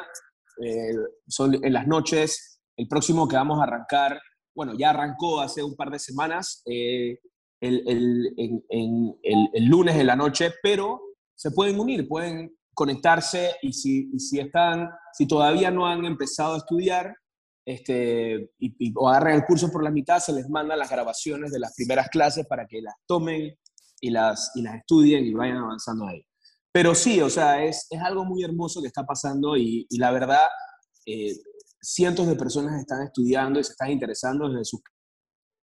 eh, 0.63 0.93
son 1.27 1.53
en 1.63 1.71
las 1.71 1.87
noches, 1.87 2.59
el 2.75 2.87
próximo 2.87 3.27
que 3.27 3.35
vamos 3.35 3.59
a 3.59 3.63
arrancar, 3.63 4.19
bueno, 4.55 4.73
ya 4.77 4.89
arrancó 4.89 5.39
hace 5.39 5.63
un 5.63 5.75
par 5.75 5.89
de 5.91 5.99
semanas, 5.99 6.63
eh, 6.65 7.19
el, 7.61 7.83
el, 7.87 8.63
el, 8.69 9.49
el 9.53 9.65
lunes 9.65 9.95
en 9.95 10.07
la 10.07 10.15
noche, 10.15 10.51
pero 10.61 10.99
se 11.35 11.51
pueden 11.51 11.79
unir, 11.79 12.07
pueden 12.07 12.56
conectarse 12.77 13.55
y 13.63 13.73
si, 13.73 14.07
si, 14.19 14.39
están, 14.39 14.87
si 15.11 15.25
todavía 15.25 15.71
no 15.71 15.87
han 15.87 16.05
empezado 16.05 16.53
a 16.53 16.57
estudiar 16.57 17.11
este, 17.65 18.51
y, 18.59 18.93
o 18.95 19.09
agarran 19.09 19.33
el 19.33 19.45
curso 19.45 19.71
por 19.71 19.83
la 19.83 19.89
mitad, 19.89 20.19
se 20.19 20.31
les 20.31 20.47
mandan 20.47 20.77
las 20.77 20.91
grabaciones 20.91 21.51
de 21.51 21.57
las 21.57 21.73
primeras 21.75 22.07
clases 22.09 22.45
para 22.45 22.67
que 22.67 22.83
las 22.83 22.93
tomen 23.07 23.57
y 23.99 24.11
las, 24.11 24.51
y 24.53 24.61
las 24.61 24.75
estudien 24.75 25.25
y 25.25 25.33
vayan 25.33 25.57
avanzando 25.57 26.05
ahí. 26.05 26.23
Pero 26.71 26.93
sí, 26.93 27.19
o 27.19 27.31
sea, 27.31 27.63
es, 27.65 27.87
es 27.89 27.99
algo 27.99 28.23
muy 28.25 28.43
hermoso 28.43 28.79
que 28.79 28.87
está 28.87 29.03
pasando 29.03 29.57
y, 29.57 29.87
y 29.89 29.97
la 29.97 30.11
verdad, 30.11 30.45
eh, 31.07 31.35
cientos 31.81 32.27
de 32.27 32.35
personas 32.35 32.79
están 32.79 33.01
estudiando 33.01 33.59
y 33.59 33.63
se 33.63 33.71
están 33.71 33.89
interesando 33.89 34.49
desde 34.49 34.65
sus 34.65 34.81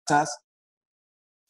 casas, 0.04 0.36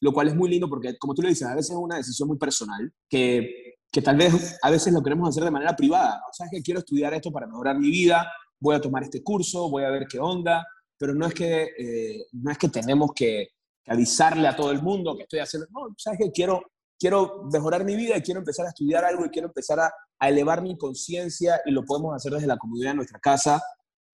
lo 0.03 0.13
cual 0.13 0.29
es 0.29 0.37
muy 0.37 0.51
lindo 0.51 0.69
porque, 0.69 0.99
como 0.99 1.15
tú 1.15 1.23
le 1.23 1.31
dices, 1.31 1.49
a 1.49 1.55
veces 1.55 1.71
es 1.71 1.77
una 1.77 1.97
decisión 1.97 2.29
muy 2.29 2.37
personal 2.37 2.93
que 3.09 3.77
que 3.95 4.03
tal 4.03 4.17
vez 4.17 4.59
a 4.61 4.71
veces 4.71 4.93
lo 4.93 5.01
queremos 5.01 5.29
hacer 5.29 5.45
de 5.45 5.53
manera 5.53 5.77
privada. 5.77 6.21
O 6.29 6.33
sea, 6.33 6.49
que 6.51 6.61
quiero 6.61 6.81
estudiar 6.81 7.15
esto 7.15 7.31
para 7.31 7.47
mejorar 7.47 7.79
mi 7.79 7.91
vida, 7.91 8.29
voy 8.59 8.75
a 8.75 8.81
tomar 8.81 9.05
este 9.05 9.23
curso, 9.23 9.71
voy 9.71 9.85
a 9.85 9.91
ver 9.91 10.09
qué 10.11 10.19
onda, 10.19 10.67
pero 10.99 11.15
no 11.15 11.25
es 11.27 11.33
que, 11.33 11.69
eh, 11.79 12.27
no 12.33 12.51
es 12.51 12.59
que 12.59 12.69
tenemos 12.69 13.13
que, 13.15 13.51
avisarle 13.87 14.49
a 14.49 14.57
todo 14.57 14.71
el 14.71 14.83
mundo 14.83 15.15
que 15.15 15.25
estoy 15.25 15.41
haciendo, 15.41 15.69
no, 15.71 15.95
sabes 15.99 16.19
que 16.19 16.33
quiero, 16.33 16.63
quiero 16.99 17.45
mejorar 17.53 17.85
mi 17.85 17.95
vida 17.95 18.17
y 18.17 18.23
quiero 18.23 18.41
empezar 18.41 18.65
a 18.65 18.71
estudiar 18.71 19.05
algo 19.05 19.27
y 19.27 19.29
quiero 19.29 19.49
empezar 19.49 19.79
a, 19.79 19.93
elevar 20.21 20.63
mi 20.63 20.79
conciencia 20.79 21.61
y 21.67 21.71
lo 21.71 21.85
podemos 21.85 22.17
hacer 22.17 22.33
desde 22.33 22.47
la 22.47 22.57
comunidad 22.57 22.93
de 22.93 22.97
nuestra 22.97 23.19
casa 23.19 23.63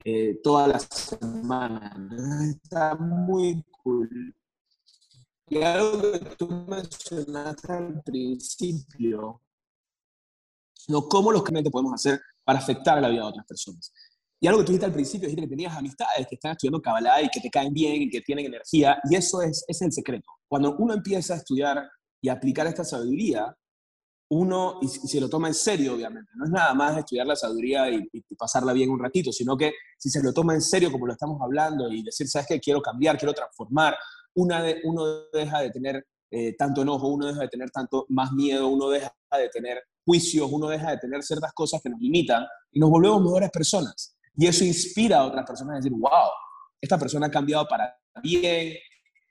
eh, 0.03 0.41
todas 0.43 0.67
las 0.67 0.89
semanas. 0.91 1.95
Está 2.51 2.97
muy 2.97 3.65
cool. 3.81 4.35
Y 5.47 5.63
algo 5.63 6.03
que 6.03 6.19
tú 6.37 6.49
mencionaste 6.49 7.73
al 7.73 8.03
principio, 8.03 9.41
no 10.89 11.09
cómo 11.09 11.33
los 11.33 11.43
clientes 11.43 11.71
podemos 11.71 11.95
hacer 11.95 12.21
para 12.45 12.59
afectar 12.59 12.99
a 12.99 13.01
la 13.01 13.09
vida 13.09 13.23
de 13.23 13.29
otras 13.29 13.47
personas. 13.47 13.93
Y 14.41 14.47
algo 14.47 14.61
que 14.61 14.67
tú 14.67 14.73
dijiste 14.73 14.87
al 14.87 14.93
principio, 14.93 15.29
dijiste 15.29 15.43
que 15.43 15.51
tenías 15.51 15.77
amistades 15.77 16.27
que 16.27 16.35
están 16.35 16.53
estudiando 16.53 16.81
Kabbalah 16.81 17.23
y 17.23 17.29
que 17.29 17.41
te 17.41 17.51
caen 17.51 17.73
bien 17.75 18.03
y 18.03 18.11
que 18.11 18.23
tienen 18.23 18.47
energía, 18.47 18.99
y 19.11 19.17
eso 19.17 19.43
es, 19.43 19.65
es 19.69 19.83
el 19.83 19.93
secreto. 19.93 20.31
Cuando 20.49 20.77
uno 20.77 20.95
empieza 20.95 21.35
a 21.35 21.37
estudiar 21.37 21.89
y 22.23 22.29
aplicar 22.29 22.67
esta 22.67 22.85
sabiduría, 22.85 23.55
uno, 24.33 24.79
y, 24.81 24.89
se 24.89 25.21
lo 25.21 25.29
toma 25.29 25.49
en 25.49 25.55
serio, 25.55 25.95
obviamente, 25.95 26.31
no 26.37 26.45
es 26.45 26.51
nada 26.51 26.73
más 26.73 26.97
estudiar 26.97 27.27
la 27.27 27.35
sabiduría 27.35 27.91
y, 27.91 28.09
pasarla 28.39 28.73
bien 28.73 28.91
un 28.91 29.01
ratito, 29.01 29.33
sino 29.33 29.57
que 29.57 29.73
si 29.99 30.09
se 30.09 30.23
lo 30.23 30.33
toma 30.33 30.55
en 30.55 30.63
serio, 30.63 30.91
como 30.91 31.07
lo 31.07 31.13
estamos 31.13 31.41
hablando, 31.43 31.91
y 31.91 32.03
decir, 32.03 32.29
¿sabes 32.29 32.47
qué? 32.49 32.61
Quiero 32.61 32.81
cambiar, 32.81 33.19
quiero 33.19 33.35
transformar, 33.35 33.97
una 34.35 34.63
de, 34.63 34.81
uno 34.85 35.25
deja 35.33 35.61
de 35.61 35.71
tener 35.71 36.07
eh, 36.31 36.55
tanto 36.57 36.83
enojo, 36.83 37.09
uno 37.09 37.27
deja 37.27 37.41
de 37.41 37.49
tener 37.49 37.71
tanto 37.71 38.07
más 38.09 38.33
miedo, 38.33 38.69
uno 38.69 38.89
deja 38.89 39.13
de 39.37 39.49
tener 39.49 39.83
juicios, 40.11 40.49
uno 40.51 40.67
deja 40.67 40.91
de 40.91 40.99
tener 40.99 41.23
ciertas 41.23 41.53
cosas 41.53 41.81
que 41.81 41.89
nos 41.89 42.01
limitan 42.01 42.45
y 42.73 42.81
nos 42.81 42.91
volvemos 42.91 43.23
mejores 43.23 43.51
personas. 43.51 44.17
Y 44.37 44.47
eso 44.47 44.65
inspira 44.65 45.19
a 45.19 45.27
otras 45.27 45.47
personas 45.47 45.75
a 45.75 45.77
decir, 45.77 45.93
wow, 45.93 46.31
esta 46.81 46.99
persona 46.99 47.27
ha 47.27 47.31
cambiado 47.31 47.67
para 47.69 47.97
bien, 48.21 48.75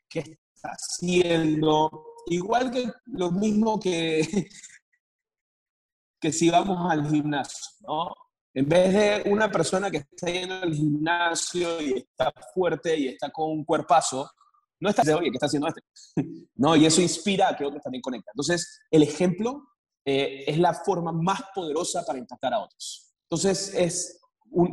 ¿qué 0.07 0.19
está 0.19 0.69
haciendo? 0.69 2.05
Igual 2.27 2.71
que 2.71 2.89
lo 3.07 3.31
mismo 3.31 3.77
que, 3.77 4.21
que 6.21 6.31
si 6.31 6.49
vamos 6.49 6.89
al 6.89 7.09
gimnasio, 7.09 7.71
¿no? 7.81 8.13
En 8.53 8.67
vez 8.67 8.93
de 8.93 9.29
una 9.31 9.51
persona 9.51 9.91
que 9.91 9.97
está 9.97 10.27
yendo 10.31 10.55
al 10.55 10.73
gimnasio 10.73 11.81
y 11.81 11.93
está 11.93 12.33
fuerte 12.53 12.97
y 12.97 13.07
está 13.09 13.29
con 13.29 13.51
un 13.51 13.65
cuerpazo, 13.65 14.31
no 14.79 14.89
está 14.89 15.03
de, 15.03 15.13
oye, 15.13 15.29
¿qué 15.29 15.35
está 15.35 15.47
haciendo 15.47 15.67
este? 15.67 15.81
¿No? 16.55 16.75
Y 16.75 16.85
eso 16.85 17.01
inspira 17.01 17.49
a 17.49 17.57
que 17.57 17.65
otros 17.65 17.83
también 17.83 18.01
conecten. 18.01 18.31
Entonces, 18.33 18.79
el 18.89 19.03
ejemplo 19.03 19.68
eh, 20.05 20.43
es 20.47 20.57
la 20.57 20.73
forma 20.73 21.11
más 21.11 21.41
poderosa 21.53 22.03
para 22.05 22.19
impactar 22.19 22.53
a 22.53 22.59
otros. 22.59 23.13
Entonces, 23.29 23.73
es 23.73 24.19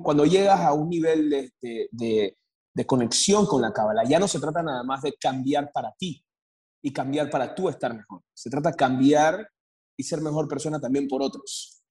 cuando 0.02 0.24
llegas 0.24 0.60
a 0.60 0.72
un 0.72 0.88
nivel 0.88 1.28
de, 1.28 1.88
de, 1.90 2.86
conexión 2.86 3.46
con 3.46 3.60
la 3.60 3.72
cábala, 3.72 4.04
ya 4.04 4.18
no 4.18 4.28
se 4.28 4.40
trata 4.40 4.62
nada 4.62 4.82
más 4.82 5.02
de 5.02 5.14
cambiar 5.14 5.70
para 5.72 5.92
ti 5.98 6.24
y 6.82 6.92
cambiar 6.92 7.28
para 7.28 7.54
tú 7.54 7.68
estar 7.68 7.94
mejor. 7.94 8.22
Se 8.34 8.48
trata 8.48 8.70
de 8.70 8.76
cambiar 8.76 9.46
y 9.98 10.02
ser 10.02 10.20
mejor 10.20 10.48
persona 10.48 10.80
también 10.80 11.08
por 11.08 11.22
otros, 11.22 11.82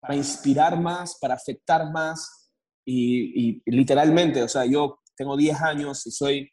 para 0.00 0.16
inspirar 0.16 0.78
más, 0.80 1.16
para 1.18 1.34
afectar 1.34 1.90
más 1.90 2.44
y, 2.86 3.62
literalmente, 3.70 4.42
o 4.42 4.48
sea, 4.48 4.66
yo 4.66 5.00
tengo 5.16 5.36
10 5.36 5.60
años 5.62 6.06
y 6.06 6.10
soy, 6.10 6.50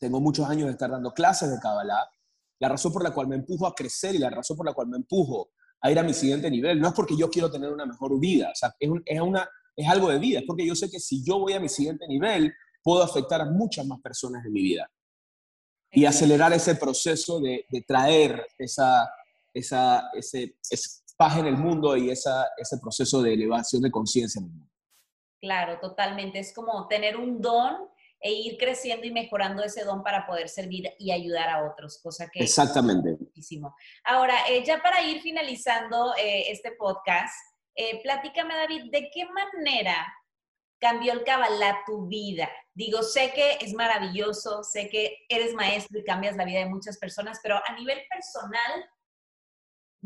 tengo 0.00 0.20
muchos 0.20 0.48
años 0.48 0.66
de 0.66 0.72
estar 0.72 0.90
dando 0.90 1.12
clases 1.12 1.50
de 1.50 1.58
Kabbalah, 1.60 2.08
la 2.60 2.68
razón 2.68 2.92
por 2.92 3.02
la 3.02 3.12
cual 3.12 3.28
me 3.28 3.36
empujo 3.36 3.66
a 3.66 3.74
crecer 3.74 4.14
y 4.14 4.18
la 4.18 4.30
razón 4.30 4.56
por 4.56 4.66
la 4.66 4.72
cual 4.72 4.88
me 4.88 4.96
empujo 4.96 5.50
a 5.80 5.90
ir 5.90 5.98
a 5.98 6.02
mi 6.02 6.14
siguiente 6.14 6.50
nivel, 6.50 6.80
no 6.80 6.88
es 6.88 6.94
porque 6.94 7.16
yo 7.16 7.28
quiero 7.28 7.50
tener 7.50 7.70
una 7.70 7.84
mejor 7.84 8.18
vida, 8.18 8.50
o 8.50 8.54
sea, 8.54 8.74
es, 8.78 8.90
es, 9.04 9.20
una, 9.20 9.48
es 9.76 9.88
algo 9.88 10.08
de 10.08 10.18
vida, 10.18 10.38
es 10.38 10.44
porque 10.46 10.66
yo 10.66 10.74
sé 10.74 10.90
que 10.90 10.98
si 10.98 11.22
yo 11.24 11.38
voy 11.38 11.52
a 11.52 11.60
mi 11.60 11.68
siguiente 11.68 12.06
nivel, 12.08 12.52
puedo 12.82 13.02
afectar 13.02 13.40
a 13.40 13.46
muchas 13.46 13.86
más 13.86 14.00
personas 14.00 14.44
en 14.46 14.52
mi 14.52 14.62
vida 14.62 14.90
y 15.90 16.06
acelerar 16.06 16.52
ese 16.52 16.74
proceso 16.74 17.40
de, 17.40 17.66
de 17.68 17.82
traer 17.82 18.46
esa, 18.58 19.08
esa, 19.52 20.10
ese, 20.12 20.56
paz 21.16 21.38
en 21.38 21.46
el 21.46 21.56
mundo 21.56 21.96
y 21.96 22.10
esa, 22.10 22.48
ese 22.56 22.78
proceso 22.78 23.22
de 23.22 23.34
elevación 23.34 23.80
de 23.82 23.90
conciencia 23.90 24.40
en 24.40 24.46
el 24.46 24.50
mundo. 24.50 24.72
Claro, 25.40 25.78
totalmente. 25.78 26.40
Es 26.40 26.52
como 26.52 26.88
tener 26.88 27.16
un 27.16 27.40
don 27.40 27.88
e 28.24 28.32
ir 28.32 28.56
creciendo 28.56 29.06
y 29.06 29.12
mejorando 29.12 29.62
ese 29.62 29.84
don 29.84 30.02
para 30.02 30.26
poder 30.26 30.48
servir 30.48 30.90
y 30.98 31.12
ayudar 31.12 31.50
a 31.50 31.70
otros, 31.70 32.00
cosa 32.02 32.30
que 32.32 32.42
Exactamente. 32.42 33.10
Es 33.10 33.20
muchísimo. 33.20 33.76
Ahora, 34.02 34.34
eh, 34.48 34.64
ya 34.64 34.80
para 34.80 35.02
ir 35.02 35.20
finalizando 35.20 36.14
eh, 36.16 36.50
este 36.50 36.72
podcast, 36.72 37.34
eh, 37.74 38.00
platícame, 38.02 38.54
David, 38.54 38.90
¿de 38.90 39.10
qué 39.12 39.26
manera 39.26 40.10
cambió 40.78 41.12
el 41.12 41.22
Kabbalah 41.22 41.82
tu 41.84 42.06
vida? 42.06 42.48
Digo, 42.72 43.02
sé 43.02 43.32
que 43.34 43.58
es 43.60 43.74
maravilloso, 43.74 44.64
sé 44.64 44.88
que 44.88 45.26
eres 45.28 45.52
maestro 45.52 45.98
y 45.98 46.04
cambias 46.04 46.36
la 46.36 46.46
vida 46.46 46.60
de 46.60 46.66
muchas 46.66 46.96
personas, 46.96 47.40
pero 47.42 47.56
a 47.56 47.74
nivel 47.74 48.00
personal, 48.08 48.88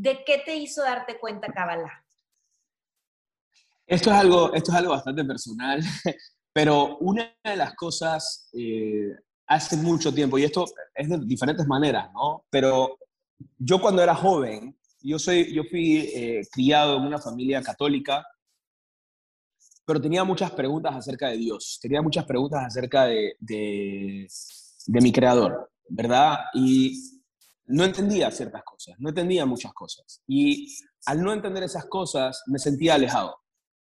¿De 0.01 0.23
qué 0.25 0.39
te 0.39 0.55
hizo 0.55 0.81
darte 0.83 1.19
cuenta 1.19 1.53
Kabbalah? 1.53 2.07
Esto 3.85 4.11
es 4.11 4.17
algo, 4.17 4.55
esto 4.55 4.71
es 4.71 4.79
algo 4.79 4.93
bastante 4.93 5.25
personal, 5.25 5.81
pero 6.59 6.97
una 6.99 7.33
de 7.45 7.55
las 7.55 7.77
cosas 7.77 8.51
eh, 8.53 9.15
hace 9.47 9.77
mucho 9.77 10.13
tiempo, 10.13 10.39
y 10.39 10.43
esto 10.43 10.65
es 10.93 11.09
de 11.09 11.19
diferentes 11.25 11.65
maneras, 11.69 12.13
¿no? 12.13 12.47
Pero 12.51 12.99
yo 13.57 13.81
cuando 13.81 14.03
era 14.03 14.13
joven, 14.13 14.77
yo, 15.01 15.21
soy, 15.21 15.55
yo 15.55 15.63
fui 15.71 15.99
eh, 16.13 16.43
criado 16.51 16.97
en 16.97 17.05
una 17.05 17.21
familia 17.21 17.63
católica, 17.63 18.27
pero 19.85 20.01
tenía 20.01 20.25
muchas 20.25 20.51
preguntas 20.51 20.97
acerca 20.97 21.29
de 21.29 21.37
Dios, 21.37 21.79
tenía 21.81 22.03
muchas 22.03 22.25
preguntas 22.25 22.65
acerca 22.67 23.05
de, 23.05 23.37
de, 23.39 24.27
de 24.89 25.01
mi 25.01 25.13
creador, 25.13 25.71
¿verdad? 25.89 26.39
Y 26.55 27.21
no 27.67 27.85
entendía 27.85 28.33
ciertas 28.33 28.65
cosas, 28.65 28.97
no 28.99 29.11
entendía 29.11 29.47
muchas 29.47 29.73
cosas. 29.73 30.25
Y 30.27 30.75
al 31.07 31.23
no 31.23 31.33
entender 31.33 31.63
esas 31.63 31.85
cosas, 31.85 32.43
me 32.47 32.59
sentía 32.59 32.97
alejado, 32.97 33.37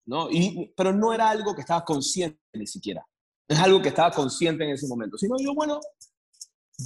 ¿no? 0.10 0.28
Pero 0.76 0.92
no 0.92 1.14
era 1.14 1.30
algo 1.30 1.54
que 1.54 1.62
estaba 1.62 1.86
consciente 1.86 2.40
ni 2.54 2.66
siquiera. 2.66 3.06
No 3.48 3.56
es 3.56 3.62
algo 3.62 3.82
que 3.82 3.90
estaba 3.90 4.12
consciente 4.12 4.64
en 4.64 4.72
ese 4.72 4.88
momento, 4.88 5.18
sino 5.18 5.36
yo, 5.40 5.54
bueno, 5.54 5.80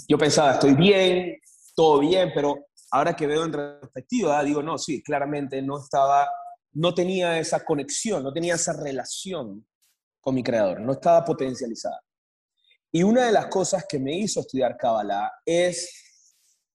yo 0.09 0.17
pensaba, 0.17 0.53
estoy 0.53 0.73
bien, 0.73 1.38
todo 1.73 1.99
bien, 1.99 2.31
pero 2.36 2.67
ahora 2.91 3.15
que 3.15 3.25
veo 3.25 3.45
en 3.45 3.53
retrospectiva, 3.53 4.43
digo, 4.43 4.62
no, 4.62 4.77
sí, 4.77 5.01
claramente 5.01 5.62
no 5.62 5.79
estaba, 5.79 6.27
no 6.73 6.93
tenía 6.93 7.39
esa 7.39 7.63
conexión, 7.63 8.23
no 8.23 8.33
tenía 8.33 8.55
esa 8.55 8.73
relación 8.73 9.65
con 10.19 10.36
mi 10.36 10.43
creador, 10.43 10.81
no 10.81 10.91
estaba 10.91 11.23
potencializada. 11.23 12.01
Y 12.91 13.03
una 13.03 13.25
de 13.25 13.31
las 13.31 13.47
cosas 13.47 13.86
que 13.88 13.99
me 13.99 14.17
hizo 14.17 14.41
estudiar 14.41 14.77
Kabbalah 14.77 15.31
es 15.45 15.89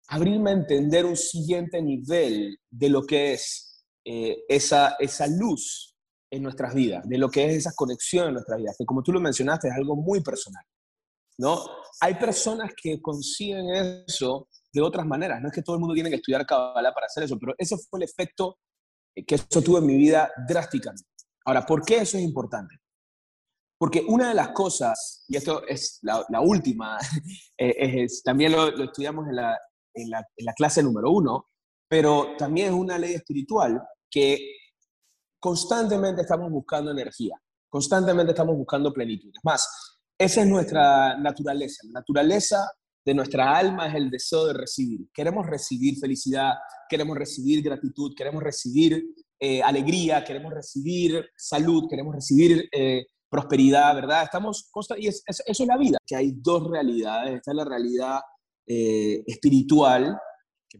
abrirme 0.08 0.50
a 0.50 0.54
entender 0.54 1.04
un 1.04 1.16
siguiente 1.16 1.80
nivel 1.82 2.58
de 2.70 2.88
lo 2.88 3.02
que 3.04 3.34
es 3.34 3.84
eh, 4.04 4.44
esa, 4.48 4.96
esa 4.98 5.26
luz 5.26 5.87
en 6.30 6.42
nuestras 6.42 6.74
vidas, 6.74 7.08
de 7.08 7.18
lo 7.18 7.30
que 7.30 7.46
es 7.46 7.56
esa 7.56 7.72
conexión 7.74 8.28
en 8.28 8.34
nuestras 8.34 8.58
vidas, 8.58 8.76
que 8.78 8.84
como 8.84 9.02
tú 9.02 9.12
lo 9.12 9.20
mencionaste 9.20 9.68
es 9.68 9.74
algo 9.74 9.96
muy 9.96 10.22
personal, 10.22 10.62
¿no? 11.38 11.64
Hay 12.00 12.14
personas 12.14 12.72
que 12.80 13.00
consiguen 13.00 14.04
eso 14.06 14.48
de 14.72 14.82
otras 14.82 15.06
maneras, 15.06 15.40
no 15.40 15.48
es 15.48 15.54
que 15.54 15.62
todo 15.62 15.76
el 15.76 15.80
mundo 15.80 15.94
tiene 15.94 16.10
que 16.10 16.16
estudiar 16.16 16.46
Kabbalah 16.46 16.92
para 16.92 17.06
hacer 17.06 17.24
eso, 17.24 17.38
pero 17.38 17.54
ese 17.56 17.76
fue 17.88 18.00
el 18.00 18.04
efecto 18.04 18.58
que 19.26 19.34
eso 19.34 19.62
tuvo 19.62 19.78
en 19.78 19.86
mi 19.86 19.96
vida 19.96 20.30
drásticamente. 20.46 21.08
Ahora, 21.44 21.64
¿por 21.64 21.82
qué 21.82 21.98
eso 21.98 22.18
es 22.18 22.24
importante? 22.24 22.76
Porque 23.78 24.04
una 24.06 24.28
de 24.28 24.34
las 24.34 24.48
cosas, 24.48 25.24
y 25.28 25.36
esto 25.36 25.66
es 25.66 26.00
la, 26.02 26.40
última, 26.40 26.98
eh, 27.58 28.02
es, 28.04 28.22
también 28.22 28.52
lo, 28.52 28.70
lo, 28.70 28.84
estudiamos 28.84 29.28
en 29.28 29.36
la, 29.36 29.58
en 29.94 30.10
la, 30.10 30.52
clase 30.54 30.82
número 30.82 31.10
uno, 31.10 31.46
pero 31.88 32.36
también 32.36 32.68
es 32.68 32.74
una 32.74 32.98
ley 32.98 33.14
espiritual 33.14 33.80
que 34.10 34.36
constantemente 35.38 36.22
estamos 36.22 36.50
buscando 36.50 36.90
energía, 36.90 37.40
constantemente 37.68 38.32
estamos 38.32 38.56
buscando 38.56 38.92
plenitud. 38.92 39.30
Es 39.34 39.44
más, 39.44 39.98
esa 40.18 40.40
es 40.40 40.46
nuestra 40.46 41.16
naturaleza. 41.18 41.86
La 41.86 42.00
naturaleza 42.00 42.70
de 43.04 43.14
nuestra 43.14 43.56
alma 43.56 43.88
es 43.88 43.94
el 43.94 44.10
deseo 44.10 44.46
de 44.46 44.54
recibir. 44.54 45.08
Queremos 45.14 45.46
recibir 45.46 45.98
felicidad, 45.98 46.54
queremos 46.88 47.16
recibir 47.16 47.62
gratitud, 47.62 48.14
queremos 48.16 48.42
recibir 48.42 49.02
eh, 49.40 49.62
alegría, 49.62 50.24
queremos 50.24 50.52
recibir 50.52 51.24
salud, 51.36 51.88
queremos 51.88 52.14
recibir 52.14 52.68
eh, 52.72 53.06
prosperidad, 53.30 53.94
¿verdad? 53.94 54.24
Estamos, 54.24 54.68
y 54.98 55.06
eso 55.06 55.22
es 55.24 55.60
la 55.60 55.76
vida, 55.76 55.98
que 56.04 56.16
hay 56.16 56.32
dos 56.36 56.68
realidades. 56.68 57.36
Está 57.36 57.54
la 57.54 57.64
realidad 57.64 58.20
eh, 58.66 59.22
espiritual, 59.26 60.18
que 60.68 60.78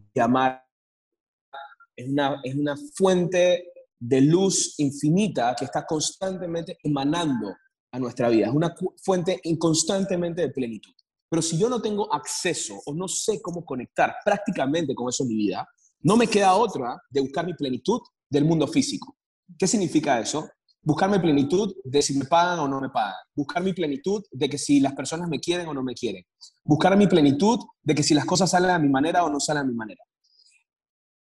es 1.97 2.09
una, 2.09 2.41
es 2.43 2.55
una 2.55 2.77
fuente 2.95 3.73
de 3.99 4.21
luz 4.21 4.75
infinita 4.79 5.55
que 5.59 5.65
está 5.65 5.85
constantemente 5.87 6.79
emanando 6.83 7.55
a 7.91 7.99
nuestra 7.99 8.29
vida, 8.29 8.47
es 8.47 8.53
una 8.53 8.75
fuente 9.03 9.41
constantemente 9.59 10.43
de 10.43 10.51
plenitud. 10.51 10.93
Pero 11.31 11.43
si 11.43 11.59
yo 11.59 11.69
no 11.69 11.81
tengo 11.81 12.13
acceso 12.13 12.81
o 12.87 12.95
no 12.95 13.09
sé 13.09 13.41
cómo 13.43 13.65
conectar 13.65 14.15
prácticamente 14.25 14.95
con 14.95 15.09
eso 15.09 15.25
en 15.25 15.29
mi 15.29 15.37
vida, 15.37 15.67
no 16.01 16.17
me 16.17 16.27
queda 16.27 16.55
otra 16.55 17.01
de 17.11 17.21
buscar 17.21 17.45
mi 17.45 17.55
plenitud 17.55 18.01
del 18.31 18.45
mundo 18.45 18.67
físico. 18.67 19.17
¿Qué 19.59 19.67
significa 19.67 20.21
eso? 20.21 20.49
buscar 20.89 21.11
mi 21.11 21.19
plenitud 21.19 21.75
de 21.85 22.01
si 22.01 22.17
me 22.17 22.25
pagan 22.25 22.61
o 22.61 22.69
no 22.69 22.81
me 22.81 22.89
pagan, 22.89 23.21
buscar 23.35 23.63
mi 23.63 23.75
plenitud 23.75 24.25
de 24.31 24.49
que 24.49 24.57
si 24.57 24.81
las 24.81 24.95
personas 24.95 25.29
me 25.29 25.39
quieren 25.39 25.69
o 25.69 25.75
no 25.75 25.83
me 25.83 25.93
quieren, 25.93 26.25
buscar 26.65 26.97
mi 26.97 27.07
plenitud 27.07 27.59
de 27.83 27.95
que 27.95 28.03
si 28.03 28.15
las 28.15 28.25
cosas 28.25 28.51
salen 28.51 28.71
a 28.71 28.79
mi 28.79 28.89
manera 28.89 29.23
o 29.23 29.29
no 29.29 29.39
salen 29.39 29.65
a 29.65 29.67
mi 29.67 29.75
manera. 29.75 30.03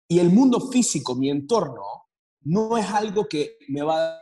Y 0.07 0.19
el 0.19 0.29
mundo 0.29 0.69
físico, 0.69 1.15
mi 1.15 1.31
entorno, 1.31 1.81
no 2.47 2.77
es 2.77 2.85
algo 2.85 3.27
que 3.27 3.57
me 3.67 3.81
va 3.81 4.17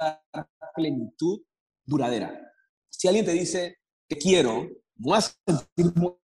a 0.00 0.20
dar 0.32 0.50
plenitud 0.74 1.40
duradera. 1.86 2.52
Si 2.90 3.06
alguien 3.06 3.24
te 3.24 3.32
dice, 3.32 3.78
te 4.08 4.16
quiero, 4.16 4.68
voy 4.96 5.16
a 5.16 5.20
sentir 5.20 5.92
muy 5.94 6.14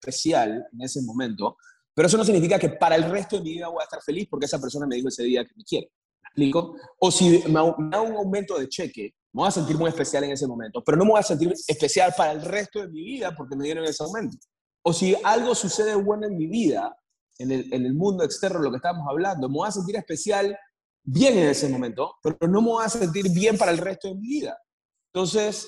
especial 0.00 0.66
en 0.72 0.80
ese 0.80 1.02
momento, 1.02 1.56
pero 1.94 2.08
eso 2.08 2.16
no 2.16 2.24
significa 2.24 2.58
que 2.58 2.70
para 2.70 2.96
el 2.96 3.04
resto 3.10 3.36
de 3.36 3.42
mi 3.42 3.52
vida 3.52 3.68
voy 3.68 3.82
a 3.82 3.84
estar 3.84 4.02
feliz 4.02 4.26
porque 4.30 4.46
esa 4.46 4.58
persona 4.58 4.86
me 4.86 4.96
dijo 4.96 5.08
ese 5.08 5.24
día 5.24 5.44
que 5.44 5.52
me 5.54 5.64
quiere. 5.64 5.90
¿Me 6.22 6.28
explico? 6.28 6.74
O 6.98 7.10
si 7.10 7.42
me 7.46 7.52
da 7.52 7.62
un 7.62 8.16
aumento 8.16 8.58
de 8.58 8.68
cheque, 8.68 9.14
me 9.32 9.42
voy 9.42 9.48
a 9.48 9.50
sentir 9.50 9.76
muy 9.76 9.90
especial 9.90 10.24
en 10.24 10.30
ese 10.30 10.46
momento, 10.46 10.82
pero 10.82 10.96
no 10.96 11.04
me 11.04 11.10
voy 11.10 11.20
a 11.20 11.24
sentir 11.24 11.52
especial 11.68 12.14
para 12.16 12.32
el 12.32 12.42
resto 12.42 12.80
de 12.80 12.88
mi 12.88 13.04
vida 13.04 13.34
porque 13.36 13.54
me 13.54 13.64
dieron 13.64 13.84
ese 13.84 14.02
aumento. 14.02 14.38
O 14.82 14.94
si 14.94 15.14
algo 15.22 15.54
sucede 15.54 15.94
bueno 15.94 16.26
en 16.26 16.38
mi 16.38 16.46
vida, 16.46 16.96
en 17.42 17.50
el, 17.50 17.72
en 17.72 17.86
el 17.86 17.94
mundo 17.94 18.24
externo, 18.24 18.60
lo 18.60 18.70
que 18.70 18.76
estamos 18.76 19.06
hablando, 19.08 19.48
me 19.48 19.56
voy 19.56 19.68
a 19.68 19.72
sentir 19.72 19.96
especial 19.96 20.56
bien 21.04 21.36
en 21.38 21.48
ese 21.48 21.68
momento, 21.68 22.14
pero 22.22 22.36
no 22.48 22.62
me 22.62 22.68
voy 22.68 22.84
a 22.84 22.88
sentir 22.88 23.30
bien 23.30 23.58
para 23.58 23.72
el 23.72 23.78
resto 23.78 24.08
de 24.08 24.14
mi 24.14 24.28
vida. 24.28 24.56
Entonces, 25.12 25.66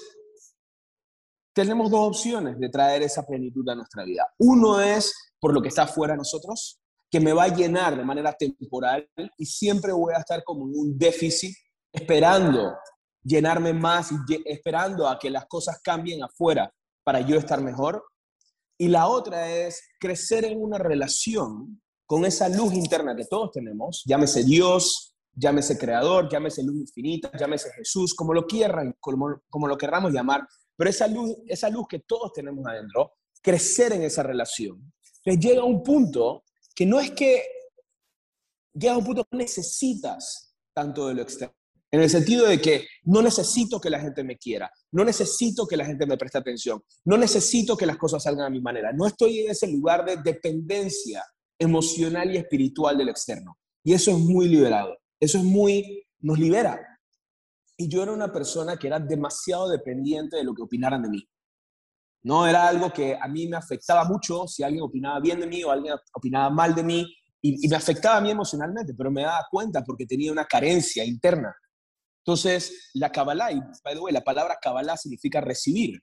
tenemos 1.55 1.91
dos 1.91 2.09
opciones 2.09 2.59
de 2.59 2.68
traer 2.68 3.03
esa 3.03 3.25
plenitud 3.25 3.68
a 3.68 3.75
nuestra 3.75 4.05
vida. 4.05 4.27
Uno 4.39 4.81
es 4.81 5.14
por 5.39 5.55
lo 5.55 5.62
que 5.62 5.68
está 5.68 5.87
fuera 5.87 6.14
de 6.14 6.18
nosotros, 6.18 6.81
que 7.11 7.20
me 7.20 7.33
va 7.33 7.45
a 7.45 7.55
llenar 7.55 7.97
de 7.97 8.05
manera 8.05 8.33
temporal 8.33 9.09
y 9.39 9.47
siempre 9.47 9.93
voy 9.93 10.14
a 10.14 10.18
estar 10.18 10.43
como 10.43 10.66
en 10.66 10.72
un 10.75 10.99
déficit 10.99 11.55
esperando 11.93 12.75
llenarme 13.22 13.72
más 13.72 14.11
y 14.11 14.16
esperando 14.45 15.09
a 15.09 15.18
que 15.18 15.31
las 15.31 15.47
cosas 15.47 15.81
cambien 15.83 16.22
afuera 16.22 16.72
para 17.05 17.20
yo 17.20 17.37
estar 17.37 17.61
mejor. 17.62 18.05
Y 18.79 18.89
la 18.89 19.07
otra 19.09 19.51
es 19.51 19.83
crecer 20.01 20.45
en 20.45 20.61
una 20.61 20.79
relación 20.79 21.81
con 22.07 22.25
esa 22.25 22.49
luz 22.49 22.75
interna 22.75 23.16
que 23.16 23.25
todos 23.25 23.51
tenemos, 23.53 24.03
llámese 24.05 24.45
Dios, 24.45 25.14
llámese 25.33 25.79
Creador, 25.79 26.29
llámese 26.31 26.62
luz 26.62 26.77
infinita, 26.77 27.31
llámese 27.39 27.72
Jesús, 27.72 28.14
como 28.14 28.35
lo 28.35 28.47
quieran, 28.47 28.95
como, 29.01 29.43
como 29.49 29.66
lo 29.68 29.77
querramos 29.79 30.12
llamar, 30.12 30.47
pero 30.77 30.91
esa 30.91 31.07
luz, 31.07 31.35
esa 31.47 31.70
luz 31.70 31.87
que 31.89 32.01
todos 32.01 32.33
tenemos 32.33 32.66
adentro, 32.66 33.14
crecer 33.41 33.93
en 33.93 34.03
esa 34.03 34.22
relación. 34.22 34.93
Entonces 35.25 35.45
llega 35.45 35.64
un 35.64 35.83
punto 35.83 36.45
que 36.75 36.85
no 36.85 37.01
es 37.01 37.12
que, 37.12 37.43
llega 38.72 38.97
un 38.97 39.05
punto 39.05 39.25
que 39.25 39.37
necesitas 39.37 40.55
tanto 40.75 41.09
de 41.09 41.14
lo 41.14 41.22
externo. 41.22 41.55
En 41.95 42.03
el 42.03 42.11
sentido 42.11 42.49
de 42.49 42.61
que 42.61 42.88
no 43.05 43.22
necesito 43.22 43.80
que 43.80 43.88
la 43.88 44.01
gente 44.01 44.24
me 44.24 44.36
quiera, 44.36 44.68
no 44.90 45.05
necesito 45.05 45.64
que 45.64 45.76
la 45.76 45.84
gente 45.84 46.07
me 46.07 46.16
preste 46.16 46.38
atención, 46.38 46.82
no 47.05 47.16
necesito 47.16 47.76
que 47.76 47.86
las 47.86 47.99
cosas 47.99 48.24
salgan 48.24 48.47
a 48.47 48.51
mi 48.51 48.61
manera. 48.61 48.92
No 48.92 49.07
estoy 49.07 49.42
en 49.42 49.53
ese 49.53 49.68
lugar 49.68 50.05
de 50.05 50.16
dependencia 50.16 51.24
emocional 51.57 52.34
y 52.34 52.38
espiritual 52.38 52.99
del 52.99 53.11
externo. 53.11 53.57
Y 53.84 53.92
eso 53.92 54.11
es 54.11 54.18
muy 54.18 54.49
liberado. 54.49 54.97
Eso 55.20 55.38
es 55.38 55.45
muy, 55.45 56.05
nos 56.18 56.36
libera. 56.36 56.80
Y 57.76 57.86
yo 57.86 58.03
era 58.03 58.11
una 58.11 58.32
persona 58.32 58.76
que 58.76 58.88
era 58.88 58.99
demasiado 58.99 59.68
dependiente 59.68 60.36
de 60.36 60.42
lo 60.42 60.53
que 60.53 60.62
opinaran 60.62 61.01
de 61.01 61.11
mí. 61.11 61.28
No 62.24 62.45
era 62.45 62.66
algo 62.66 62.92
que 62.92 63.16
a 63.16 63.28
mí 63.28 63.47
me 63.47 63.57
afectaba 63.57 64.03
mucho 64.03 64.49
si 64.49 64.64
alguien 64.64 64.82
opinaba 64.82 65.20
bien 65.20 65.38
de 65.38 65.47
mí 65.47 65.62
o 65.62 65.70
alguien 65.70 65.95
opinaba 66.12 66.51
mal 66.51 66.74
de 66.74 66.82
mí. 66.82 67.07
Y, 67.40 67.64
y 67.64 67.68
me 67.68 67.76
afectaba 67.76 68.16
a 68.16 68.20
mí 68.20 68.32
emocionalmente, 68.32 68.95
pero 68.95 69.12
me 69.12 69.22
daba 69.22 69.47
cuenta 69.49 69.84
porque 69.84 70.07
tenía 70.07 70.32
una 70.32 70.45
carencia 70.45 71.05
interna 71.05 71.55
entonces, 72.27 72.89
la 72.95 73.12
Kabbalah, 73.12 73.53
y 73.53 73.61
by 73.85 73.95
the 73.95 74.01
way, 74.01 74.12
la 74.12 74.25
palabra 74.25 74.57
Kabbalah 74.61 74.97
significa 74.97 75.43
recibir. 75.43 76.01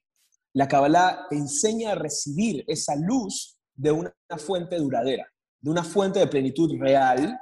La 0.53 0.67
Kabbalah 0.67 1.25
te 1.27 1.35
enseña 1.35 1.93
a 1.93 1.95
recibir 1.95 2.63
esa 2.67 2.95
luz 2.95 3.57
de 3.73 3.91
una 3.91 4.13
fuente 4.37 4.77
duradera, 4.77 5.25
de 5.59 5.71
una 5.71 5.83
fuente 5.83 6.19
de 6.19 6.27
plenitud 6.27 6.77
real, 6.79 7.39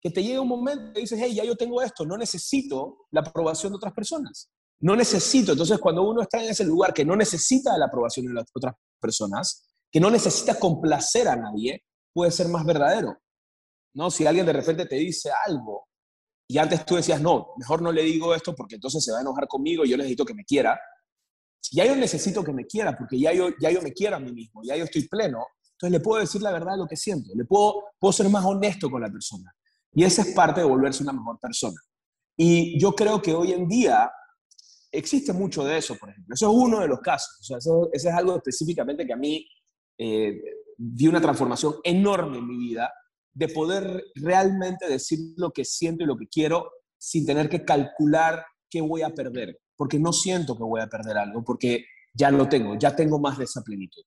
que 0.00 0.10
te 0.10 0.22
llega 0.22 0.40
un 0.40 0.48
momento 0.48 0.94
que 0.94 1.00
dices, 1.00 1.20
hey, 1.22 1.34
ya 1.34 1.44
yo 1.44 1.54
tengo 1.54 1.82
esto, 1.82 2.06
no 2.06 2.16
necesito 2.16 3.06
la 3.10 3.20
aprobación 3.20 3.72
de 3.72 3.76
otras 3.76 3.92
personas. 3.92 4.50
No 4.80 4.96
necesito. 4.96 5.52
Entonces, 5.52 5.78
cuando 5.78 6.02
uno 6.02 6.22
está 6.22 6.42
en 6.42 6.50
ese 6.50 6.64
lugar 6.64 6.94
que 6.94 7.04
no 7.04 7.16
necesita 7.16 7.76
la 7.76 7.86
aprobación 7.86 8.26
de 8.26 8.40
otras 8.40 8.74
personas, 8.98 9.66
que 9.90 10.00
no 10.00 10.10
necesita 10.10 10.58
complacer 10.58 11.28
a 11.28 11.36
nadie, 11.36 11.84
puede 12.14 12.30
ser 12.30 12.48
más 12.48 12.64
verdadero. 12.64 13.18
¿No? 13.94 14.10
Si 14.10 14.26
alguien 14.26 14.46
de 14.46 14.54
repente 14.54 14.86
te 14.86 14.96
dice 14.96 15.30
algo 15.46 15.88
y 16.46 16.58
antes 16.58 16.84
tú 16.84 16.96
decías, 16.96 17.20
no, 17.20 17.48
mejor 17.56 17.80
no 17.80 17.90
le 17.90 18.02
digo 18.02 18.34
esto 18.34 18.54
porque 18.54 18.74
entonces 18.74 19.02
se 19.02 19.12
va 19.12 19.18
a 19.18 19.20
enojar 19.22 19.48
conmigo 19.48 19.84
y 19.84 19.90
yo 19.90 19.96
necesito 19.96 20.24
que 20.24 20.34
me 20.34 20.44
quiera. 20.44 20.78
Ya 21.72 21.86
yo 21.86 21.96
necesito 21.96 22.44
que 22.44 22.52
me 22.52 22.66
quiera 22.66 22.96
porque 22.96 23.18
ya 23.18 23.32
yo, 23.32 23.48
ya 23.58 23.70
yo 23.70 23.80
me 23.80 23.92
quiero 23.92 24.16
a 24.16 24.20
mí 24.20 24.32
mismo, 24.32 24.62
ya 24.62 24.76
yo 24.76 24.84
estoy 24.84 25.08
pleno. 25.08 25.46
Entonces 25.72 25.98
le 25.98 26.00
puedo 26.00 26.20
decir 26.20 26.42
la 26.42 26.52
verdad 26.52 26.72
de 26.72 26.78
lo 26.78 26.86
que 26.86 26.96
siento, 26.96 27.30
le 27.34 27.44
puedo, 27.44 27.84
ser 28.12 28.28
más 28.28 28.44
honesto 28.44 28.90
con 28.90 29.00
la 29.00 29.10
persona. 29.10 29.52
Y 29.92 30.04
esa 30.04 30.22
es 30.22 30.34
parte 30.34 30.60
de 30.60 30.66
volverse 30.66 31.02
una 31.02 31.12
mejor 31.12 31.38
persona. 31.40 31.80
Y 32.36 32.78
yo 32.78 32.92
creo 32.92 33.22
que 33.22 33.32
hoy 33.32 33.52
en 33.52 33.66
día 33.66 34.10
existe 34.92 35.32
mucho 35.32 35.64
de 35.64 35.78
eso, 35.78 35.96
por 35.96 36.10
ejemplo. 36.10 36.34
Eso 36.34 36.50
es 36.50 36.56
uno 36.56 36.80
de 36.80 36.88
los 36.88 37.00
casos. 37.00 37.38
O 37.40 37.44
sea, 37.44 37.58
eso, 37.58 37.88
es 37.92 38.04
algo 38.06 38.36
específicamente 38.36 39.06
que 39.06 39.12
a 39.12 39.16
mí 39.16 39.48
eh, 39.98 40.40
una 41.08 41.20
transformación 41.20 41.76
enorme 41.82 42.38
en 42.38 42.46
mi 42.46 42.58
vida 42.58 42.92
de 43.34 43.48
poder 43.48 44.04
realmente 44.14 44.88
decir 44.88 45.18
lo 45.36 45.50
que 45.50 45.64
siento 45.64 46.04
y 46.04 46.06
lo 46.06 46.16
que 46.16 46.28
quiero 46.28 46.70
sin 46.96 47.26
tener 47.26 47.48
que 47.48 47.64
calcular 47.64 48.44
qué 48.70 48.80
voy 48.80 49.02
a 49.02 49.10
perder, 49.10 49.58
porque 49.76 49.98
no 49.98 50.12
siento 50.12 50.56
que 50.56 50.62
voy 50.62 50.80
a 50.80 50.86
perder 50.86 51.18
algo, 51.18 51.44
porque 51.44 51.84
ya 52.14 52.30
lo 52.30 52.48
tengo, 52.48 52.76
ya 52.78 52.94
tengo 52.94 53.18
más 53.18 53.36
de 53.36 53.44
esa 53.44 53.62
plenitud. 53.62 54.02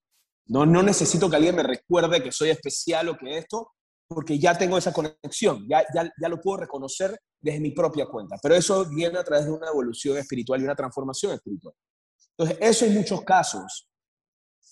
No, 0.48 0.66
no 0.66 0.82
necesito 0.82 1.30
que 1.30 1.36
alguien 1.36 1.56
me 1.56 1.64
recuerde 1.64 2.24
que 2.24 2.32
soy 2.32 2.50
especial 2.50 3.10
o 3.10 3.18
que 3.18 3.38
esto, 3.38 3.74
porque 4.08 4.40
ya 4.40 4.58
tengo 4.58 4.78
esa 4.78 4.94
conexión, 4.94 5.68
ya, 5.70 5.84
ya, 5.94 6.10
ya 6.20 6.30
lo 6.30 6.40
puedo 6.40 6.62
reconocer 6.62 7.20
desde 7.42 7.60
mi 7.60 7.72
propia 7.72 8.06
cuenta. 8.06 8.38
Pero 8.42 8.56
eso 8.56 8.86
viene 8.90 9.20
a 9.20 9.24
través 9.24 9.46
de 9.46 9.52
una 9.52 9.68
evolución 9.68 10.18
espiritual 10.18 10.62
y 10.62 10.64
una 10.64 10.76
transformación 10.76 11.34
espiritual. 11.34 11.74
Entonces, 12.38 12.58
eso 12.62 12.86
en 12.86 12.94
muchos 12.94 13.22
casos, 13.24 13.90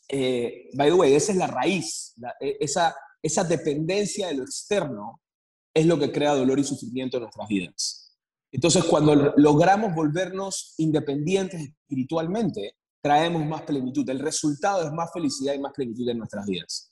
eh, 0.08 0.70
by 0.74 0.90
the 0.90 0.94
way, 0.94 1.14
esa 1.16 1.32
es 1.32 1.38
la 1.38 1.48
raíz, 1.48 2.14
e, 2.40 2.58
esa, 2.60 2.96
esa 3.26 3.44
dependencia 3.44 4.28
de 4.28 4.36
lo 4.36 4.44
externo 4.44 5.20
es 5.74 5.88
lo 5.88 5.98
que 5.98 6.12
crea 6.12 6.36
dolor 6.36 6.60
y 6.60 6.64
sufrimiento 6.64 7.18
en 7.18 7.24
nuestras 7.24 7.48
vidas. 7.48 8.16
Entonces, 8.52 8.84
cuando 8.84 9.34
logramos 9.36 9.96
volvernos 9.96 10.76
independientes 10.78 11.60
espiritualmente, 11.60 12.76
traemos 13.02 13.44
más 13.44 13.64
plenitud. 13.64 14.08
El 14.10 14.20
resultado 14.20 14.86
es 14.86 14.92
más 14.92 15.10
felicidad 15.12 15.56
y 15.56 15.60
más 15.60 15.74
plenitud 15.74 16.08
en 16.08 16.20
nuestras 16.20 16.46
vidas. 16.46 16.92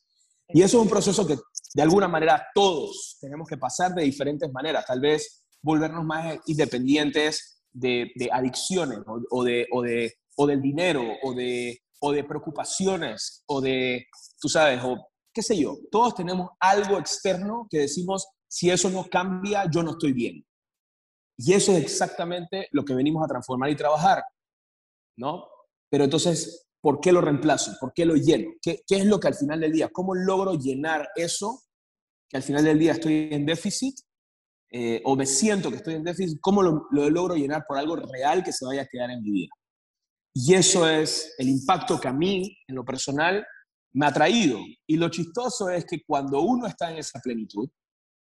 Y 0.50 0.64
eso 0.64 0.78
es 0.78 0.84
un 0.84 0.90
proceso 0.90 1.26
que 1.26 1.38
de 1.76 1.82
alguna 1.84 2.08
manera 2.08 2.44
todos 2.56 3.18
tenemos 3.22 3.48
que 3.48 3.58
pasar 3.58 3.94
de 3.94 4.04
diferentes 4.04 4.52
maneras. 4.52 4.86
Tal 4.88 5.00
vez 5.00 5.46
volvernos 5.62 6.04
más 6.04 6.40
independientes 6.48 7.64
de, 7.72 8.12
adicciones 8.32 9.00
o, 9.30 9.44
de, 9.44 9.68
o, 9.72 9.82
de, 9.84 10.14
o 10.36 10.48
del 10.48 10.62
dinero 10.62 11.04
o 11.22 11.34
de, 11.36 11.80
o 12.00 12.12
de 12.12 12.24
preocupaciones 12.24 13.44
o 13.46 13.62
de, 13.62 14.08
tú 14.42 14.50
sabes, 14.50 14.84
o 14.84 15.13
qué 15.34 15.42
sé 15.42 15.58
yo, 15.58 15.78
todos 15.92 16.16
tenemos 16.16 16.52
algo 16.60 16.98
externo 16.98 17.68
que 17.70 17.80
decimos, 17.80 18.28
si 18.48 18.70
eso 18.70 18.90
no 18.90 19.06
cambia, 19.10 19.70
yo 19.70 19.82
no 19.82 19.92
estoy 19.92 20.14
bien. 20.14 20.46
Y 21.38 21.54
eso 21.54 21.72
es 21.72 21.84
exactamente 21.84 22.68
lo 22.72 22.86
que 22.86 22.94
venimos 22.94 23.24
a 23.24 23.28
transformar 23.28 23.70
y 23.72 23.76
trabajar, 23.76 24.24
¿no? 25.18 25.48
Pero 25.90 26.04
entonces, 26.04 26.68
¿por 26.80 27.00
qué 27.00 27.12
lo 27.12 27.22
reemplazo? 27.22 27.74
¿Por 27.80 27.94
qué 27.94 28.06
lo 28.06 28.16
lleno? 28.16 28.52
¿Qué, 28.62 28.84
es 28.88 29.06
lo 29.06 29.20
que 29.20 29.28
al 29.28 29.36
final 29.36 29.60
del 29.60 29.72
día, 29.72 29.90
cómo 29.90 30.14
logro 30.14 30.54
llenar 30.54 31.10
eso 31.16 31.64
que 32.30 32.38
al 32.38 32.44
final 32.44 32.64
del 32.64 32.80
día 32.80 32.94
estoy 32.94 33.30
en 33.32 33.46
déficit 33.46 33.96
eh, 34.72 35.02
o 35.06 35.16
me 35.16 35.26
siento 35.26 35.70
que 35.72 35.78
estoy 35.78 35.96
en 35.96 36.04
déficit? 36.04 36.40
¿Cómo 36.40 36.62
lo, 36.62 36.88
lo 36.92 37.10
logro 37.10 37.36
llenar 37.36 37.66
por 37.68 37.78
algo 37.78 37.96
real 37.96 38.44
que 38.44 38.54
se 38.54 38.66
vaya 38.66 38.84
a 38.84 38.88
quedar 38.88 39.10
en 39.10 39.24
mi 39.24 39.32
vida? 39.32 39.54
Y 40.36 40.54
eso 40.56 40.88
es 40.88 41.36
el 41.38 41.50
impacto 41.50 42.00
que 42.00 42.08
a 42.08 42.14
mí, 42.14 42.58
en 42.68 42.76
lo 42.76 42.84
personal, 42.84 43.46
me 43.94 44.06
ha 44.06 44.12
traído. 44.12 44.60
Y 44.88 44.98
lo 44.98 45.10
chistoso 45.10 45.70
es 45.70 45.86
que 45.86 46.04
cuando 46.06 46.42
uno 46.42 46.68
está 46.68 46.92
en 46.92 46.98
esa 46.98 47.20
plenitud, 47.20 47.70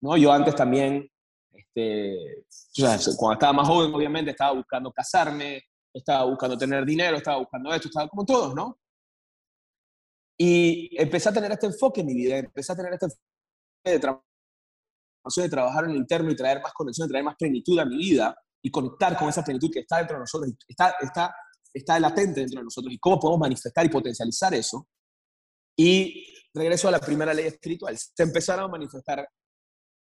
¿no? 0.01 0.17
Yo 0.17 0.33
antes 0.33 0.55
también, 0.55 1.09
este, 1.53 2.45
cuando 3.17 3.33
estaba 3.35 3.53
más 3.53 3.69
joven, 3.69 3.95
obviamente, 3.95 4.31
estaba 4.31 4.53
buscando 4.53 4.93
casarme, 4.93 5.63
estaba 5.93 6.25
buscando 6.25 6.57
tener 6.57 6.85
dinero, 6.85 7.17
estaba 7.17 7.39
buscando 7.39 7.73
esto, 7.73 7.89
estaba 7.89 8.09
como 8.09 8.25
todos, 8.25 8.55
¿no? 8.55 8.79
Y 10.41 10.91
empecé 11.01 11.29
a 11.29 11.33
tener 11.33 11.51
este 11.51 11.67
enfoque 11.67 12.01
en 12.01 12.07
mi 12.07 12.15
vida, 12.15 12.39
empecé 12.39 12.73
a 12.73 12.77
tener 12.77 12.93
este 12.93 13.07
enfoque 13.07 13.21
de, 13.85 15.43
de 15.43 15.49
trabajar 15.49 15.85
en 15.85 15.91
el 15.91 15.97
interno 15.97 16.31
y 16.31 16.37
traer 16.37 16.63
más 16.63 16.73
conexión, 16.73 17.09
traer 17.09 17.25
más 17.25 17.35
plenitud 17.37 17.79
a 17.79 17.85
mi 17.85 17.97
vida 17.97 18.37
y 18.63 18.71
conectar 18.71 19.17
con 19.17 19.29
esa 19.29 19.43
plenitud 19.43 19.71
que 19.73 19.81
está 19.81 19.99
dentro 19.99 20.17
de 20.17 20.21
nosotros, 20.21 20.53
está, 20.67 20.95
está, 21.01 21.35
está 21.73 21.99
latente 21.99 22.41
dentro 22.41 22.61
de 22.61 22.65
nosotros 22.65 22.93
y 22.93 22.99
cómo 22.99 23.19
podemos 23.19 23.41
manifestar 23.41 23.85
y 23.85 23.89
potencializar 23.89 24.55
eso. 24.55 24.87
Y 25.79 26.27
regreso 26.53 26.89
a 26.89 26.91
la 26.91 26.99
primera 26.99 27.33
ley 27.33 27.47
espiritual. 27.47 27.97
Se 27.97 28.23
empezaron 28.23 28.65
a 28.65 28.69
manifestar 28.69 29.27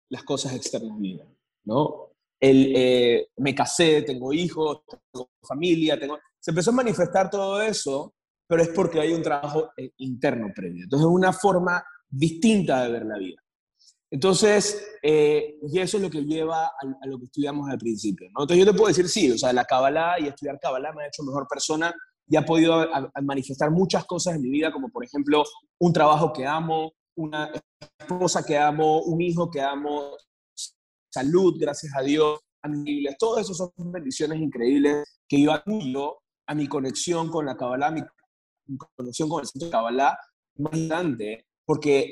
las 0.09 0.23
cosas 0.23 0.55
externas 0.55 0.97
vida, 0.99 1.25
¿no? 1.65 2.13
El, 2.39 2.73
eh, 2.75 3.27
me 3.37 3.53
casé, 3.53 4.01
tengo 4.01 4.33
hijos, 4.33 4.81
tengo 4.87 5.29
familia, 5.41 5.99
tengo... 5.99 6.17
Se 6.39 6.51
empezó 6.51 6.71
a 6.71 6.75
manifestar 6.75 7.29
todo 7.29 7.61
eso, 7.61 8.15
pero 8.47 8.63
es 8.63 8.69
porque 8.69 8.99
hay 8.99 9.13
un 9.13 9.21
trabajo 9.21 9.71
eh, 9.77 9.91
interno 9.97 10.51
previo. 10.55 10.85
Entonces, 10.85 11.05
es 11.05 11.13
una 11.13 11.33
forma 11.33 11.83
distinta 12.09 12.83
de 12.83 12.91
ver 12.91 13.05
la 13.05 13.17
vida. 13.17 13.43
Entonces, 14.09 14.97
eh, 15.03 15.57
y 15.61 15.79
eso 15.79 15.97
es 15.97 16.03
lo 16.03 16.09
que 16.09 16.23
lleva 16.23 16.65
a, 16.65 16.71
a, 17.01 17.07
lo 17.07 17.19
que 17.19 17.25
estudiamos 17.25 17.69
al 17.69 17.77
principio. 17.77 18.27
¿no? 18.33 18.43
Entonces, 18.43 18.65
yo 18.65 18.71
te 18.71 18.77
puedo 18.77 18.87
decir, 18.87 19.09
sí, 19.09 19.29
o 19.31 19.37
sea, 19.37 19.53
la 19.53 19.65
Kabbalah 19.65 20.19
y 20.19 20.27
estudiar 20.27 20.59
Kabbalah 20.59 20.93
me 20.93 21.03
ha 21.03 21.07
hecho 21.07 21.23
mejor 21.23 21.47
persona 21.47 21.93
y 22.27 22.35
ha 22.35 22.45
podido 22.45 22.85
manifestar 23.21 23.71
muchas 23.71 24.05
cosas 24.05 24.35
en 24.35 24.41
mi 24.41 24.49
vida, 24.49 24.71
como 24.71 24.89
por 24.89 25.03
ejemplo 25.03 25.43
un 25.79 25.93
trabajo 25.93 26.33
que 26.33 26.45
amo, 26.45 26.93
una 27.15 27.51
esposa 27.99 28.45
que 28.45 28.57
amo, 28.57 29.01
un 29.03 29.21
hijo 29.21 29.49
que 29.49 29.61
amo, 29.61 30.11
salud, 31.09 31.55
gracias 31.57 31.93
a 31.95 32.01
Dios, 32.01 32.39
a 32.63 32.69
Todos 33.17 33.41
esos 33.41 33.57
son 33.57 33.91
bendiciones 33.91 34.39
increíbles 34.39 35.19
que 35.27 35.41
yo 35.41 35.51
acudo 35.51 36.19
a 36.47 36.55
mi 36.55 36.67
conexión 36.67 37.29
con 37.29 37.45
la 37.45 37.55
Kabbalah, 37.55 37.91
mi, 37.91 38.01
conexión 38.95 39.29
con 39.29 39.41
el 39.41 39.47
centro 39.47 39.67
de 39.67 39.71
Kabbalah 39.71 40.17
más 40.57 40.87
grande, 40.87 41.45
porque 41.65 42.09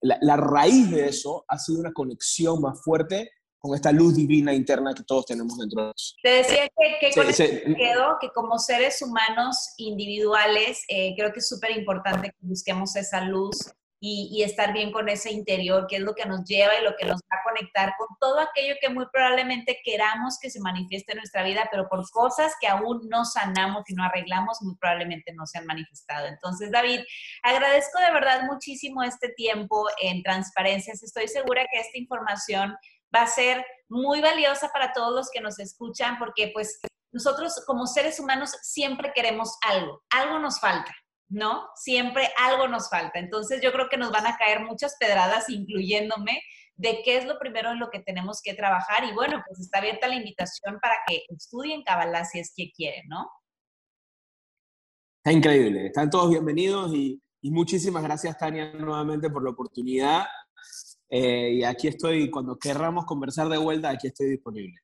la, 0.00 0.36
raíz 0.36 0.90
de 0.90 1.08
eso 1.08 1.44
ha 1.48 1.58
sido 1.58 1.80
una 1.80 1.92
conexión 1.92 2.60
más 2.60 2.82
fuerte 2.82 3.30
con 3.58 3.74
esta 3.74 3.92
luz 3.92 4.14
divina 4.14 4.52
interna 4.52 4.94
que 4.94 5.02
todos 5.02 5.26
tenemos 5.26 5.58
dentro 5.58 5.82
de 5.82 5.86
nosotros. 5.88 6.16
Te 6.22 6.30
decía 6.30 6.68
que, 6.68 7.10
que 7.10 7.74
quedo, 7.76 8.16
que 8.20 8.30
como 8.30 8.58
seres 8.58 9.02
humanos 9.02 9.74
individuales, 9.76 10.84
eh, 10.88 11.14
creo 11.16 11.32
que 11.32 11.40
es 11.40 11.48
súper 11.48 11.72
importante 11.72 12.28
que 12.28 12.36
busquemos 12.40 12.94
esa 12.96 13.20
luz 13.22 13.72
y, 14.00 14.42
estar 14.42 14.72
bien 14.72 14.92
con 14.92 15.08
ese 15.08 15.32
interior, 15.32 15.86
que 15.88 15.96
es 15.96 16.02
lo 16.02 16.14
que 16.14 16.24
nos 16.24 16.44
lleva 16.44 16.72
y 16.78 16.84
lo 16.84 16.94
que 16.96 17.04
nos 17.04 17.20
va 17.20 17.38
a 17.40 17.42
conectar 17.42 17.94
con 17.98 18.06
todo 18.20 18.38
aquello 18.38 18.74
que 18.80 18.88
muy 18.88 19.06
probablemente 19.12 19.80
queramos 19.84 20.38
que 20.40 20.50
se 20.50 20.60
manifieste 20.60 21.12
en 21.12 21.18
nuestra 21.18 21.42
vida, 21.42 21.68
pero 21.70 21.88
por 21.88 22.08
cosas 22.10 22.52
que 22.60 22.68
aún 22.68 23.08
no 23.08 23.24
sanamos 23.24 23.82
y 23.88 23.94
no 23.94 24.04
arreglamos, 24.04 24.58
muy 24.62 24.76
probablemente 24.76 25.32
no 25.34 25.46
se 25.46 25.58
han 25.58 25.66
manifestado. 25.66 26.28
Entonces, 26.28 26.70
David, 26.70 27.00
agradezco 27.42 27.98
de 27.98 28.12
verdad 28.12 28.42
muchísimo 28.44 29.02
este 29.02 29.30
tiempo 29.30 29.86
en 30.00 30.22
transparencias. 30.22 31.02
Estoy 31.02 31.26
segura 31.26 31.66
que 31.72 31.80
esta 31.80 31.98
información 31.98 32.76
va 33.14 33.22
a 33.22 33.26
ser 33.26 33.64
muy 33.88 34.20
valiosa 34.20 34.68
para 34.68 34.92
todos 34.92 35.14
los 35.14 35.30
que 35.30 35.40
nos 35.40 35.58
escuchan, 35.58 36.18
porque 36.18 36.50
pues 36.52 36.78
nosotros 37.12 37.62
como 37.66 37.86
seres 37.86 38.20
humanos 38.20 38.50
siempre 38.62 39.12
queremos 39.14 39.56
algo, 39.62 40.02
algo 40.10 40.38
nos 40.38 40.60
falta. 40.60 40.94
¿no? 41.30 41.68
Siempre 41.74 42.28
algo 42.38 42.68
nos 42.68 42.88
falta. 42.88 43.18
Entonces 43.18 43.60
yo 43.62 43.72
creo 43.72 43.88
que 43.88 43.96
nos 43.96 44.10
van 44.10 44.26
a 44.26 44.36
caer 44.36 44.64
muchas 44.64 44.96
pedradas, 44.98 45.48
incluyéndome, 45.48 46.40
de 46.76 47.02
qué 47.04 47.18
es 47.18 47.26
lo 47.26 47.38
primero 47.38 47.70
en 47.70 47.78
lo 47.78 47.90
que 47.90 48.00
tenemos 48.00 48.40
que 48.42 48.54
trabajar. 48.54 49.04
Y 49.04 49.12
bueno, 49.12 49.42
pues 49.46 49.60
está 49.60 49.78
abierta 49.78 50.08
la 50.08 50.14
invitación 50.14 50.78
para 50.80 50.94
que 51.06 51.24
estudien 51.28 51.82
Kabbalah 51.82 52.24
si 52.24 52.38
es 52.38 52.52
que 52.56 52.70
quieren, 52.72 53.06
¿no? 53.08 53.28
Está 55.18 55.32
increíble. 55.32 55.86
Están 55.86 56.08
todos 56.08 56.30
bienvenidos 56.30 56.94
y, 56.94 57.20
muchísimas 57.42 58.02
gracias, 58.02 58.38
Tania, 58.38 58.72
nuevamente 58.72 59.28
por 59.30 59.42
la 59.42 59.50
oportunidad. 59.50 60.26
Eh, 61.10 61.52
y 61.54 61.64
aquí 61.64 61.88
estoy, 61.88 62.30
cuando 62.30 62.58
querramos 62.58 63.06
conversar 63.06 63.48
de 63.48 63.58
vuelta, 63.58 63.90
aquí 63.90 64.08
estoy 64.08 64.28
disponible. 64.30 64.76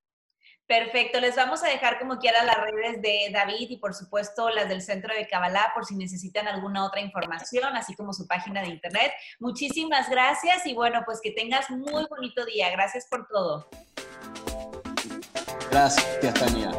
Perfecto, 0.66 1.20
les 1.20 1.36
vamos 1.36 1.62
a 1.62 1.68
dejar 1.68 1.98
como 1.98 2.16
quiera 2.16 2.42
las 2.42 2.56
redes 2.56 3.02
de 3.02 3.28
David 3.30 3.68
y 3.68 3.76
por 3.76 3.92
supuesto 3.92 4.48
las 4.48 4.66
del 4.66 4.80
Centro 4.80 5.14
de 5.14 5.28
Kabbalah 5.28 5.72
por 5.74 5.84
si 5.84 5.94
necesitan 5.94 6.48
alguna 6.48 6.86
otra 6.86 7.02
información, 7.02 7.76
así 7.76 7.94
como 7.94 8.14
su 8.14 8.26
página 8.26 8.62
de 8.62 8.68
internet. 8.68 9.12
Muchísimas 9.40 10.08
gracias 10.08 10.64
y 10.64 10.72
bueno, 10.72 11.02
pues 11.04 11.20
que 11.22 11.32
tengas 11.32 11.68
muy 11.68 12.06
bonito 12.08 12.46
día. 12.46 12.70
Gracias 12.70 13.06
por 13.10 13.26
todo. 13.28 13.68
Gracias, 15.70 16.34
Tania. 16.34 16.70